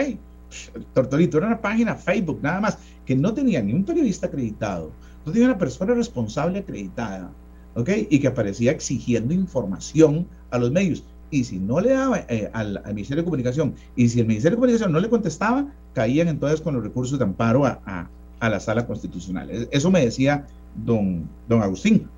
El 0.74 0.84
Tortolito 0.92 1.38
era 1.38 1.46
una 1.46 1.62
página 1.62 1.94
Facebook 1.94 2.40
nada 2.42 2.60
más 2.60 2.76
que 3.06 3.16
no 3.16 3.32
tenía 3.32 3.62
ni 3.62 3.72
un 3.72 3.82
periodista 3.82 4.26
acreditado, 4.26 4.90
no 5.24 5.32
tenía 5.32 5.48
una 5.48 5.56
persona 5.56 5.94
responsable 5.94 6.58
acreditada, 6.58 7.30
¿ok? 7.74 7.88
Y 8.10 8.18
que 8.18 8.28
aparecía 8.28 8.72
exigiendo 8.72 9.32
información 9.32 10.26
a 10.50 10.58
los 10.58 10.70
medios. 10.70 11.02
Y 11.34 11.42
si 11.42 11.58
no 11.58 11.80
le 11.80 11.90
daba 11.90 12.24
eh, 12.28 12.48
al, 12.52 12.80
Ministerio 12.94 13.22
de 13.22 13.24
Comunicación, 13.24 13.74
y 13.96 14.08
si 14.08 14.20
el 14.20 14.26
Ministerio 14.28 14.54
de 14.54 14.60
Comunicación 14.60 14.92
no 14.92 15.00
le 15.00 15.08
contestaba, 15.10 15.66
caían 15.92 16.28
entonces 16.28 16.60
con 16.60 16.74
los 16.74 16.84
recursos 16.84 17.18
de 17.18 17.24
amparo 17.24 17.66
a, 17.66 18.08
a, 18.38 18.48
la 18.48 18.60
sala 18.60 18.86
constitucional. 18.86 19.50
Eso 19.72 19.90
me 19.90 20.04
decía 20.04 20.46
don, 20.84 21.28
don 21.48 21.60
Agustín. 21.60 22.08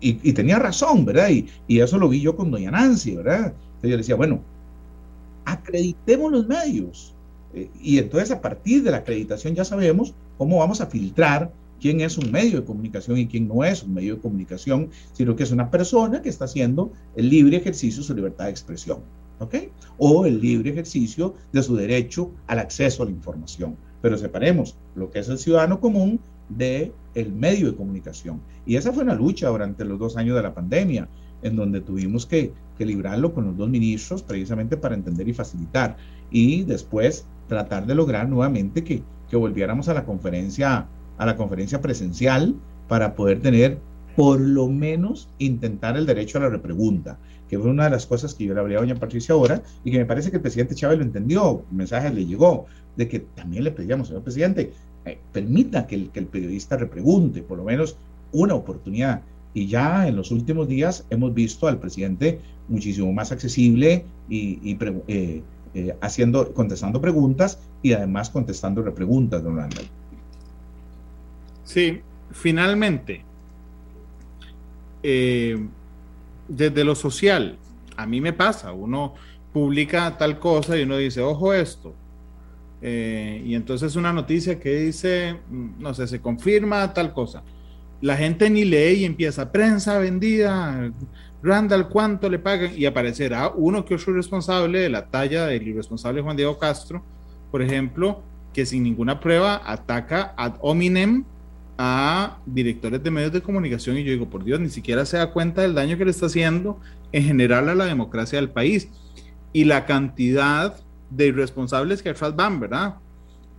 Y, 0.00 0.32
tenía 0.32 0.58
razón, 0.58 1.04
¿verdad? 1.04 1.28
Y, 1.28 1.48
y, 1.66 1.80
eso 1.80 1.98
lo 1.98 2.08
vi 2.08 2.22
yo 2.22 2.34
con 2.34 2.50
doña 2.50 2.70
Nancy, 2.70 3.16
¿verdad? 3.16 3.52
Entonces 3.52 3.90
yo 3.90 3.96
decía, 3.98 4.14
bueno, 4.14 4.40
acreditemos 5.44 6.32
los 6.32 6.48
medios. 6.48 7.14
Eh, 7.52 7.68
y 7.78 7.98
entonces 7.98 8.30
a 8.30 8.40
partir 8.40 8.84
de 8.84 8.90
la 8.90 8.98
acreditación 8.98 9.54
ya 9.54 9.66
sabemos 9.66 10.14
cómo 10.38 10.60
vamos 10.60 10.80
a 10.80 10.86
filtrar 10.86 11.52
quién 11.82 12.00
es 12.00 12.16
un 12.16 12.30
medio 12.30 12.60
de 12.60 12.64
comunicación 12.64 13.18
y 13.18 13.26
quién 13.26 13.48
no 13.48 13.64
es 13.64 13.82
un 13.82 13.92
medio 13.92 14.14
de 14.14 14.20
comunicación, 14.20 14.90
sino 15.12 15.34
que 15.34 15.42
es 15.42 15.50
una 15.50 15.68
persona 15.68 16.22
que 16.22 16.28
está 16.28 16.44
haciendo 16.44 16.92
el 17.16 17.28
libre 17.28 17.56
ejercicio 17.56 18.00
de 18.00 18.06
su 18.06 18.14
libertad 18.14 18.44
de 18.44 18.52
expresión, 18.52 19.00
¿ok? 19.40 19.56
O 19.98 20.24
el 20.24 20.40
libre 20.40 20.70
ejercicio 20.70 21.34
de 21.52 21.60
su 21.60 21.74
derecho 21.74 22.30
al 22.46 22.60
acceso 22.60 23.02
a 23.02 23.06
la 23.06 23.12
información. 23.12 23.76
Pero 24.00 24.16
separemos 24.16 24.76
lo 24.94 25.10
que 25.10 25.18
es 25.18 25.28
el 25.28 25.38
ciudadano 25.38 25.80
común 25.80 26.20
de 26.48 26.92
el 27.16 27.32
medio 27.32 27.72
de 27.72 27.76
comunicación. 27.76 28.40
Y 28.64 28.76
esa 28.76 28.92
fue 28.92 29.02
una 29.02 29.14
lucha 29.14 29.48
durante 29.48 29.84
los 29.84 29.98
dos 29.98 30.16
años 30.16 30.36
de 30.36 30.42
la 30.42 30.54
pandemia, 30.54 31.08
en 31.42 31.56
donde 31.56 31.80
tuvimos 31.80 32.26
que, 32.26 32.52
que 32.78 32.86
librarlo 32.86 33.34
con 33.34 33.44
los 33.46 33.56
dos 33.56 33.68
ministros 33.68 34.22
precisamente 34.22 34.76
para 34.76 34.94
entender 34.94 35.28
y 35.28 35.32
facilitar. 35.32 35.96
Y 36.30 36.62
después 36.62 37.26
tratar 37.48 37.86
de 37.86 37.96
lograr 37.96 38.28
nuevamente 38.28 38.84
que, 38.84 39.02
que 39.28 39.36
volviéramos 39.36 39.88
a 39.88 39.94
la 39.94 40.04
conferencia, 40.04 40.86
a 41.22 41.26
la 41.26 41.36
conferencia 41.36 41.80
presencial 41.80 42.54
para 42.88 43.14
poder 43.14 43.40
tener 43.40 43.78
por 44.16 44.40
lo 44.40 44.68
menos 44.68 45.28
intentar 45.38 45.96
el 45.96 46.04
derecho 46.04 46.38
a 46.38 46.42
la 46.42 46.48
repregunta, 46.50 47.18
que 47.48 47.58
fue 47.58 47.70
una 47.70 47.84
de 47.84 47.90
las 47.90 48.06
cosas 48.06 48.34
que 48.34 48.44
yo 48.44 48.54
le 48.54 48.60
hablé 48.60 48.76
a 48.76 48.80
doña 48.80 48.94
Patricia 48.96 49.34
ahora 49.34 49.62
y 49.84 49.90
que 49.90 49.98
me 49.98 50.04
parece 50.04 50.30
que 50.30 50.36
el 50.36 50.42
presidente 50.42 50.74
Chávez 50.74 50.98
lo 50.98 51.04
entendió, 51.04 51.64
el 51.70 51.76
mensaje 51.76 52.12
le 52.12 52.26
llegó, 52.26 52.66
de 52.96 53.08
que 53.08 53.20
también 53.20 53.64
le 53.64 53.70
pedíamos, 53.70 54.08
señor 54.08 54.22
presidente, 54.22 54.72
eh, 55.04 55.18
permita 55.32 55.86
que 55.86 55.94
el, 55.94 56.10
que 56.10 56.20
el 56.20 56.26
periodista 56.26 56.76
repregunte, 56.76 57.42
por 57.42 57.58
lo 57.58 57.64
menos 57.64 57.96
una 58.32 58.54
oportunidad. 58.54 59.22
Y 59.54 59.66
ya 59.66 60.08
en 60.08 60.16
los 60.16 60.30
últimos 60.30 60.68
días 60.68 61.06
hemos 61.10 61.34
visto 61.34 61.68
al 61.68 61.78
presidente 61.78 62.40
muchísimo 62.68 63.12
más 63.12 63.32
accesible 63.32 64.04
y, 64.28 64.76
eh, 65.08 65.42
eh, 65.74 65.96
haciendo, 66.00 66.52
contestando 66.52 67.00
preguntas 67.00 67.58
y 67.82 67.92
además 67.92 68.30
contestando 68.30 68.82
repreguntas, 68.82 69.42
don 69.42 69.56
Randall. 69.56 69.86
Sí, 71.72 72.00
finalmente, 72.32 73.24
eh, 75.02 75.58
desde 76.48 76.84
lo 76.84 76.94
social, 76.94 77.58
a 77.96 78.06
mí 78.06 78.20
me 78.20 78.32
pasa, 78.32 78.72
uno 78.72 79.14
publica 79.52 80.16
tal 80.18 80.38
cosa 80.38 80.76
y 80.78 80.82
uno 80.82 80.96
dice, 80.96 81.20
ojo 81.20 81.54
esto. 81.54 81.94
y 82.82 83.54
entonces 83.54 83.94
una 83.94 84.12
noticia 84.12 84.58
que 84.58 84.74
dice, 84.74 85.38
mm, 85.48 85.80
no 85.80 85.94
sé, 85.94 86.08
se 86.08 86.20
confirma 86.20 86.92
tal 86.92 87.12
cosa 87.12 87.44
la 88.02 88.16
gente 88.16 88.50
ni 88.50 88.64
lee 88.64 88.94
y 88.98 89.04
empieza 89.04 89.50
prensa 89.50 89.98
vendida, 89.98 90.92
Randall, 91.42 91.88
¿cuánto 91.88 92.28
le 92.28 92.38
pagan? 92.40 92.72
Y 92.76 92.84
aparecerá 92.84 93.50
uno 93.54 93.84
que 93.84 93.94
otro 93.94 94.12
responsable 94.12 94.80
de 94.80 94.90
la 94.90 95.06
talla 95.06 95.46
del 95.46 95.66
irresponsable 95.68 96.20
Juan 96.20 96.36
Diego 96.36 96.58
Castro, 96.58 97.02
por 97.50 97.62
ejemplo, 97.62 98.22
que 98.52 98.66
sin 98.66 98.82
ninguna 98.82 99.20
prueba 99.20 99.62
ataca 99.64 100.34
ad 100.36 100.54
hominem 100.60 101.24
a 101.78 102.38
directores 102.46 103.02
de 103.02 103.10
medios 103.10 103.32
de 103.32 103.42
comunicación 103.42 103.98
y 103.98 104.04
yo 104.04 104.12
digo, 104.12 104.28
por 104.28 104.44
Dios, 104.44 104.60
ni 104.60 104.68
siquiera 104.68 105.04
se 105.04 105.16
da 105.16 105.30
cuenta 105.32 105.62
del 105.62 105.74
daño 105.74 105.96
que 105.96 106.04
le 106.04 106.10
está 106.10 106.26
haciendo 106.26 106.78
en 107.12 107.24
general 107.24 107.68
a 107.68 107.74
la 107.74 107.86
democracia 107.86 108.38
del 108.38 108.50
país 108.50 108.88
y 109.52 109.64
la 109.64 109.86
cantidad 109.86 110.76
de 111.10 111.26
irresponsables 111.26 112.02
que 112.02 112.10
atrás 112.10 112.34
van, 112.34 112.60
¿verdad? 112.60 112.96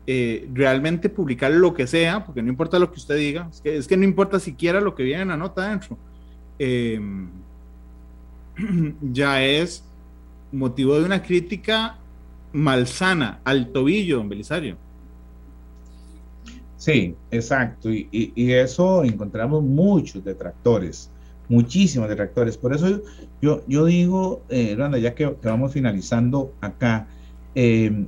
Eh, 0.05 0.49
realmente 0.53 1.07
publicar 1.09 1.51
lo 1.51 1.73
que 1.73 1.87
sea, 1.87 2.25
porque 2.25 2.41
no 2.41 2.49
importa 2.49 2.79
lo 2.79 2.91
que 2.91 2.99
usted 2.99 3.17
diga, 3.17 3.49
es 3.63 3.87
que, 3.87 3.97
no 3.97 4.03
importa 4.03 4.39
siquiera 4.39 4.81
lo 4.81 4.95
que 4.95 5.03
viene 5.03 5.21
en 5.21 5.27
la 5.29 5.37
nota 5.37 5.65
adentro, 5.65 5.97
em, 6.59 7.29
ya 9.01 9.43
es 9.43 9.83
motivo 10.51 10.99
de 10.99 11.05
una 11.05 11.23
crítica 11.23 11.97
malsana 12.51 13.39
al 13.43 13.71
tobillo, 13.71 14.17
don 14.17 14.29
Belisario. 14.29 14.77
Sí, 16.83 17.15
exacto, 17.31 17.89
y, 17.89 18.33
eso 18.35 19.05
encontramos 19.05 19.63
muchos 19.63 20.21
detractores, 20.21 21.09
muchísimos 21.47 22.09
detractores. 22.09 22.57
Por 22.57 22.75
eso 22.75 23.01
yo, 23.41 23.63
yo, 23.69 23.85
digo, 23.85 24.41
eh, 24.49 24.75
ya 25.01 25.15
que, 25.15 25.33
vamos 25.43 25.71
finalizando 25.71 26.51
acá, 26.59 27.07
eh, 27.55 28.05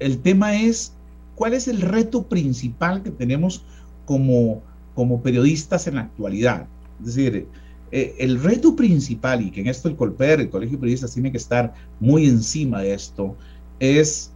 el 0.00 0.18
tema 0.18 0.54
es 0.54 0.92
cuál 1.34 1.54
es 1.54 1.66
el 1.66 1.80
reto 1.80 2.24
principal 2.24 3.02
que 3.02 3.10
tenemos 3.10 3.64
como, 4.04 4.60
como 4.94 5.22
periodistas 5.22 5.86
en 5.86 5.94
la 5.94 6.02
actualidad. 6.02 6.66
Es 7.00 7.14
decir, 7.14 7.48
eh, 7.90 8.14
el 8.18 8.42
reto 8.42 8.76
principal, 8.76 9.40
y 9.40 9.50
que 9.50 9.62
en 9.62 9.68
esto 9.68 9.88
el 9.88 9.96
Colper, 9.96 10.40
el 10.40 10.50
Colegio 10.50 10.76
de 10.76 10.80
Periodistas, 10.82 11.14
tiene 11.14 11.32
que 11.32 11.38
estar 11.38 11.72
muy 12.00 12.26
encima 12.26 12.82
de 12.82 12.92
esto, 12.92 13.34
es 13.80 14.30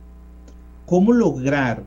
cómo 0.87 1.13
lograr 1.13 1.85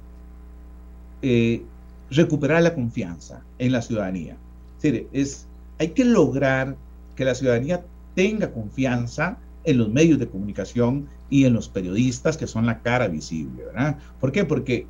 eh, 1.22 1.63
recuperar 2.09 2.61
la 2.63 2.76
confianza 2.76 3.41
en 3.57 3.72
la 3.72 3.82
ciudadanía. 3.82 4.38
Es 4.78 4.82
decir, 4.82 5.07
es, 5.13 5.47
hay 5.80 5.89
que 5.89 6.05
lograr 6.05 6.76
que 7.15 7.26
la 7.26 7.36
ciudadanía 7.36 7.84
tenga 8.15 8.51
confianza 8.51 9.38
en 9.63 9.78
los 9.78 9.89
medios 9.89 10.19
de 10.19 10.28
comunicación 10.28 11.07
y 11.30 11.45
en 11.45 11.53
los 11.53 11.69
periodistas 11.69 12.38
que 12.38 12.47
son 12.47 12.65
la 12.65 12.82
cara 12.82 13.07
visible, 13.07 13.65
¿verdad? 13.65 13.97
¿Por 14.19 14.32
qué? 14.32 14.43
Porque 14.43 14.88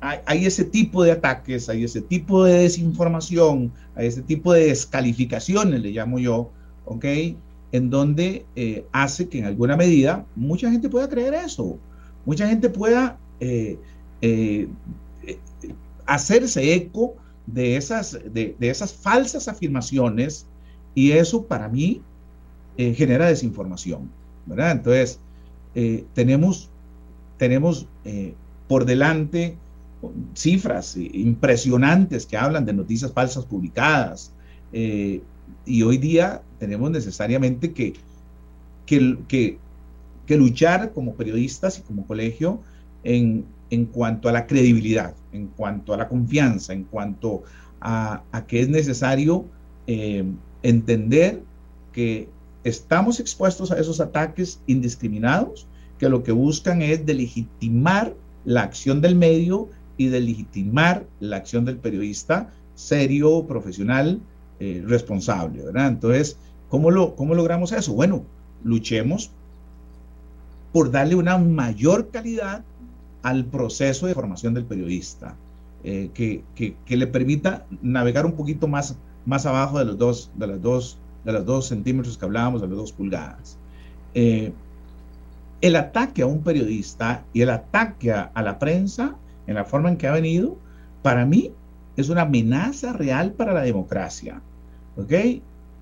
hay, 0.00 0.46
ese 0.46 0.64
tipo 0.64 1.04
de 1.04 1.12
ataques, 1.12 1.68
hay 1.68 1.84
ese 1.84 2.00
tipo 2.00 2.44
de 2.44 2.54
desinformación, 2.62 3.72
hay 3.94 4.08
ese 4.08 4.22
tipo 4.22 4.52
de 4.52 4.66
descalificaciones, 4.66 5.80
le 5.80 5.92
llamo 5.92 6.18
yo, 6.18 6.50
¿ok? 6.86 7.04
En 7.70 7.88
donde 7.88 8.44
eh, 8.56 8.84
hace 8.90 9.28
que 9.28 9.38
en 9.38 9.44
alguna 9.44 9.76
medida 9.76 10.26
mucha 10.34 10.70
gente 10.72 10.88
pueda 10.88 11.08
creer 11.08 11.34
eso, 11.34 11.78
mucha 12.26 12.48
gente 12.48 12.68
pueda 12.68 13.16
eh, 13.38 13.78
eh, 14.22 14.68
hacerse 16.06 16.74
eco 16.74 17.16
de 17.46 17.76
esas, 17.76 18.12
de, 18.12 18.56
de 18.58 18.70
esas 18.70 18.92
falsas 18.92 19.48
afirmaciones 19.48 20.46
y 20.94 21.12
eso 21.12 21.46
para 21.46 21.68
mí 21.68 22.02
eh, 22.76 22.94
genera 22.94 23.26
desinformación. 23.26 24.10
Entonces, 24.48 25.20
eh, 25.74 26.04
tenemos, 26.14 26.70
tenemos 27.36 27.86
eh, 28.04 28.34
por 28.66 28.86
delante 28.86 29.56
cifras 30.34 30.96
impresionantes 30.96 32.26
que 32.26 32.36
hablan 32.36 32.64
de 32.64 32.72
noticias 32.72 33.12
falsas 33.12 33.44
publicadas. 33.44 34.32
y 34.72 35.82
hoy 35.82 35.98
día 35.98 36.42
tenemos 36.58 36.90
necesariamente 36.90 37.72
que, 37.72 37.92
que, 38.86 39.18
que, 40.26 40.36
luchar 40.36 40.92
como 40.94 41.14
periodistas 41.14 41.78
y 41.78 41.82
como 41.82 42.06
colegio 42.06 42.60
en, 43.04 43.44
en, 43.72 43.86
cuanto 43.86 44.28
a 44.28 44.32
la 44.32 44.46
credibilidad, 44.46 45.14
en 45.32 45.48
cuanto 45.48 45.94
a 45.94 45.96
la 45.96 46.08
confianza, 46.08 46.72
en 46.72 46.84
cuanto 46.84 47.42
a, 47.80 48.22
que 48.46 48.60
es 48.60 48.68
necesario 48.68 49.46
entender 50.62 51.42
que 51.92 52.28
estamos 52.64 53.18
expuestos 53.18 53.72
a 53.72 53.78
esos 53.78 54.00
ataques 54.00 54.60
indiscriminados 54.66 55.66
que 55.98 56.08
lo 56.08 56.22
que 56.22 56.32
buscan 56.32 56.82
es 56.82 57.06
delegitimar 57.06 58.14
la 58.44 58.62
acción 58.62 59.00
del 59.00 59.14
medio 59.14 59.68
y 59.96 60.08
delegitimar 60.08 61.06
la 61.20 61.36
acción 61.36 61.64
del 61.64 61.76
periodista 61.76 62.50
serio, 62.74 63.46
profesional, 63.46 64.20
eh, 64.58 64.82
responsable. 64.84 65.62
Entonces, 65.74 66.36
¿cómo, 66.68 66.90
lo, 66.90 67.14
¿cómo 67.14 67.34
logramos 67.34 67.70
eso? 67.72 67.92
Bueno, 67.92 68.24
luchemos 68.64 69.30
por 70.72 70.90
darle 70.90 71.14
una 71.14 71.38
mayor 71.38 72.08
calidad 72.10 72.64
al 73.22 73.44
proceso 73.44 74.06
de 74.06 74.14
formación 74.14 74.54
del 74.54 74.64
periodista, 74.64 75.36
eh, 75.84 76.10
que, 76.14 76.44
que, 76.54 76.96
le 76.96 77.06
permita 77.06 77.66
navegar 77.80 78.26
un 78.26 78.32
poquito 78.32 78.68
más, 78.68 78.96
más 79.26 79.46
abajo 79.46 79.78
de, 79.78 79.84
los 79.84 79.98
dos, 79.98 80.30
de 80.36 80.46
las 80.46 80.62
dos 80.62 80.98
de 81.24 81.32
los 81.32 81.46
dos 81.46 81.68
centímetros 81.68 82.18
que 82.18 82.24
hablábamos, 82.24 82.60
de 82.60 82.68
las 82.68 82.76
dos 82.76 82.92
pulgadas. 82.92 83.56
Eh, 84.14 84.52
el 85.60 85.76
ataque 85.76 86.22
a 86.22 86.26
un 86.26 86.42
periodista 86.42 87.24
y 87.32 87.42
el 87.42 87.50
ataque 87.50 88.12
a, 88.12 88.32
la 88.42 88.58
prensa 88.58 89.16
en 89.46 89.54
la 89.54 89.64
forma 89.64 89.88
en 89.88 89.96
que 89.96 90.08
ha 90.08 90.12
venido, 90.12 90.56
para 91.02 91.24
mí 91.24 91.52
es 91.96 92.08
una 92.08 92.22
amenaza 92.22 92.92
real 92.92 93.32
para 93.32 93.52
la 93.52 93.62
democracia. 93.62 94.42
¿Ok? 94.96 95.12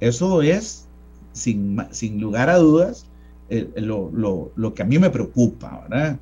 Eso 0.00 0.42
es, 0.42 0.86
sin, 1.32 1.78
sin 1.90 2.20
lugar 2.20 2.50
a 2.50 2.56
dudas, 2.56 3.06
lo, 3.48 4.10
lo, 4.12 4.52
lo, 4.54 4.74
que 4.74 4.82
a 4.82 4.86
mí 4.86 4.98
me 4.98 5.08
preocupa. 5.08 5.86
¿verdad? 5.88 6.18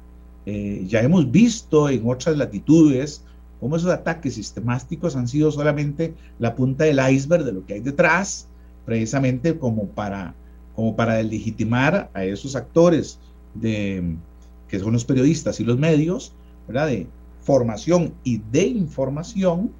Eh, 0.51 0.86
ya 0.86 1.03
hemos 1.03 1.30
visto 1.30 1.90
en 1.90 2.09
otras 2.09 2.34
latitudes 2.38 3.22
cómo 3.61 3.76
esos 3.76 3.90
ataques 3.90 4.32
sistemáticos 4.32 5.14
han 5.14 5.28
sido 5.28 5.53
solamente 5.53 6.14
la 6.38 6.55
punta 6.55 6.84
del 6.84 6.99
iceberg 7.11 7.44
de 7.44 7.53
lo 7.53 7.66
que 7.66 7.74
hay 7.74 7.80
detrás 7.80 8.49
precisamente 8.86 9.59
como 9.59 9.88
para, 9.88 10.34
como 10.74 10.96
para 10.96 11.22
legitimar 11.22 12.09
a 12.14 12.24
esos 12.24 12.57
actores 12.57 13.18
de, 13.53 14.16
que 14.68 14.78
son 14.78 14.94
los 14.94 15.05
periodistas 15.05 15.61
y 15.61 15.64
los 15.64 15.78
medios. 15.78 16.32
De 16.66 17.07
formación 17.42 18.14
y 18.24 18.38
de 18.51 18.68
información, 18.68 19.70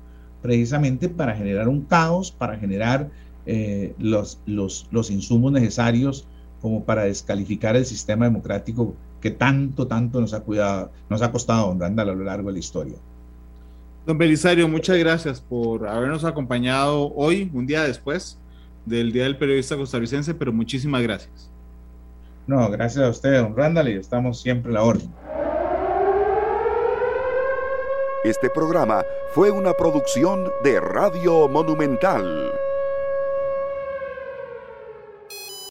precisamente 0.43 1.09
para 1.09 1.35
generar 1.35 1.69
un 1.69 1.81
caos, 1.81 2.31
para 2.31 2.59
generar 2.59 3.11
eh, 3.47 3.95
los, 3.99 4.39
los, 4.45 4.87
los 4.91 5.11
insumos 5.11 5.51
necesarios 5.51 6.27
como 6.61 6.85
para 6.85 7.05
descalificar 7.05 7.75
el 7.75 7.87
sistema 7.87 8.27
democrático 8.27 8.95
que 9.21 9.31
tanto, 9.31 9.87
tanto 9.87 10.21
nos 10.21 10.35
ha 10.35 10.41
cuidado, 10.41 10.91
nos 11.09 11.23
ha 11.23 11.33
costado 11.33 11.73
andar 11.73 12.09
a 12.09 12.15
lo 12.15 12.25
largo 12.25 12.49
de 12.49 12.55
la 12.55 12.59
historia. 12.59 12.97
Don 14.07 14.17
Belisario, 14.17 14.69
muchas 14.69 14.97
gracias 14.97 15.41
por 15.41 15.87
habernos 15.87 16.25
acompañado 16.25 17.13
hoy, 17.15 17.51
un 17.53 17.67
día 17.67 17.83
después 17.83 18.39
del 18.87 19.13
Día 19.13 19.25
del 19.25 19.37
Periodista 19.37 19.77
Costarricense, 19.77 20.35
pero 20.35 20.53
muchísimas 20.53 21.03
gracias. 21.03 21.51
No, 22.47 22.71
gracias 22.71 23.05
a 23.05 23.11
usted, 23.11 23.43
don 23.43 23.55
Randall, 23.55 23.89
y 23.89 23.93
estamos 23.93 24.41
siempre 24.41 24.71
a 24.71 24.75
la 24.75 24.83
orden. 24.83 25.13
Este 28.25 28.49
programa 28.51 29.05
fue 29.33 29.51
una 29.51 29.75
producción 29.75 30.51
de 30.65 30.81
Radio 30.81 31.49
Monumental. 31.49 32.51